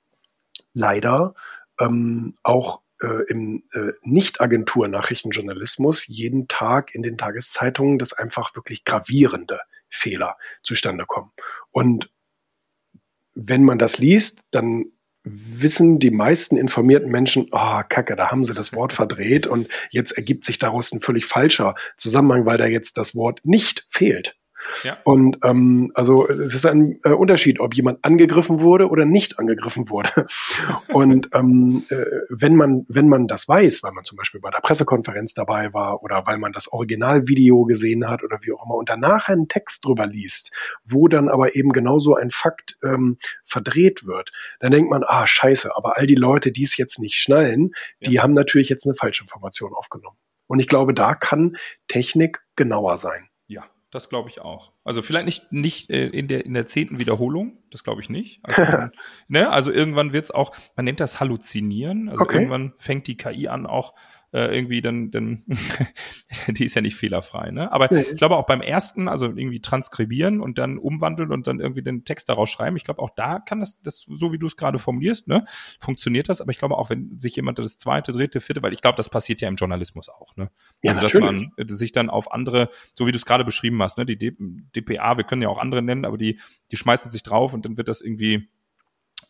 leider 0.72 1.34
ähm, 1.78 2.38
auch 2.42 2.80
äh, 3.02 3.24
im 3.28 3.64
äh, 3.74 3.92
Nicht-Agentur-Nachrichtenjournalismus 4.00 6.06
jeden 6.06 6.48
Tag 6.48 6.94
in 6.94 7.02
den 7.02 7.18
Tageszeitungen, 7.18 7.98
dass 7.98 8.14
einfach 8.14 8.56
wirklich 8.56 8.84
gravierende 8.84 9.60
Fehler 9.90 10.38
zustande 10.62 11.04
kommen. 11.04 11.32
Und 11.72 12.10
wenn 13.34 13.64
man 13.64 13.76
das 13.76 13.98
liest, 13.98 14.40
dann 14.50 14.92
wissen 15.32 15.98
die 15.98 16.10
meisten 16.10 16.56
informierten 16.56 17.10
Menschen, 17.10 17.48
oh, 17.52 17.80
Kacke, 17.88 18.16
da 18.16 18.30
haben 18.30 18.44
sie 18.44 18.54
das 18.54 18.72
Wort 18.72 18.92
verdreht 18.92 19.46
und 19.46 19.68
jetzt 19.90 20.12
ergibt 20.12 20.44
sich 20.44 20.58
daraus 20.58 20.92
ein 20.92 21.00
völlig 21.00 21.26
falscher 21.26 21.74
Zusammenhang, 21.96 22.46
weil 22.46 22.58
da 22.58 22.66
jetzt 22.66 22.96
das 22.98 23.14
Wort 23.14 23.40
nicht 23.44 23.84
fehlt. 23.88 24.36
Ja. 24.82 24.98
Und 25.04 25.38
ähm, 25.44 25.92
also 25.94 26.28
es 26.28 26.54
ist 26.54 26.66
ein 26.66 26.98
äh, 27.04 27.10
Unterschied, 27.10 27.60
ob 27.60 27.74
jemand 27.74 28.04
angegriffen 28.04 28.60
wurde 28.60 28.88
oder 28.88 29.04
nicht 29.04 29.38
angegriffen 29.38 29.88
wurde. 29.88 30.26
Und 30.88 31.30
ähm, 31.34 31.84
äh, 31.90 32.04
wenn 32.28 32.56
man 32.56 32.84
wenn 32.88 33.08
man 33.08 33.26
das 33.26 33.48
weiß, 33.48 33.82
weil 33.82 33.92
man 33.92 34.04
zum 34.04 34.16
Beispiel 34.16 34.40
bei 34.40 34.50
der 34.50 34.60
Pressekonferenz 34.60 35.34
dabei 35.34 35.72
war 35.72 36.02
oder 36.02 36.26
weil 36.26 36.38
man 36.38 36.52
das 36.52 36.72
Originalvideo 36.72 37.64
gesehen 37.64 38.08
hat 38.08 38.22
oder 38.22 38.38
wie 38.42 38.52
auch 38.52 38.64
immer 38.64 38.74
und 38.74 38.88
danach 38.88 39.28
einen 39.28 39.48
Text 39.48 39.84
drüber 39.84 40.06
liest, 40.06 40.52
wo 40.84 41.08
dann 41.08 41.28
aber 41.28 41.54
eben 41.56 41.70
genauso 41.70 42.14
ein 42.14 42.30
Fakt 42.30 42.78
ähm, 42.82 43.18
verdreht 43.44 44.06
wird, 44.06 44.32
dann 44.60 44.72
denkt 44.72 44.90
man, 44.90 45.04
ah 45.06 45.26
Scheiße, 45.26 45.74
aber 45.76 45.98
all 45.98 46.06
die 46.06 46.14
Leute, 46.14 46.52
die 46.52 46.64
es 46.64 46.76
jetzt 46.76 46.98
nicht 46.98 47.16
schnallen, 47.16 47.72
ja. 48.00 48.10
die 48.10 48.20
haben 48.20 48.32
natürlich 48.32 48.68
jetzt 48.68 48.86
eine 48.86 48.94
falsche 48.94 49.22
Information 49.22 49.72
aufgenommen. 49.74 50.16
Und 50.46 50.60
ich 50.60 50.68
glaube, 50.68 50.94
da 50.94 51.14
kann 51.14 51.56
Technik 51.86 52.40
genauer 52.56 52.96
sein. 52.96 53.27
Das 53.90 54.10
glaube 54.10 54.28
ich 54.28 54.40
auch. 54.42 54.72
Also 54.84 55.00
vielleicht 55.00 55.24
nicht, 55.24 55.52
nicht 55.52 55.90
äh, 55.90 56.08
in 56.08 56.28
der 56.28 56.44
in 56.44 56.52
der 56.52 56.66
zehnten 56.66 57.00
Wiederholung, 57.00 57.62
das 57.70 57.84
glaube 57.84 58.02
ich 58.02 58.10
nicht. 58.10 58.40
Also, 58.42 58.62
ne? 59.28 59.50
also 59.50 59.72
irgendwann 59.72 60.12
wird's 60.12 60.30
auch, 60.30 60.54
man 60.76 60.84
nennt 60.84 61.00
das 61.00 61.20
Halluzinieren. 61.20 62.10
Also 62.10 62.22
okay. 62.22 62.34
irgendwann 62.34 62.74
fängt 62.76 63.06
die 63.06 63.16
KI 63.16 63.48
an, 63.48 63.66
auch 63.66 63.94
äh, 64.32 64.54
irgendwie 64.54 64.82
dann, 64.82 65.10
dann 65.10 65.44
die 66.48 66.64
ist 66.64 66.74
ja 66.74 66.82
nicht 66.82 66.96
fehlerfrei, 66.96 67.50
ne? 67.50 67.72
Aber 67.72 67.88
mhm. 67.90 68.04
ich 68.10 68.16
glaube 68.16 68.36
auch 68.36 68.46
beim 68.46 68.60
ersten, 68.60 69.08
also 69.08 69.26
irgendwie 69.26 69.60
transkribieren 69.60 70.40
und 70.40 70.58
dann 70.58 70.78
umwandeln 70.78 71.32
und 71.32 71.46
dann 71.46 71.60
irgendwie 71.60 71.82
den 71.82 72.04
Text 72.04 72.28
daraus 72.28 72.50
schreiben, 72.50 72.76
ich 72.76 72.84
glaube 72.84 73.00
auch 73.00 73.10
da 73.10 73.38
kann 73.38 73.60
das, 73.60 73.80
das 73.80 74.04
so 74.08 74.32
wie 74.32 74.38
du 74.38 74.46
es 74.46 74.56
gerade 74.56 74.78
formulierst, 74.78 75.28
ne, 75.28 75.46
funktioniert 75.80 76.28
das. 76.28 76.40
Aber 76.40 76.50
ich 76.50 76.58
glaube 76.58 76.76
auch, 76.76 76.90
wenn 76.90 77.18
sich 77.18 77.36
jemand 77.36 77.58
das 77.58 77.78
zweite, 77.78 78.12
dritte, 78.12 78.40
vierte, 78.40 78.62
weil 78.62 78.72
ich 78.72 78.82
glaube, 78.82 78.96
das 78.96 79.08
passiert 79.08 79.40
ja 79.40 79.48
im 79.48 79.56
Journalismus 79.56 80.08
auch, 80.08 80.36
ne? 80.36 80.50
Ja, 80.82 80.92
also 80.92 81.02
natürlich. 81.02 81.48
dass 81.56 81.66
man 81.68 81.76
sich 81.76 81.92
dann 81.92 82.10
auf 82.10 82.30
andere, 82.32 82.68
so 82.94 83.06
wie 83.06 83.12
du 83.12 83.16
es 83.16 83.24
gerade 83.24 83.44
beschrieben 83.44 83.82
hast, 83.82 83.96
ne, 83.96 84.04
die 84.04 84.18
DPA, 84.18 85.16
wir 85.16 85.24
können 85.24 85.42
ja 85.42 85.48
auch 85.48 85.58
andere 85.58 85.82
nennen, 85.82 86.04
aber 86.04 86.18
die, 86.18 86.38
die 86.70 86.76
schmeißen 86.76 87.10
sich 87.10 87.22
drauf 87.22 87.54
und 87.54 87.64
dann 87.64 87.76
wird 87.76 87.88
das 87.88 88.00
irgendwie 88.00 88.48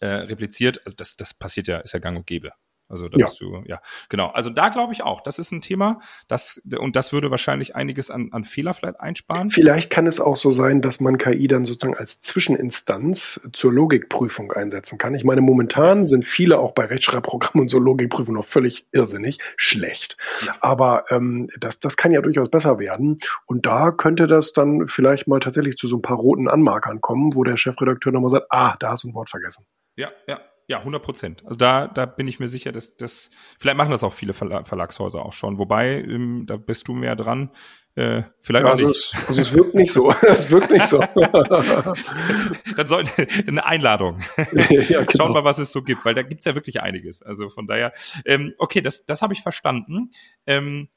äh, 0.00 0.06
repliziert. 0.06 0.80
Also 0.84 0.96
das, 0.96 1.16
das 1.16 1.34
passiert 1.34 1.68
ja, 1.68 1.78
ist 1.78 1.92
ja 1.92 2.00
gang 2.00 2.16
und 2.16 2.26
gäbe. 2.26 2.52
Also 2.88 3.08
da 3.08 3.18
ja. 3.18 3.26
bist 3.26 3.40
du, 3.40 3.62
ja, 3.66 3.80
genau. 4.08 4.28
Also 4.28 4.50
da 4.50 4.70
glaube 4.70 4.94
ich 4.94 5.02
auch, 5.02 5.20
das 5.20 5.38
ist 5.38 5.52
ein 5.52 5.60
Thema, 5.60 6.00
das 6.26 6.62
und 6.78 6.96
das 6.96 7.12
würde 7.12 7.30
wahrscheinlich 7.30 7.76
einiges 7.76 8.10
an, 8.10 8.30
an 8.32 8.44
Fehler 8.44 8.72
vielleicht 8.72 9.00
einsparen. 9.00 9.50
Vielleicht 9.50 9.90
kann 9.90 10.06
es 10.06 10.20
auch 10.20 10.36
so 10.36 10.50
sein, 10.50 10.80
dass 10.80 11.00
man 11.00 11.18
KI 11.18 11.48
dann 11.48 11.64
sozusagen 11.64 11.96
als 11.96 12.22
Zwischeninstanz 12.22 13.40
zur 13.52 13.72
Logikprüfung 13.72 14.52
einsetzen 14.52 14.96
kann. 14.96 15.14
Ich 15.14 15.24
meine, 15.24 15.42
momentan 15.42 16.06
sind 16.06 16.24
viele 16.24 16.58
auch 16.58 16.72
bei 16.72 16.86
Rechtschreibprogrammen 16.86 17.62
und 17.62 17.68
so 17.68 17.78
Logikprüfungen 17.78 18.38
noch 18.38 18.46
völlig 18.46 18.86
irrsinnig 18.92 19.38
schlecht. 19.56 20.16
Ja. 20.46 20.56
Aber 20.60 21.04
ähm, 21.10 21.48
das, 21.58 21.80
das 21.80 21.96
kann 21.96 22.12
ja 22.12 22.22
durchaus 22.22 22.50
besser 22.50 22.78
werden. 22.78 23.16
Und 23.44 23.66
da 23.66 23.90
könnte 23.90 24.26
das 24.26 24.54
dann 24.54 24.86
vielleicht 24.86 25.28
mal 25.28 25.40
tatsächlich 25.40 25.76
zu 25.76 25.88
so 25.88 25.96
ein 25.96 26.02
paar 26.02 26.16
roten 26.16 26.48
Anmarkern 26.48 27.00
kommen, 27.00 27.34
wo 27.34 27.44
der 27.44 27.56
Chefredakteur 27.58 28.12
nochmal 28.12 28.30
sagt, 28.30 28.46
ah, 28.50 28.76
da 28.78 28.90
hast 28.90 29.04
du 29.04 29.08
ein 29.08 29.14
Wort 29.14 29.28
vergessen. 29.28 29.66
Ja, 29.96 30.10
ja, 30.26 30.40
ja, 30.68 30.80
100 30.80 31.02
Prozent. 31.02 31.42
Also 31.46 31.56
da, 31.56 31.88
da 31.88 32.04
bin 32.04 32.28
ich 32.28 32.40
mir 32.40 32.48
sicher, 32.48 32.72
dass 32.72 32.94
das, 32.94 33.30
vielleicht 33.58 33.78
machen 33.78 33.90
das 33.90 34.04
auch 34.04 34.12
viele 34.12 34.34
Verlagshäuser 34.34 35.24
auch 35.24 35.32
schon. 35.32 35.58
Wobei, 35.58 36.02
ähm, 36.02 36.44
da 36.46 36.58
bist 36.58 36.88
du 36.88 36.92
mehr 36.92 37.16
dran. 37.16 37.50
Äh, 37.94 38.24
vielleicht 38.42 38.66
ja, 38.66 38.70
also 38.70 38.84
auch 38.84 38.88
nicht. 38.90 39.14
Es, 39.14 39.28
also 39.28 39.40
es 39.40 39.54
wirkt 39.54 39.74
nicht 39.74 39.90
so. 39.90 40.12
es 40.22 40.50
wirkt 40.50 40.70
nicht 40.70 40.86
so. 40.86 40.98
Dann 42.76 42.86
soll 42.86 43.04
eine 43.46 43.64
Einladung. 43.64 44.20
ja, 44.36 45.04
genau. 45.04 45.06
Schaut 45.16 45.32
mal, 45.32 45.42
was 45.42 45.56
es 45.56 45.72
so 45.72 45.82
gibt, 45.82 46.04
weil 46.04 46.14
da 46.14 46.20
gibt's 46.20 46.44
ja 46.44 46.54
wirklich 46.54 46.82
einiges. 46.82 47.22
Also 47.22 47.48
von 47.48 47.66
daher, 47.66 47.94
ähm, 48.26 48.52
okay, 48.58 48.82
das, 48.82 49.06
das 49.06 49.22
habe 49.22 49.32
ich 49.32 49.40
verstanden. 49.40 50.10
Ähm, 50.46 50.90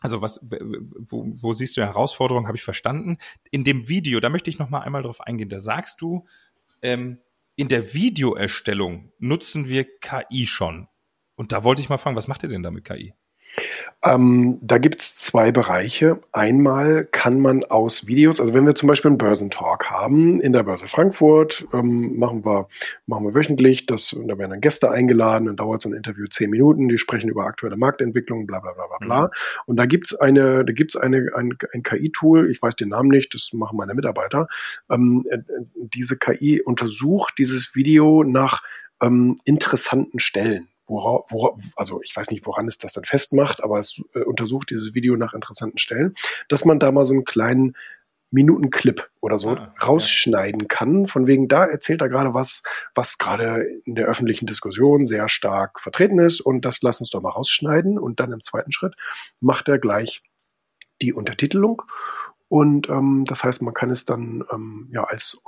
also 0.00 0.22
was, 0.22 0.46
wo, 0.48 1.26
wo 1.42 1.52
siehst 1.52 1.76
du 1.76 1.80
Herausforderungen, 1.80 2.46
habe 2.46 2.56
ich 2.56 2.62
verstanden. 2.62 3.16
In 3.50 3.64
dem 3.64 3.88
Video, 3.88 4.20
da 4.20 4.28
möchte 4.28 4.50
ich 4.50 4.60
noch 4.60 4.70
mal 4.70 4.82
einmal 4.82 5.02
drauf 5.02 5.20
eingehen. 5.20 5.48
Da 5.48 5.58
sagst 5.58 6.00
du, 6.00 6.26
ähm, 6.80 7.18
in 7.56 7.68
der 7.68 7.94
Videoerstellung 7.94 9.12
nutzen 9.18 9.68
wir 9.68 9.84
KI 9.98 10.46
schon. 10.46 10.88
Und 11.36 11.52
da 11.52 11.64
wollte 11.64 11.80
ich 11.80 11.88
mal 11.88 11.98
fragen, 11.98 12.16
was 12.16 12.28
macht 12.28 12.42
ihr 12.42 12.50
denn 12.50 12.62
da 12.62 12.70
mit 12.70 12.84
KI? 12.84 13.14
Ähm, 14.02 14.58
da 14.62 14.78
gibt 14.78 15.00
es 15.00 15.16
zwei 15.16 15.50
Bereiche. 15.50 16.20
Einmal 16.30 17.06
kann 17.06 17.40
man 17.40 17.64
aus 17.64 18.06
Videos, 18.06 18.40
also 18.40 18.54
wenn 18.54 18.66
wir 18.66 18.74
zum 18.74 18.88
Beispiel 18.88 19.08
einen 19.08 19.18
Börsentalk 19.18 19.90
haben 19.90 20.38
in 20.40 20.52
der 20.52 20.62
Börse 20.62 20.86
Frankfurt, 20.86 21.66
ähm, 21.72 22.16
machen, 22.16 22.44
wir, 22.44 22.68
machen 23.06 23.24
wir 23.24 23.34
wöchentlich, 23.34 23.86
das, 23.86 24.14
da 24.26 24.38
werden 24.38 24.50
dann 24.50 24.60
Gäste 24.60 24.90
eingeladen, 24.90 25.46
dann 25.46 25.56
dauert 25.56 25.80
so 25.80 25.88
ein 25.88 25.94
Interview 25.94 26.26
zehn 26.26 26.50
Minuten, 26.50 26.88
die 26.88 26.98
sprechen 26.98 27.30
über 27.30 27.46
aktuelle 27.46 27.76
Marktentwicklungen, 27.76 28.46
bla 28.46 28.60
bla 28.60 28.72
bla 28.72 28.86
bla 28.86 28.98
bla. 28.98 29.22
Mhm. 29.22 29.30
Und 29.66 29.76
da 29.76 29.86
gibt's 29.86 30.14
eine, 30.14 30.64
da 30.64 30.72
gibt's 30.72 30.96
eine, 30.96 31.30
ein, 31.34 31.56
ein 31.72 31.82
KI-Tool, 31.82 32.50
ich 32.50 32.62
weiß 32.62 32.76
den 32.76 32.90
Namen 32.90 33.08
nicht, 33.08 33.34
das 33.34 33.52
machen 33.54 33.76
meine 33.76 33.94
Mitarbeiter. 33.94 34.46
Ähm, 34.90 35.24
äh, 35.30 35.38
diese 35.74 36.16
KI 36.16 36.62
untersucht 36.62 37.34
dieses 37.38 37.74
Video 37.74 38.22
nach 38.22 38.62
ähm, 39.00 39.40
interessanten 39.44 40.18
Stellen 40.18 40.68
wora, 40.86 41.22
wora, 41.30 41.56
also 41.76 42.00
ich 42.02 42.16
weiß 42.16 42.30
nicht, 42.30 42.46
woran 42.46 42.68
es 42.68 42.78
das 42.78 42.92
dann 42.92 43.04
festmacht, 43.04 43.62
aber 43.62 43.78
es 43.78 44.02
äh, 44.14 44.20
untersucht 44.20 44.70
dieses 44.70 44.94
Video 44.94 45.16
nach 45.16 45.34
interessanten 45.34 45.78
Stellen, 45.78 46.14
dass 46.48 46.64
man 46.64 46.78
da 46.78 46.92
mal 46.92 47.04
so 47.04 47.12
einen 47.12 47.24
kleinen 47.24 47.76
Minutenclip 48.30 49.08
oder 49.20 49.38
so 49.38 49.50
ah, 49.50 49.74
rausschneiden 49.82 50.62
ja. 50.62 50.66
kann. 50.68 51.06
Von 51.06 51.26
wegen, 51.26 51.48
da 51.48 51.64
erzählt 51.64 52.02
er 52.02 52.08
gerade 52.08 52.34
was, 52.34 52.62
was 52.94 53.18
gerade 53.18 53.66
in 53.84 53.94
der 53.94 54.06
öffentlichen 54.06 54.46
Diskussion 54.46 55.06
sehr 55.06 55.28
stark 55.28 55.80
vertreten 55.80 56.18
ist 56.18 56.40
und 56.40 56.64
das 56.64 56.82
lass 56.82 57.00
uns 57.00 57.10
doch 57.10 57.22
mal 57.22 57.30
rausschneiden. 57.30 57.98
Und 57.98 58.20
dann 58.20 58.32
im 58.32 58.40
zweiten 58.40 58.72
Schritt 58.72 58.94
macht 59.40 59.68
er 59.68 59.78
gleich 59.78 60.22
die 61.02 61.12
Untertitelung 61.12 61.82
und 62.48 62.88
ähm, 62.88 63.24
das 63.26 63.42
heißt, 63.42 63.62
man 63.62 63.74
kann 63.74 63.90
es 63.90 64.04
dann 64.04 64.44
ähm, 64.52 64.88
ja 64.92 65.04
als, 65.04 65.42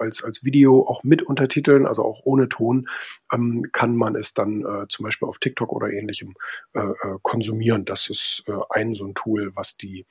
als, 0.00 0.22
als 0.22 0.44
Video 0.44 0.86
auch 0.86 1.02
mit 1.02 1.22
untertiteln, 1.22 1.86
also 1.86 2.04
auch 2.04 2.20
ohne 2.24 2.48
Ton, 2.48 2.88
ähm, 3.32 3.66
kann 3.72 3.96
man 3.96 4.16
es 4.16 4.34
dann 4.34 4.64
äh, 4.64 4.86
zum 4.88 5.04
Beispiel 5.04 5.28
auf 5.28 5.38
TikTok 5.38 5.72
oder 5.72 5.90
ähnlichem 5.90 6.34
äh, 6.74 6.80
äh, 6.80 7.18
konsumieren. 7.22 7.84
Das 7.84 8.10
ist 8.10 8.44
äh, 8.46 8.52
ein 8.70 8.92
so 8.94 9.06
ein 9.06 9.14
Tool, 9.14 9.52
was 9.54 9.76
die 9.76 10.06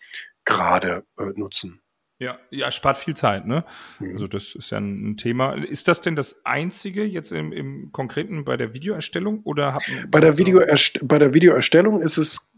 gerade 0.45 1.06
äh, 1.19 1.25
nutzen. 1.36 1.82
Ja, 2.17 2.38
ja, 2.51 2.71
spart 2.71 2.99
viel 2.99 3.15
Zeit, 3.15 3.47
ne? 3.47 3.65
Mhm. 3.99 4.12
Also 4.12 4.27
das 4.27 4.54
ist 4.54 4.69
ja 4.69 4.77
ein, 4.77 5.17
Thema. 5.17 5.54
Ist 5.54 5.88
das 5.88 6.01
denn 6.01 6.15
das 6.15 6.45
einzige 6.45 7.04
jetzt 7.04 7.32
im, 7.32 7.51
im 7.51 7.91
Konkreten 7.91 8.45
bei 8.45 8.58
der 8.58 8.75
Videoerstellung 8.75 9.41
oder 9.43 9.73
hat 9.73 9.84
bei 10.10 10.19
der 10.19 10.38
Videoerst 10.38 10.99
bei 11.08 11.17
der 11.17 11.34
Videoerstellung 11.34 11.99
ist 11.99 12.17
es 12.17 12.51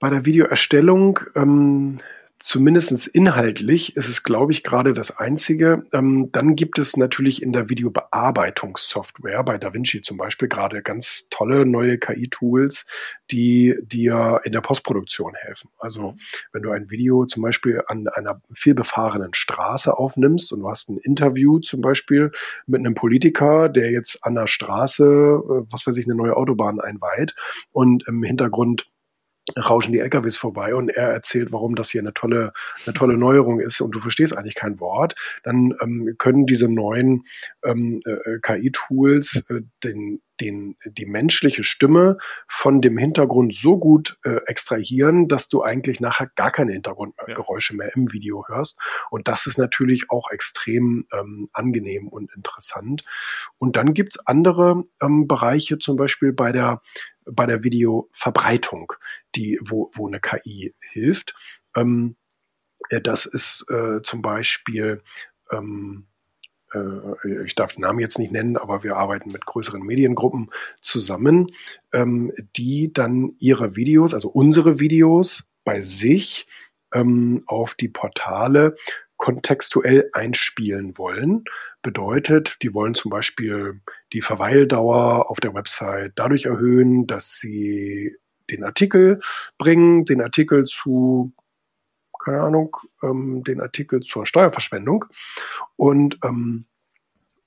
bei 0.00 0.08
der 0.08 0.24
Videoerstellung 0.24 1.20
ähm, 1.34 1.98
zumindest 2.38 3.06
inhaltlich 3.06 3.96
ist 3.96 4.08
es, 4.08 4.22
glaube 4.22 4.52
ich, 4.52 4.62
gerade 4.62 4.92
das 4.92 5.16
Einzige. 5.16 5.84
Ähm, 5.92 6.30
dann 6.32 6.56
gibt 6.56 6.78
es 6.78 6.96
natürlich 6.96 7.42
in 7.42 7.52
der 7.52 7.68
Videobearbeitungssoftware, 7.68 9.42
bei 9.44 9.58
DaVinci 9.58 10.02
zum 10.02 10.16
Beispiel, 10.16 10.48
gerade 10.48 10.82
ganz 10.82 11.28
tolle 11.30 11.64
neue 11.64 11.98
KI-Tools, 11.98 12.86
die 13.30 13.74
dir 13.82 14.40
in 14.44 14.52
der 14.52 14.60
Postproduktion 14.60 15.34
helfen. 15.34 15.70
Also 15.78 16.14
wenn 16.52 16.62
du 16.62 16.70
ein 16.70 16.90
Video 16.90 17.24
zum 17.26 17.42
Beispiel 17.42 17.82
an 17.86 18.08
einer 18.08 18.40
vielbefahrenen 18.52 19.34
Straße 19.34 19.96
aufnimmst 19.96 20.52
und 20.52 20.60
du 20.60 20.68
hast 20.68 20.90
ein 20.90 20.98
Interview 20.98 21.60
zum 21.60 21.80
Beispiel 21.80 22.30
mit 22.66 22.80
einem 22.80 22.94
Politiker, 22.94 23.68
der 23.68 23.90
jetzt 23.90 24.24
an 24.24 24.34
der 24.34 24.46
Straße, 24.46 25.04
äh, 25.04 25.66
was 25.70 25.86
weiß 25.86 25.96
ich, 25.96 26.06
eine 26.06 26.14
neue 26.14 26.36
Autobahn 26.36 26.80
einweiht 26.80 27.34
und 27.72 28.06
im 28.06 28.22
Hintergrund 28.22 28.86
rauschen 29.58 29.92
die 29.92 30.00
LKWs 30.00 30.36
vorbei 30.36 30.74
und 30.74 30.88
er 30.90 31.08
erzählt, 31.10 31.52
warum 31.52 31.74
das 31.74 31.90
hier 31.90 32.00
eine 32.00 32.14
tolle, 32.14 32.52
eine 32.86 32.94
tolle 32.94 33.16
Neuerung 33.16 33.60
ist 33.60 33.80
und 33.80 33.94
du 33.94 34.00
verstehst 34.00 34.36
eigentlich 34.36 34.54
kein 34.54 34.80
Wort, 34.80 35.14
dann 35.42 35.74
ähm, 35.80 36.14
können 36.18 36.46
diese 36.46 36.68
neuen 36.68 37.24
ähm, 37.62 38.00
äh, 38.06 38.38
KI-Tools 38.40 39.46
äh, 39.50 39.60
den, 39.82 40.20
den, 40.40 40.76
die 40.84 41.06
menschliche 41.06 41.64
Stimme 41.64 42.18
von 42.46 42.80
dem 42.80 42.98
Hintergrund 42.98 43.54
so 43.54 43.78
gut 43.78 44.18
äh, 44.24 44.40
extrahieren, 44.46 45.28
dass 45.28 45.48
du 45.48 45.62
eigentlich 45.62 46.00
nachher 46.00 46.30
gar 46.34 46.50
keine 46.50 46.72
Hintergrundgeräusche 46.72 47.76
mehr 47.76 47.94
im 47.94 48.12
Video 48.12 48.46
hörst. 48.48 48.78
Und 49.10 49.28
das 49.28 49.46
ist 49.46 49.58
natürlich 49.58 50.10
auch 50.10 50.30
extrem 50.30 51.06
ähm, 51.12 51.48
angenehm 51.52 52.08
und 52.08 52.32
interessant. 52.34 53.04
Und 53.58 53.76
dann 53.76 53.94
gibt's 53.94 54.18
andere 54.26 54.84
ähm, 55.00 55.28
Bereiche, 55.28 55.78
zum 55.78 55.96
Beispiel 55.96 56.32
bei 56.32 56.52
der 56.52 56.82
bei 57.26 57.46
der 57.46 57.64
Videoverbreitung, 57.64 58.92
die, 59.34 59.58
wo, 59.62 59.88
wo 59.94 60.06
eine 60.06 60.20
KI 60.20 60.74
hilft. 60.92 61.34
Ähm, 61.74 62.16
äh, 62.90 63.00
das 63.00 63.26
ist 63.26 63.66
äh, 63.70 64.02
zum 64.02 64.22
Beispiel, 64.22 65.02
ähm, 65.50 66.06
äh, 66.06 66.13
ich 67.44 67.54
darf 67.54 67.72
den 67.72 67.82
Namen 67.82 68.00
jetzt 68.00 68.18
nicht 68.18 68.32
nennen, 68.32 68.56
aber 68.56 68.82
wir 68.82 68.96
arbeiten 68.96 69.30
mit 69.30 69.46
größeren 69.46 69.82
Mediengruppen 69.82 70.50
zusammen, 70.80 71.46
ähm, 71.92 72.32
die 72.56 72.92
dann 72.92 73.34
ihre 73.38 73.76
Videos, 73.76 74.14
also 74.14 74.28
unsere 74.28 74.80
Videos 74.80 75.48
bei 75.64 75.80
sich 75.80 76.46
ähm, 76.92 77.40
auf 77.46 77.74
die 77.74 77.88
Portale 77.88 78.74
kontextuell 79.16 80.10
einspielen 80.12 80.98
wollen. 80.98 81.44
Bedeutet, 81.82 82.58
die 82.62 82.74
wollen 82.74 82.94
zum 82.94 83.10
Beispiel 83.10 83.80
die 84.12 84.20
Verweildauer 84.20 85.30
auf 85.30 85.40
der 85.40 85.54
Website 85.54 86.12
dadurch 86.16 86.46
erhöhen, 86.46 87.06
dass 87.06 87.38
sie 87.38 88.16
den 88.50 88.64
Artikel 88.64 89.20
bringen, 89.58 90.04
den 90.04 90.20
Artikel 90.20 90.64
zu, 90.64 91.32
keine 92.24 92.40
Ahnung, 92.40 92.76
ähm, 93.02 93.44
den 93.44 93.60
Artikel 93.60 94.00
zur 94.00 94.26
Steuerverschwendung 94.26 95.04
und 95.76 96.18
ähm, 96.24 96.66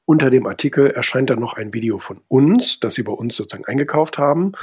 unter 0.10 0.30
dem 0.30 0.48
Artikel 0.48 0.90
erscheint 0.90 1.30
dann 1.30 1.42
noch 1.42 1.56
ein 1.56 1.74
Video 1.74 1.98
von 1.98 2.22
uns, 2.30 2.80
das 2.80 2.96
Sie 2.96 3.04
bei 3.04 3.12
uns 3.12 3.36
sozusagen 3.36 3.66
eingekauft 3.66 4.18
haben, 4.18 4.46
mhm. 4.46 4.54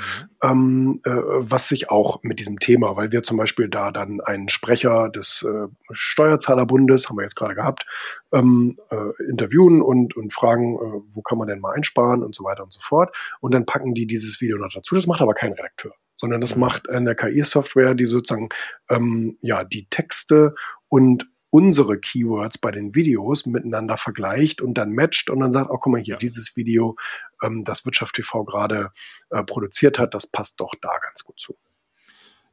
ähm, 0.43 1.01
äh, 1.05 1.11
was 1.11 1.69
sich 1.69 1.91
auch 1.91 2.23
mit 2.23 2.41
diesem 2.41 2.59
Thema, 2.61 2.97
weil 2.97 3.13
wir 3.13 3.23
zum 3.23 3.37
Beispiel 3.37 3.69
da 3.69 3.91
dann 3.91 4.23
einen 4.23 4.49
Sprecher 4.49 5.11
des 5.11 5.43
äh, 5.47 5.69
Steuerzahlerbundes, 5.91 7.11
haben 7.11 7.19
wir 7.19 7.25
jetzt 7.25 7.37
gerade 7.37 7.55
gehabt, 7.55 7.85
ähm, 8.33 8.79
äh, 8.91 9.23
interviewen 9.29 9.83
und, 9.83 10.17
und 10.17 10.33
fragen, 10.33 10.77
äh, 10.77 11.15
wo 11.15 11.21
kann 11.21 11.37
man 11.37 11.47
denn 11.47 11.61
mal 11.61 11.75
einsparen 11.75 12.23
und 12.23 12.35
so 12.35 12.43
weiter 12.43 12.63
und 12.63 12.73
so 12.73 12.81
fort. 12.81 13.15
Und 13.41 13.53
dann 13.53 13.67
packen 13.67 13.93
die 13.93 14.07
dieses 14.07 14.41
Video 14.41 14.57
noch 14.57 14.73
dazu. 14.73 14.95
Das 14.95 15.07
macht 15.07 15.21
aber 15.21 15.35
kein 15.35 15.53
Redakteur 15.53 15.93
sondern 16.15 16.41
das 16.41 16.55
mhm. 16.55 16.61
macht 16.61 16.89
eine 16.89 17.15
KI-Software, 17.15 17.95
die 17.95 18.07
sozusagen 18.07 18.49
ähm, 18.89 19.39
ja 19.41 19.65
die 19.65 19.87
Texte 19.89 20.55
und 20.89 21.27
unsere 21.55 22.01
Keywords 22.01 22.59
bei 22.59 22.73
den 22.73 22.97
Videos 22.97 23.47
miteinander 23.47 23.97
vergleicht 23.97 24.61
und 24.61 24.75
dann 24.75 24.93
matcht 24.93 25.31
und 25.31 25.39
dann 25.39 25.53
sagt, 25.53 25.71
oh, 25.71 25.79
guck 25.79 25.93
mal 25.93 26.01
hier, 26.01 26.17
dieses 26.17 26.57
Video, 26.57 26.97
ähm, 27.45 27.63
das 27.63 27.85
Wirtschaft 27.85 28.17
TV 28.17 28.43
gerade 28.43 28.91
äh, 29.31 29.45
produziert 29.45 30.01
hat, 30.01 30.15
das 30.15 30.27
passt 30.27 30.59
doch 30.59 30.75
da 30.81 30.91
ganz 31.01 31.23
gut 31.23 31.39
zu. 31.39 31.57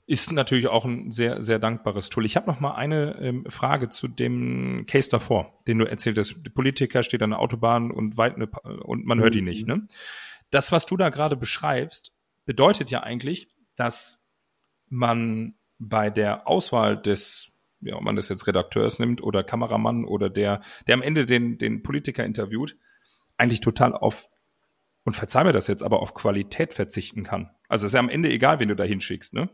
Ist 0.06 0.32
natürlich 0.32 0.68
auch 0.68 0.86
ein 0.86 1.12
sehr, 1.12 1.42
sehr 1.42 1.58
dankbares 1.58 2.10
Tool. 2.10 2.26
Ich 2.26 2.36
habe 2.36 2.46
noch 2.46 2.60
mal 2.60 2.76
eine 2.76 3.18
ähm, 3.20 3.46
Frage 3.50 3.90
zu 3.90 4.08
dem 4.08 4.86
Case 4.86 5.10
davor, 5.10 5.64
den 5.68 5.80
du 5.80 5.86
erzählt 5.86 6.20
hast. 6.20 6.36
Der 6.46 6.52
Politiker 6.52 7.02
steht 7.02 7.24
an 7.24 7.32
der 7.32 7.40
Autobahn 7.40 7.90
und 7.90 8.18
weit 8.18 8.36
eine, 8.36 8.50
und 8.84 9.06
man 9.06 9.20
hört 9.20 9.34
ihn 9.34 9.46
nicht. 9.46 9.68
Mhm. 9.68 9.74
Ne? 9.74 9.88
Das, 10.52 10.72
was 10.72 10.86
du 10.86 10.96
da 10.96 11.10
gerade 11.10 11.38
beschreibst, 11.38 12.14
bedeutet 12.46 12.90
ja 12.90 13.04
eigentlich, 13.04 13.50
dass 13.76 14.30
man 14.88 15.56
bei 15.78 16.10
der 16.10 16.48
Auswahl 16.48 17.02
des 17.02 17.52
ja, 17.82 17.96
ob 17.96 18.04
man 18.04 18.16
das 18.16 18.30
jetzt 18.30 18.48
Redakteurs 18.48 19.00
nimmt 19.00 19.22
oder 19.24 19.44
Kameramann 19.44 20.06
oder 20.06 20.30
der, 20.30 20.62
der 20.88 20.96
am 20.96 21.02
Ende 21.02 21.26
den, 21.26 21.58
den 21.58 21.84
Politiker 21.84 22.24
interviewt, 22.24 22.78
eigentlich 23.38 23.62
total 23.62 23.94
auf, 23.94 24.28
und 25.04 25.14
verzeih 25.14 25.44
mir 25.44 25.52
das 25.52 25.68
jetzt, 25.68 25.84
aber 25.84 26.00
auf 26.00 26.14
Qualität 26.14 26.74
verzichten 26.74 27.24
kann. 27.24 27.50
Also 27.68 27.88
ist 27.88 27.94
ja 27.94 28.00
am 28.00 28.10
Ende 28.10 28.30
egal, 28.30 28.60
wen 28.60 28.70
du 28.70 28.76
da 28.76 28.84
hinschickst, 28.84 29.34
ne? 29.34 29.50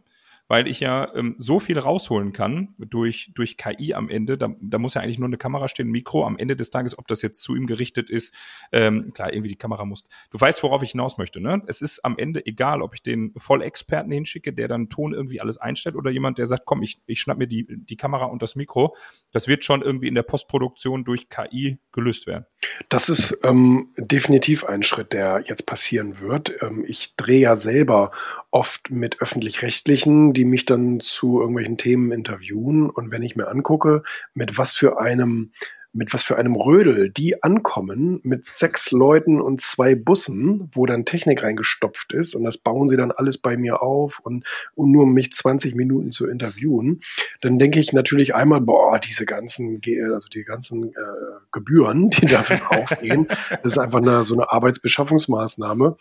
Weil 0.48 0.68
ich 0.68 0.80
ja 0.80 1.14
ähm, 1.16 1.36
so 1.38 1.60
viel 1.60 1.78
rausholen 1.78 2.34
kann 2.34 2.76
durch, 2.78 3.32
durch 3.36 3.58
KI 3.58 3.93
am 3.93 4.10
Ende. 4.10 4.38
Da, 4.38 4.50
da 4.62 4.78
muss 4.78 4.93
ja 4.93 5.02
eigentlich 5.02 5.20
nur 5.20 5.28
eine 5.28 5.38
Kamera 5.38 5.68
stehen, 5.68 5.88
ein 5.88 5.91
Mikro 5.91 6.26
am 6.26 6.38
Ende 6.38 6.56
des 6.56 6.70
Tages, 6.70 6.98
ob 6.98 7.08
das 7.08 7.22
jetzt 7.22 7.41
zu 7.41 7.56
ihm 7.56 7.68
gerichtet 7.68 8.10
ist. 8.10 8.34
Ähm, 8.72 9.12
klar, 9.14 9.34
irgendwie 9.34 9.50
die 9.50 9.58
Kamera 9.58 9.86
muss. 9.86 10.04
Du 10.32 10.39
weißt, 10.39 10.64
worauf 10.64 10.84
ich 10.84 10.91
hinaus 10.91 11.18
möchte, 11.18 11.39
ne? 11.41 11.62
Es 11.68 11.82
ist 11.82 12.04
am 12.06 12.18
Ende 12.18 12.45
egal, 12.45 12.82
ob 12.82 12.93
ich 12.93 13.04
den 13.04 13.34
Vollexperten 13.38 14.12
hinschicke, 14.12 14.54
der 14.54 14.68
dann 14.68 14.89
Ton 14.89 15.14
irgendwie 15.14 15.41
alles 15.41 15.58
einstellt 15.58 15.95
oder 15.95 16.12
jemand, 16.12 16.38
der 16.38 16.48
sagt, 16.48 16.66
komm, 16.66 16.82
ich, 16.82 17.02
ich 17.06 17.20
schnapp 17.20 17.38
mir 17.38 17.48
die, 17.48 17.68
die 17.70 17.98
Kamera 17.98 18.26
und 18.26 18.41
das 18.41 18.56
Mikro. 18.56 18.95
Das 19.32 19.48
wird 19.48 19.64
schon 19.64 19.82
irgendwie 19.82 20.08
in 20.08 20.16
der 20.16 20.24
Postproduktion 20.24 21.04
durch 21.04 21.30
KI 21.30 21.80
gelöst 21.91 22.28
werden. 22.28 22.45
Das 22.89 23.10
ist 23.10 23.39
ähm, 23.43 23.93
definitiv 23.98 24.64
ein 24.64 24.84
Schritt, 24.84 25.14
der 25.14 25.43
jetzt 25.45 25.66
passieren 25.66 26.20
wird. 26.20 26.54
Ähm, 26.62 26.84
ich 26.88 27.16
drehe 27.16 27.41
ja 27.41 27.56
selber 27.56 28.12
oft 28.52 28.89
mit 28.89 29.22
öffentlich-rechtlichen, 29.22 30.34
die 30.38 30.46
mich 30.46 30.66
dann 30.66 31.00
zu 31.00 31.40
irgendwelchen 31.40 31.78
Themen 31.78 32.12
interviewen. 32.12 32.90
Und 32.90 33.12
wenn 33.12 33.24
ich 33.24 33.36
mir 33.36 33.48
angucke, 33.48 34.04
mit 34.34 34.58
was 34.58 34.74
für 34.74 35.00
einem 35.00 35.52
mit 35.94 36.14
was 36.14 36.24
für 36.24 36.38
einem 36.38 36.56
Rödel 36.56 37.10
die 37.10 37.42
ankommen 37.42 38.20
mit 38.24 38.46
sechs 38.46 38.92
Leuten 38.92 39.42
und 39.42 39.62
zwei 39.62 39.96
Bussen, 39.96 40.68
wo 40.72 40.86
dann 40.86 41.06
Technik 41.06 41.42
reingestopft 41.42 42.14
ist. 42.14 42.36
Und 42.36 42.44
das 42.44 42.58
bauen 42.58 42.88
sie 42.88 42.98
dann 42.98 43.12
alles 43.12 43.40
bei 43.40 43.58
mir 43.58 43.82
auf. 43.82 44.20
Und, 44.20 44.46
und 44.76 44.92
nur 44.92 45.04
um 45.04 45.14
mich 45.14 45.34
20 45.34 45.76
Minuten 45.76 46.12
zu 46.12 46.28
interviewen, 46.28 47.02
dann 47.42 47.58
denke 47.58 47.80
ich 47.80 47.94
natürlich 47.94 48.36
einmal, 48.36 48.62
boah, 48.62 49.00
diese 49.00 49.26
ganzen, 49.26 49.82
also 50.14 50.28
die 50.28 50.44
ganzen 50.44 50.90
äh, 50.90 51.40
Gebühren, 51.52 52.10
die 52.12 52.28
dafür 52.28 52.72
aufgehen, 52.72 53.28
das 53.64 53.74
ist 53.74 53.78
einfach 53.80 54.00
eine, 54.00 54.24
so 54.24 54.36
eine 54.36 54.52
Arbeitsbeschaffungsmaßnahme. 54.52 55.98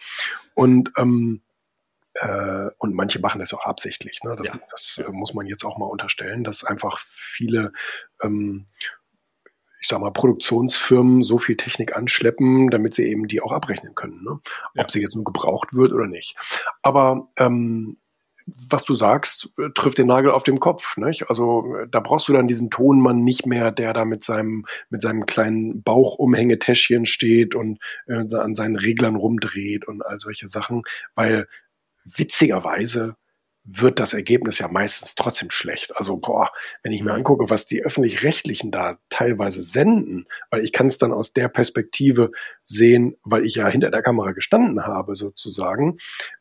Und 0.55 0.93
ähm, 0.99 1.41
äh, 2.20 2.70
und 2.78 2.94
manche 2.94 3.20
machen 3.20 3.38
das 3.38 3.52
auch 3.54 3.64
absichtlich. 3.64 4.20
Ne? 4.24 4.34
Das, 4.36 4.48
ja. 4.48 4.60
das 4.70 5.02
äh, 5.06 5.10
muss 5.10 5.34
man 5.34 5.46
jetzt 5.46 5.64
auch 5.64 5.78
mal 5.78 5.86
unterstellen, 5.86 6.44
dass 6.44 6.64
einfach 6.64 6.98
viele 6.98 7.72
ähm, 8.22 8.66
ich 9.80 9.88
sag 9.88 10.00
mal, 10.00 10.10
Produktionsfirmen 10.10 11.22
so 11.22 11.38
viel 11.38 11.56
Technik 11.56 11.94
anschleppen, 11.94 12.70
damit 12.70 12.94
sie 12.94 13.04
eben 13.04 13.28
die 13.28 13.40
auch 13.40 13.52
abrechnen 13.52 13.94
können, 13.94 14.24
ne? 14.24 14.32
ob 14.32 14.42
ja. 14.74 14.88
sie 14.88 15.00
jetzt 15.00 15.14
nur 15.14 15.22
gebraucht 15.22 15.74
wird 15.74 15.92
oder 15.92 16.08
nicht. 16.08 16.34
Aber 16.82 17.28
ähm, 17.36 17.98
was 18.46 18.84
du 18.84 18.94
sagst, 18.94 19.50
äh, 19.58 19.70
trifft 19.74 19.98
den 19.98 20.06
Nagel 20.06 20.30
auf 20.30 20.44
dem 20.44 20.60
Kopf. 20.60 20.96
Nicht? 20.96 21.28
Also 21.28 21.64
da 21.90 22.00
brauchst 22.00 22.28
du 22.28 22.32
dann 22.32 22.48
diesen 22.48 22.70
Tonmann 22.70 23.24
nicht 23.24 23.46
mehr, 23.46 23.72
der 23.72 23.92
da 23.92 24.04
mit 24.04 24.22
seinem, 24.22 24.66
mit 24.88 25.02
seinem 25.02 25.26
kleinen 25.26 25.82
Bauchumhängetäschchen 25.82 27.06
steht 27.06 27.54
und 27.54 27.78
äh, 28.06 28.24
an 28.34 28.54
seinen 28.54 28.76
Reglern 28.76 29.16
rumdreht 29.16 29.86
und 29.88 30.04
all 30.04 30.20
solche 30.20 30.46
Sachen, 30.46 30.82
weil 31.14 31.48
witzigerweise 32.07 33.16
wird 33.66 33.98
das 33.98 34.14
Ergebnis 34.14 34.61
ja 34.61 34.68
meistens 34.68 35.16
trotzdem 35.16 35.50
schlecht. 35.50 35.96
Also, 35.96 36.16
boah, 36.16 36.50
wenn 36.82 36.92
ich 36.92 37.02
mir 37.02 37.12
angucke, 37.12 37.50
was 37.50 37.66
die 37.66 37.82
öffentlich-rechtlichen 37.82 38.70
da 38.70 38.98
teilweise 39.09 39.61
senden, 39.61 40.26
weil 40.50 40.64
ich 40.64 40.72
kann 40.72 40.86
es 40.86 40.98
dann 40.98 41.12
aus 41.12 41.32
der 41.32 41.48
Perspektive 41.48 42.30
sehen, 42.64 43.16
weil 43.24 43.44
ich 43.44 43.57
ja 43.57 43.68
hinter 43.68 43.90
der 43.90 44.02
Kamera 44.02 44.32
gestanden 44.32 44.86
habe, 44.86 45.16
sozusagen, 45.16 45.96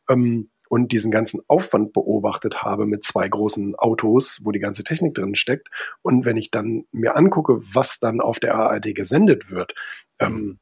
ähm, 0.08 0.50
und 0.68 0.92
diesen 0.92 1.10
ganzen 1.10 1.40
Aufwand 1.48 1.92
beobachtet 1.92 2.62
habe 2.62 2.86
mit 2.86 3.02
zwei 3.02 3.28
großen 3.28 3.76
Autos, 3.76 4.40
wo 4.44 4.50
die 4.50 4.58
ganze 4.58 4.84
Technik 4.84 5.14
drin 5.14 5.34
steckt. 5.34 5.68
Und 6.02 6.26
wenn 6.26 6.36
ich 6.36 6.50
dann 6.50 6.84
mir 6.92 7.16
angucke, 7.16 7.58
was 7.60 7.98
dann 8.00 8.20
auf 8.20 8.40
der 8.40 8.54
ARD 8.54 8.94
gesendet 8.94 9.50
wird, 9.50 9.74
ähm, 10.18 10.58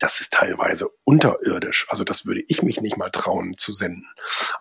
das 0.00 0.20
ist 0.20 0.32
teilweise 0.32 0.88
unterirdisch. 1.04 1.86
Also 1.90 2.04
das 2.04 2.26
würde 2.26 2.42
ich 2.48 2.62
mich 2.62 2.80
nicht 2.80 2.96
mal 2.96 3.10
trauen 3.10 3.56
zu 3.56 3.72
senden. 3.72 4.06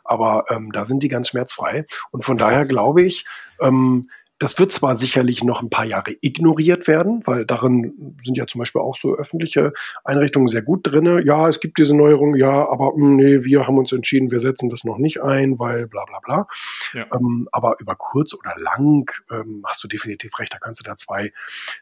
Aber 0.03 0.45
ähm, 0.49 0.71
da 0.71 0.83
sind 0.83 1.01
die 1.01 1.07
ganz 1.07 1.29
schmerzfrei. 1.29 1.85
Und 2.11 2.23
von 2.23 2.37
daher 2.37 2.65
glaube 2.65 3.01
ich, 3.01 3.25
ähm, 3.61 4.09
das 4.39 4.57
wird 4.57 4.71
zwar 4.71 4.95
sicherlich 4.95 5.43
noch 5.43 5.61
ein 5.61 5.69
paar 5.69 5.85
Jahre 5.85 6.15
ignoriert 6.21 6.87
werden, 6.87 7.21
weil 7.25 7.45
darin 7.45 8.15
sind 8.23 8.37
ja 8.37 8.47
zum 8.47 8.59
Beispiel 8.59 8.81
auch 8.81 8.95
so 8.95 9.15
öffentliche 9.15 9.73
Einrichtungen 10.05 10.47
sehr 10.47 10.61
gut 10.61 10.81
drinne. 10.83 11.23
Ja, 11.25 11.49
es 11.49 11.59
gibt 11.59 11.77
diese 11.77 11.93
Neuerung, 11.93 12.35
ja, 12.35 12.67
aber 12.69 12.93
mh, 12.95 13.01
hm, 13.01 13.15
nee, 13.17 13.43
wir 13.43 13.67
haben 13.67 13.77
uns 13.77 13.91
entschieden, 13.91 14.31
wir 14.31 14.39
setzen 14.39 14.69
das 14.69 14.85
noch 14.85 14.97
nicht 14.97 15.21
ein, 15.21 15.59
weil 15.59 15.87
bla 15.87 16.05
bla 16.05 16.19
bla. 16.19 16.47
Ja. 16.93 17.05
Ähm, 17.13 17.49
aber 17.51 17.75
über 17.79 17.95
kurz 17.95 18.33
oder 18.33 18.55
lang 18.57 19.11
ähm, 19.29 19.63
hast 19.67 19.83
du 19.83 19.89
definitiv 19.89 20.39
recht, 20.39 20.53
da 20.53 20.57
kannst 20.57 20.79
du 20.79 20.83
da 20.85 20.95
zwei, 20.95 21.33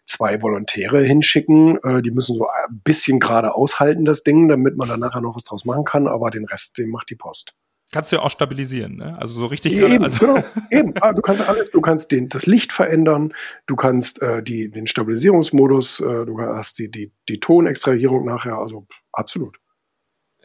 zwei 0.04 0.42
Volontäre 0.42 1.04
hinschicken. 1.04 1.78
Äh, 1.84 2.02
die 2.02 2.12
müssen 2.12 2.38
so 2.38 2.48
ein 2.48 2.82
bisschen 2.84 3.20
gerade 3.20 3.54
aushalten, 3.54 4.04
das 4.04 4.24
Ding, 4.24 4.48
damit 4.48 4.78
man 4.78 4.90
dann 4.90 5.00
nachher 5.00 5.22
noch 5.22 5.36
was 5.36 5.44
draus 5.44 5.64
machen 5.64 5.84
kann, 5.84 6.08
aber 6.08 6.32
den 6.32 6.46
Rest, 6.46 6.80
den 6.80 6.90
macht 6.90 7.12
die 7.12 7.16
Post. 7.16 7.54
Kannst 7.92 8.12
du 8.12 8.18
ja 8.18 8.22
auch 8.22 8.30
stabilisieren, 8.30 8.98
ne? 8.98 9.18
Also 9.18 9.40
so 9.40 9.46
richtig. 9.46 9.74
Eben, 9.74 10.04
also 10.04 10.18
genau, 10.20 10.44
eben. 10.72 10.94
Ah, 11.00 11.14
du 11.14 11.22
kannst 11.22 11.48
alles, 11.48 11.72
du 11.72 11.80
kannst 11.80 12.12
den, 12.12 12.28
das 12.28 12.46
Licht 12.46 12.74
verändern, 12.74 13.34
du 13.66 13.78
kannst 13.78 14.22
äh, 14.22 14.44
die, 14.44 14.70
den 14.70 14.88
Stabilisierungsmodus, 14.88 16.02
äh, 16.02 16.26
du 16.26 16.40
hast 16.40 16.80
die, 16.80 16.92
die, 16.92 17.14
die 17.30 17.40
Tonextrahierung 17.40 18.26
nachher, 18.26 18.58
also 18.58 18.88
absolut. 19.14 19.58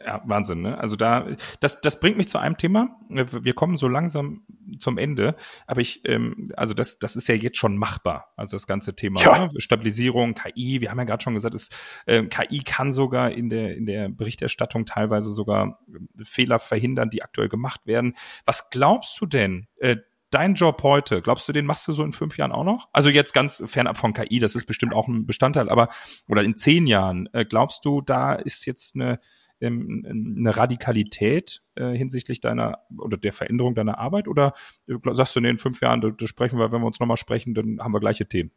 Ja, 0.05 0.21
Wahnsinn, 0.25 0.61
ne? 0.61 0.77
Also 0.77 0.95
da, 0.95 1.27
das, 1.59 1.81
das 1.81 1.99
bringt 1.99 2.17
mich 2.17 2.27
zu 2.27 2.37
einem 2.37 2.57
Thema. 2.57 2.99
Wir 3.09 3.53
kommen 3.53 3.77
so 3.77 3.87
langsam 3.87 4.43
zum 4.79 4.97
Ende, 4.97 5.35
aber 5.67 5.81
ich, 5.81 6.01
ähm, 6.07 6.49
also 6.55 6.73
das, 6.73 6.99
das 6.99 7.15
ist 7.15 7.27
ja 7.27 7.35
jetzt 7.35 7.57
schon 7.57 7.77
machbar. 7.77 8.33
Also 8.35 8.55
das 8.55 8.67
ganze 8.67 8.95
Thema 8.95 9.21
ja. 9.21 9.47
ne? 9.47 9.59
Stabilisierung, 9.59 10.33
KI. 10.33 10.81
Wir 10.81 10.91
haben 10.91 10.97
ja 10.97 11.05
gerade 11.05 11.23
schon 11.23 11.33
gesagt, 11.33 11.55
es, 11.55 11.69
äh, 12.05 12.23
KI 12.23 12.63
kann 12.63 12.93
sogar 12.93 13.31
in 13.31 13.49
der 13.49 13.75
in 13.75 13.85
der 13.85 14.09
Berichterstattung 14.09 14.85
teilweise 14.85 15.31
sogar 15.31 15.79
äh, 15.87 16.23
Fehler 16.23 16.59
verhindern, 16.59 17.09
die 17.09 17.23
aktuell 17.23 17.49
gemacht 17.49 17.81
werden. 17.85 18.15
Was 18.45 18.69
glaubst 18.69 19.19
du 19.21 19.25
denn? 19.25 19.67
Äh, 19.77 19.97
dein 20.33 20.55
Job 20.55 20.81
heute, 20.83 21.21
glaubst 21.21 21.47
du, 21.47 21.53
den 21.53 21.65
machst 21.65 21.87
du 21.87 21.93
so 21.93 22.03
in 22.03 22.11
fünf 22.11 22.37
Jahren 22.37 22.51
auch 22.51 22.63
noch? 22.63 22.89
Also 22.91 23.09
jetzt 23.09 23.33
ganz 23.33 23.63
fernab 23.67 23.97
von 23.97 24.13
KI, 24.13 24.39
das 24.39 24.55
ist 24.55 24.65
bestimmt 24.65 24.93
auch 24.93 25.07
ein 25.07 25.25
Bestandteil, 25.25 25.69
aber 25.69 25.89
oder 26.27 26.43
in 26.43 26.57
zehn 26.57 26.87
Jahren, 26.87 27.29
äh, 27.33 27.45
glaubst 27.45 27.85
du, 27.85 28.01
da 28.01 28.33
ist 28.33 28.65
jetzt 28.65 28.95
eine 28.95 29.19
ähm, 29.63 30.35
eine 30.37 30.55
Radikalität 30.55 31.63
äh, 31.75 31.91
hinsichtlich 31.91 32.39
deiner 32.39 32.79
oder 32.97 33.17
der 33.17 33.33
Veränderung 33.33 33.75
deiner 33.75 33.97
Arbeit? 33.97 34.27
Oder 34.27 34.53
äh, 34.87 34.95
sagst 35.11 35.35
du, 35.35 35.39
nee, 35.39 35.49
in 35.49 35.57
fünf 35.57 35.81
Jahren, 35.81 36.01
da, 36.01 36.09
da 36.09 36.27
sprechen 36.27 36.59
wir, 36.59 36.71
wenn 36.71 36.81
wir 36.81 36.87
uns 36.87 36.99
nochmal 36.99 37.17
sprechen, 37.17 37.53
dann 37.53 37.79
haben 37.79 37.93
wir 37.93 37.99
gleiche 37.99 38.27
Themen? 38.27 38.51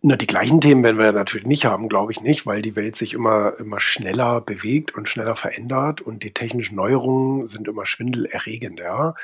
Na, 0.00 0.14
die 0.14 0.28
gleichen 0.28 0.60
Themen 0.60 0.84
werden 0.84 0.98
wir 0.98 1.10
natürlich 1.10 1.46
nicht 1.46 1.64
haben, 1.64 1.88
glaube 1.88 2.12
ich 2.12 2.20
nicht, 2.20 2.46
weil 2.46 2.62
die 2.62 2.76
Welt 2.76 2.94
sich 2.94 3.14
immer, 3.14 3.58
immer 3.58 3.80
schneller 3.80 4.40
bewegt 4.40 4.94
und 4.94 5.08
schneller 5.08 5.34
verändert 5.34 6.00
und 6.00 6.22
die 6.22 6.32
technischen 6.32 6.76
Neuerungen 6.76 7.48
sind 7.48 7.66
immer 7.66 7.84
schwindelerregender. 7.84 9.16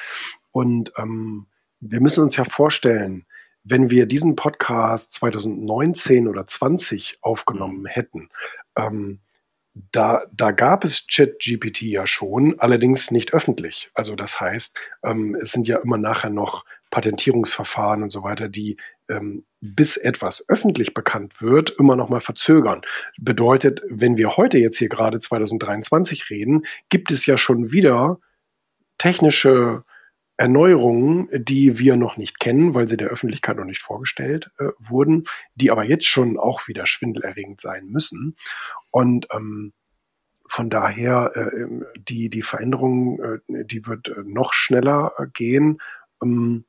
Und 0.51 0.93
ähm, 0.97 1.47
wir 1.79 2.01
müssen 2.01 2.25
uns 2.25 2.37
ja 2.37 2.45
vorstellen, 2.45 3.25
wenn 3.63 3.89
wir 3.89 4.07
diesen 4.07 4.35
Podcast 4.35 5.13
2019 5.13 6.27
oder 6.27 6.45
20 6.45 7.19
aufgenommen 7.23 7.87
hätten, 7.87 8.29
ähm, 8.77 9.21
da, 9.75 10.23
da 10.33 10.53
gab 10.53 10.85
es 10.85 11.07
ChatGPT 11.09 11.83
ja 11.83 12.07
schon, 12.07 12.59
allerdings 12.59 13.11
nicht 13.11 13.35
öffentlich. 13.35 13.91
Also 13.95 14.15
das 14.15 14.41
heißt, 14.41 14.79
ähm, 15.05 15.37
es 15.41 15.53
sind 15.53 15.67
ja 15.67 15.79
immer 15.79 15.99
nachher 15.99 16.31
noch 16.31 16.65
Patentierungsverfahren 16.91 18.05
und 18.05 18.11
so 18.11 18.23
weiter, 18.23 18.49
die 18.49 18.77
ähm, 19.09 19.45
bis 19.61 19.97
etwas 19.97 20.49
öffentlich 20.49 20.95
bekannt 20.95 21.43
wird, 21.43 21.71
immer 21.79 21.97
noch 21.97 22.09
mal 22.09 22.21
verzögern. 22.21 22.83
Bedeutet, 23.19 23.83
wenn 23.89 24.17
wir 24.17 24.37
heute 24.37 24.59
jetzt 24.59 24.79
hier 24.79 24.89
gerade 24.89 25.19
2023 25.19 26.31
reden, 26.31 26.65
gibt 26.89 27.11
es 27.11 27.27
ja 27.27 27.37
schon 27.37 27.73
wieder 27.73 28.21
technische 28.99 29.85
Erneuerungen, 30.37 31.29
die 31.33 31.79
wir 31.79 31.97
noch 31.97 32.17
nicht 32.17 32.41
kennen, 32.41 32.75
weil 32.75 32.89
sie 32.89 32.97
der 32.97 33.09
Öffentlichkeit 33.09 33.57
noch 33.57 33.65
nicht 33.65 33.83
vorgestellt 33.83 34.51
äh, 34.59 34.69
wurden, 34.79 35.25
die 35.55 35.71
aber 35.71 35.85
jetzt 35.85 36.07
schon 36.07 36.39
auch 36.39 36.67
wieder 36.67 36.87
schwindelerregend 36.87 37.61
sein 37.61 37.87
müssen. 37.87 38.35
Und 38.91 39.29
ähm, 39.33 39.73
von 40.49 40.71
daher, 40.71 41.33
äh, 41.35 41.67
die, 41.97 42.31
die 42.31 42.43
Veränderung, 42.43 43.21
äh, 43.21 43.65
die 43.65 43.87
wird 43.87 44.09
äh, 44.09 44.23
noch 44.25 44.53
schneller 44.53 45.13
äh, 45.19 45.27
gehen. 45.33 45.79
Ähm, 46.23 46.65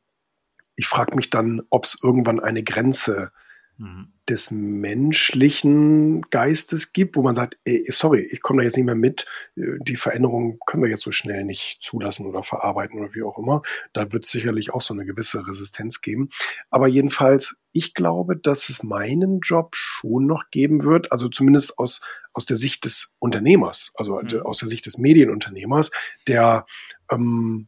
ich 0.75 0.87
frage 0.87 1.15
mich 1.15 1.29
dann, 1.29 1.61
ob 1.69 1.85
es 1.85 1.97
irgendwann 2.01 2.39
eine 2.39 2.63
Grenze 2.63 3.31
mhm. 3.77 4.07
des 4.29 4.51
menschlichen 4.51 6.21
Geistes 6.29 6.93
gibt, 6.93 7.15
wo 7.15 7.21
man 7.21 7.35
sagt, 7.35 7.57
ey, 7.65 7.85
sorry, 7.89 8.27
ich 8.31 8.41
komme 8.41 8.59
da 8.59 8.63
jetzt 8.63 8.77
nicht 8.77 8.85
mehr 8.85 8.95
mit, 8.95 9.25
äh, 9.55 9.77
die 9.81 9.95
Veränderung 9.95 10.59
können 10.65 10.83
wir 10.83 10.89
jetzt 10.89 11.03
so 11.03 11.11
schnell 11.11 11.43
nicht 11.43 11.81
zulassen 11.81 12.25
oder 12.25 12.43
verarbeiten 12.43 12.99
oder 12.99 13.13
wie 13.13 13.23
auch 13.23 13.37
immer. 13.37 13.61
Da 13.93 14.11
wird 14.13 14.25
es 14.25 14.31
sicherlich 14.31 14.73
auch 14.73 14.81
so 14.81 14.93
eine 14.93 15.05
gewisse 15.05 15.47
Resistenz 15.47 16.01
geben. 16.01 16.29
Aber 16.69 16.87
jedenfalls, 16.87 17.57
ich 17.71 17.93
glaube, 17.93 18.37
dass 18.37 18.69
es 18.69 18.83
meinen 18.83 19.39
Job 19.41 19.75
schon 19.75 20.25
noch 20.25 20.49
geben 20.49 20.83
wird, 20.83 21.11
also 21.11 21.29
zumindest 21.29 21.77
aus, 21.77 22.01
aus 22.33 22.45
der 22.45 22.55
Sicht 22.55 22.85
des 22.85 23.13
Unternehmers, 23.19 23.91
also 23.95 24.19
mhm. 24.21 24.41
aus 24.43 24.59
der 24.59 24.67
Sicht 24.67 24.85
des 24.85 24.97
Medienunternehmers, 24.97 25.91
der 26.27 26.65
ähm, 27.11 27.67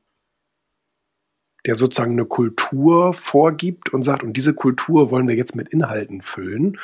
der 1.68 1.76
sozusagen 1.76 2.13
eine 2.13 2.26
Kultur 2.26 3.13
vorgibt 3.13 3.93
und 3.93 4.01
sagt, 4.01 4.24
und 4.24 4.38
diese 4.38 4.53
Kultur 4.53 5.11
wollen 5.11 5.28
wir 5.28 5.36
jetzt 5.36 5.55
mit 5.55 5.70
Inhalten 5.70 6.22
füllen. 6.22 6.80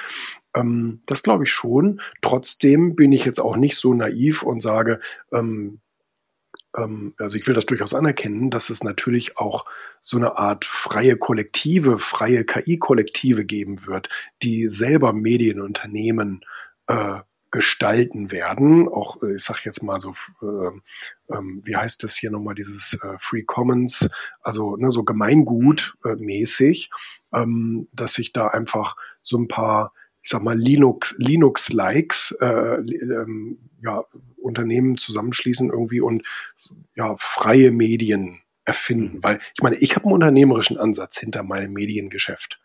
Ähm, 0.54 1.02
das 1.08 1.24
glaube 1.24 1.46
ich 1.46 1.52
schon. 1.52 2.02
Trotzdem 2.22 2.96
bin 2.96 3.12
ich 3.12 3.26
jetzt 3.26 3.40
auch 3.40 3.56
nicht 3.56 3.78
so 3.78 3.94
naiv 3.94 4.44
und 4.44 4.62
sage, 4.62 5.00
ähm, 5.32 5.80
ähm, 6.76 7.14
also 7.18 7.38
ich 7.38 7.48
will 7.48 7.56
das 7.56 7.66
durchaus 7.66 7.94
anerkennen, 7.94 8.50
dass 8.50 8.70
es 8.70 8.84
natürlich 8.84 9.38
auch 9.38 9.66
so 10.02 10.18
eine 10.18 10.38
Art 10.38 10.66
freie 10.66 11.18
Kollektive, 11.18 11.98
freie 11.98 12.44
KI-Kollektive 12.44 13.46
geben 13.46 13.86
wird, 13.88 14.10
die 14.44 14.68
selber 14.68 15.14
Medienunternehmen 15.14 16.42
äh, 16.88 17.20
gestalten 17.54 18.32
werden. 18.32 18.90
Auch, 18.90 19.22
äh, 19.22 19.36
ich 19.36 19.44
sag 19.44 19.64
jetzt 19.64 19.84
mal 19.84 20.00
so, 20.00 20.10
äh, 20.42 20.72
ähm, 21.34 21.62
wie 21.64 21.76
heißt 21.76 22.04
das 22.04 22.16
hier 22.18 22.32
nochmal, 22.32 22.56
dieses 22.56 23.00
äh, 23.04 23.16
Free 23.20 23.44
Commons, 23.44 24.10
also 24.42 24.76
ne, 24.76 24.90
so 24.90 25.04
Gemeingut 25.04 25.96
äh, 26.04 26.16
mäßig, 26.16 26.90
ähm, 27.32 27.88
dass 27.94 28.16
sich 28.16 28.34
da 28.34 28.48
einfach 28.48 28.98
so 29.22 29.38
ein 29.38 29.48
paar, 29.48 29.94
ich 30.24 30.32
sag 30.32 30.42
mal, 30.42 30.58
Linux, 30.58 31.14
Linux-Likes, 31.20 32.32
äh, 32.42 32.46
ähm, 32.48 33.70
ja, 33.84 34.04
Unternehmen 34.42 34.98
zusammenschließen 34.98 35.70
irgendwie 35.70 36.02
und 36.02 36.24
ja, 36.96 37.16
freie 37.20 37.72
Medien 37.72 38.42
erfinden. 38.66 39.24
Weil 39.24 39.40
ich 39.56 39.62
meine, 39.62 39.76
ich 39.78 39.96
habe 39.96 40.06
einen 40.06 40.14
unternehmerischen 40.14 40.78
Ansatz 40.78 41.18
hinter 41.20 41.44
meinem 41.44 41.74
Mediengeschäft. 41.74 42.60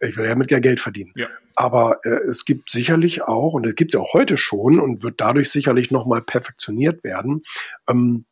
Ich 0.00 0.16
will 0.16 0.26
ja 0.26 0.34
mit 0.34 0.50
Geld 0.60 0.80
verdienen. 0.80 1.12
Ja. 1.16 1.28
Aber 1.54 2.00
äh, 2.04 2.28
es 2.28 2.44
gibt 2.44 2.70
sicherlich 2.70 3.22
auch, 3.22 3.54
und 3.54 3.66
es 3.66 3.74
gibt 3.74 3.92
es 3.92 3.98
ja 3.98 4.00
auch 4.00 4.14
heute 4.14 4.36
schon 4.36 4.80
und 4.80 5.02
wird 5.02 5.20
dadurch 5.20 5.50
sicherlich 5.50 5.90
nochmal 5.90 6.22
perfektioniert 6.22 7.04
werden, 7.04 7.42
ähm, 7.88 8.24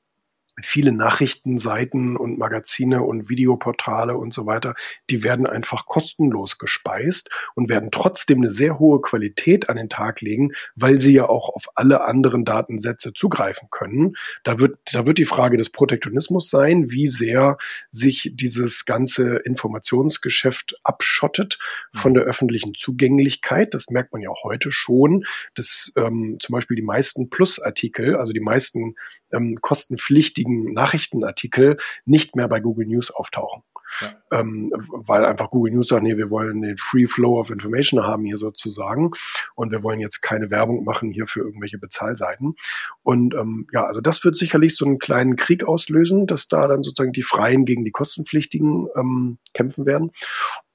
viele 0.62 0.92
Nachrichtenseiten 0.92 2.16
und 2.16 2.38
Magazine 2.38 3.02
und 3.02 3.28
Videoportale 3.28 4.16
und 4.16 4.32
so 4.32 4.46
weiter, 4.46 4.74
die 5.10 5.22
werden 5.22 5.46
einfach 5.46 5.86
kostenlos 5.86 6.58
gespeist 6.58 7.30
und 7.54 7.68
werden 7.68 7.90
trotzdem 7.90 8.38
eine 8.38 8.50
sehr 8.50 8.78
hohe 8.78 9.00
Qualität 9.00 9.68
an 9.68 9.76
den 9.76 9.88
Tag 9.88 10.20
legen, 10.20 10.52
weil 10.74 10.98
sie 10.98 11.12
ja 11.12 11.28
auch 11.28 11.48
auf 11.48 11.68
alle 11.74 12.04
anderen 12.04 12.44
Datensätze 12.44 13.12
zugreifen 13.12 13.68
können. 13.70 14.14
Da 14.44 14.58
wird, 14.58 14.78
da 14.92 15.06
wird 15.06 15.18
die 15.18 15.24
Frage 15.24 15.56
des 15.56 15.70
Protektionismus 15.70 16.50
sein, 16.50 16.90
wie 16.90 17.08
sehr 17.08 17.56
sich 17.90 18.32
dieses 18.34 18.84
ganze 18.84 19.36
Informationsgeschäft 19.36 20.78
abschottet 20.84 21.58
von 21.92 22.14
der 22.14 22.24
öffentlichen 22.24 22.74
Zugänglichkeit. 22.74 23.74
Das 23.74 23.90
merkt 23.90 24.12
man 24.12 24.22
ja 24.22 24.30
heute 24.42 24.72
schon, 24.72 25.24
dass 25.54 25.92
ähm, 25.96 26.38
zum 26.40 26.52
Beispiel 26.52 26.76
die 26.76 26.82
meisten 26.82 27.30
Plusartikel, 27.30 28.16
also 28.16 28.32
die 28.32 28.40
meisten 28.40 28.94
ähm, 29.32 29.56
kostenpflichtigen 29.60 30.49
wichtigen 30.50 30.72
Nachrichtenartikel 30.72 31.76
nicht 32.04 32.36
mehr 32.36 32.48
bei 32.48 32.60
Google 32.60 32.86
News 32.86 33.10
auftauchen. 33.10 33.62
Ja. 34.02 34.38
Ähm, 34.38 34.72
weil 34.76 35.24
einfach 35.24 35.50
Google 35.50 35.72
News 35.72 35.88
sagt, 35.88 36.04
nee, 36.04 36.16
wir 36.16 36.30
wollen 36.30 36.62
den 36.62 36.76
Free 36.76 37.08
Flow 37.08 37.40
of 37.40 37.50
Information 37.50 38.04
haben 38.04 38.24
hier 38.24 38.36
sozusagen 38.36 39.10
und 39.56 39.72
wir 39.72 39.82
wollen 39.82 39.98
jetzt 39.98 40.20
keine 40.20 40.48
Werbung 40.50 40.84
machen 40.84 41.10
hier 41.10 41.26
für 41.26 41.40
irgendwelche 41.40 41.78
Bezahlseiten. 41.78 42.54
Und 43.02 43.34
ähm, 43.34 43.66
ja, 43.72 43.84
also 43.84 44.00
das 44.00 44.24
wird 44.24 44.36
sicherlich 44.36 44.76
so 44.76 44.84
einen 44.84 45.00
kleinen 45.00 45.34
Krieg 45.34 45.64
auslösen, 45.64 46.28
dass 46.28 46.46
da 46.46 46.68
dann 46.68 46.84
sozusagen 46.84 47.12
die 47.12 47.24
Freien 47.24 47.64
gegen 47.64 47.84
die 47.84 47.90
Kostenpflichtigen 47.90 48.86
ähm, 48.96 49.38
kämpfen 49.54 49.86
werden. 49.86 50.12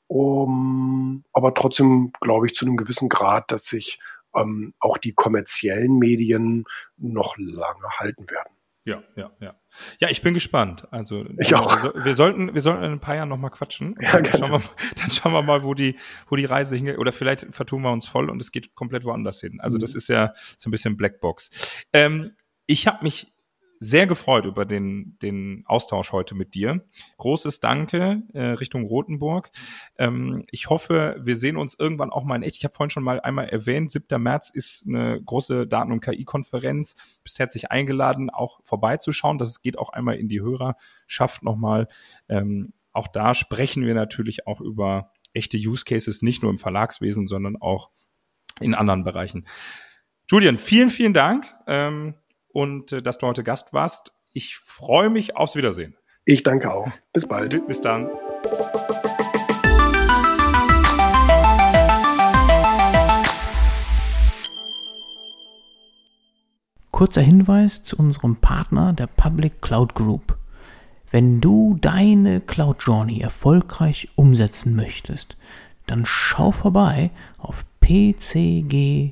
Um, 0.08 1.24
aber 1.32 1.54
trotzdem 1.54 2.12
glaube 2.20 2.48
ich 2.48 2.54
zu 2.54 2.66
einem 2.66 2.78
gewissen 2.78 3.08
Grad, 3.08 3.50
dass 3.50 3.66
sich 3.66 4.00
ähm, 4.36 4.74
auch 4.80 4.98
die 4.98 5.14
kommerziellen 5.14 5.98
Medien 5.98 6.66
noch 6.98 7.38
lange 7.38 7.90
halten 7.98 8.30
werden. 8.30 8.55
Ja, 8.86 9.04
ja, 9.16 9.32
ja. 9.40 9.56
Ja, 10.00 10.10
ich 10.10 10.22
bin 10.22 10.36
gespannt. 10.36 10.88
Also 10.92 11.26
ich 11.40 11.56
auch. 11.56 11.84
Wir, 11.84 12.06
wir 12.06 12.14
sollten, 12.14 12.54
wir 12.54 12.62
sollten 12.62 12.84
in 12.84 12.92
ein 12.92 13.00
paar 13.00 13.16
Jahren 13.16 13.30
nochmal 13.30 13.50
quatschen. 13.50 13.96
Ja, 14.00 14.22
dann, 14.22 14.40
schauen 14.40 14.52
wir, 14.52 14.62
dann 15.02 15.10
schauen 15.10 15.34
wir 15.34 15.42
mal, 15.42 15.64
wo 15.64 15.74
die, 15.74 15.98
wo 16.28 16.36
die 16.36 16.46
Reise 16.46 16.76
hingeht. 16.76 17.00
Oder 17.00 17.12
vielleicht 17.12 17.48
vertun 17.50 17.82
wir 17.82 17.92
uns 17.92 18.08
voll 18.08 18.30
und 18.30 18.40
es 18.42 18.52
geht 18.52 18.76
komplett 18.76 19.04
woanders 19.04 19.42
hin. 19.42 19.60
Also 19.60 19.78
mhm. 19.78 19.82
das 19.82 19.96
ist 19.96 20.08
ja 20.08 20.34
so 20.58 20.70
ein 20.70 20.72
bisschen 20.72 20.98
Blackbox. 20.98 21.84
Ähm, 21.94 22.36
ich 22.68 22.88
habe 22.88 23.04
mich 23.04 23.34
sehr 23.80 24.08
gefreut 24.08 24.46
über 24.46 24.66
den, 24.66 25.18
den 25.22 25.64
Austausch 25.66 26.12
heute 26.12 26.36
mit 26.36 26.54
dir. 26.56 26.86
Großes 27.18 27.60
Danke 27.60 28.24
äh, 28.34 28.42
Richtung 28.42 28.86
Rothenburg. 28.86 29.50
Ähm, 29.98 30.46
ich 30.50 30.70
hoffe, 30.70 31.18
wir 31.20 31.36
sehen 31.36 31.58
uns 31.58 31.78
irgendwann 31.78 32.12
auch 32.12 32.24
mal 32.24 32.36
in 32.36 32.44
echt. 32.44 32.58
Ich 32.58 32.64
habe 32.64 32.74
vorhin 32.74 32.90
schon 32.90 33.04
mal 33.04 33.20
einmal 33.20 33.50
erwähnt, 33.50 33.92
7. 33.92 34.22
März 34.22 34.50
ist 34.50 34.88
eine 34.88 35.22
große 35.22 35.68
Daten- 35.68 35.92
und 35.92 36.02
KI-Konferenz. 36.02 36.96
Bist 37.24 37.40
herzlich 37.40 37.72
eingeladen, 37.72 38.30
auch 38.30 38.60
vorbeizuschauen. 38.64 39.38
Das 39.38 39.62
geht 39.62 39.78
auch 39.78 39.90
einmal 39.90 40.16
in 40.16 40.30
die 40.30 40.42
Hörerschaft 40.42 41.44
nochmal. 41.44 41.88
Ähm, 42.30 42.74
auch 42.94 43.08
da 43.08 43.34
sprechen 43.34 43.86
wir 43.86 43.94
natürlich 43.94 44.48
auch 44.48 44.62
über 44.62 45.12
echte 45.34 45.58
Use 45.58 45.84
Cases, 45.84 46.22
nicht 46.22 46.42
nur 46.42 46.52
im 46.52 46.58
Verlagswesen, 46.58 47.28
sondern 47.28 47.58
auch 47.58 47.90
in 48.62 48.74
anderen 48.74 49.04
Bereichen. 49.04 49.46
Julian, 50.30 50.58
vielen, 50.58 50.90
vielen 50.90 51.14
Dank. 51.14 51.54
Ähm, 51.68 52.16
und 52.56 52.94
äh, 52.94 53.02
dass 53.02 53.18
du 53.18 53.28
heute 53.28 53.44
Gast 53.44 53.74
warst. 53.74 54.14
Ich 54.34 54.56
freue 54.56 55.10
mich 55.10 55.36
aufs 55.36 55.56
Wiedersehen. 55.56 55.98
Ich 56.24 56.42
danke 56.42 56.74
auch. 56.74 56.88
Bis 57.12 57.28
bald. 57.28 57.68
Bis 57.68 57.82
dann. 57.82 58.10
Kurzer 66.92 67.22
Hinweis 67.22 67.84
zu 67.84 67.98
unserem 67.98 68.38
Partner, 68.38 68.94
der 68.94 69.08
Public 69.08 69.62
Cloud 69.62 69.94
Group. 69.94 70.38
Wenn 71.12 71.42
du 71.42 71.78
deine 71.82 72.40
Cloud 72.40 72.78
Journey 72.80 73.20
erfolgreich 73.20 74.08
umsetzen 74.16 74.78
möchtest, 74.78 75.36
dann 75.88 76.06
schau 76.06 76.52
vorbei 76.52 77.12
auf 77.38 77.66
pcg.io. 77.82 79.12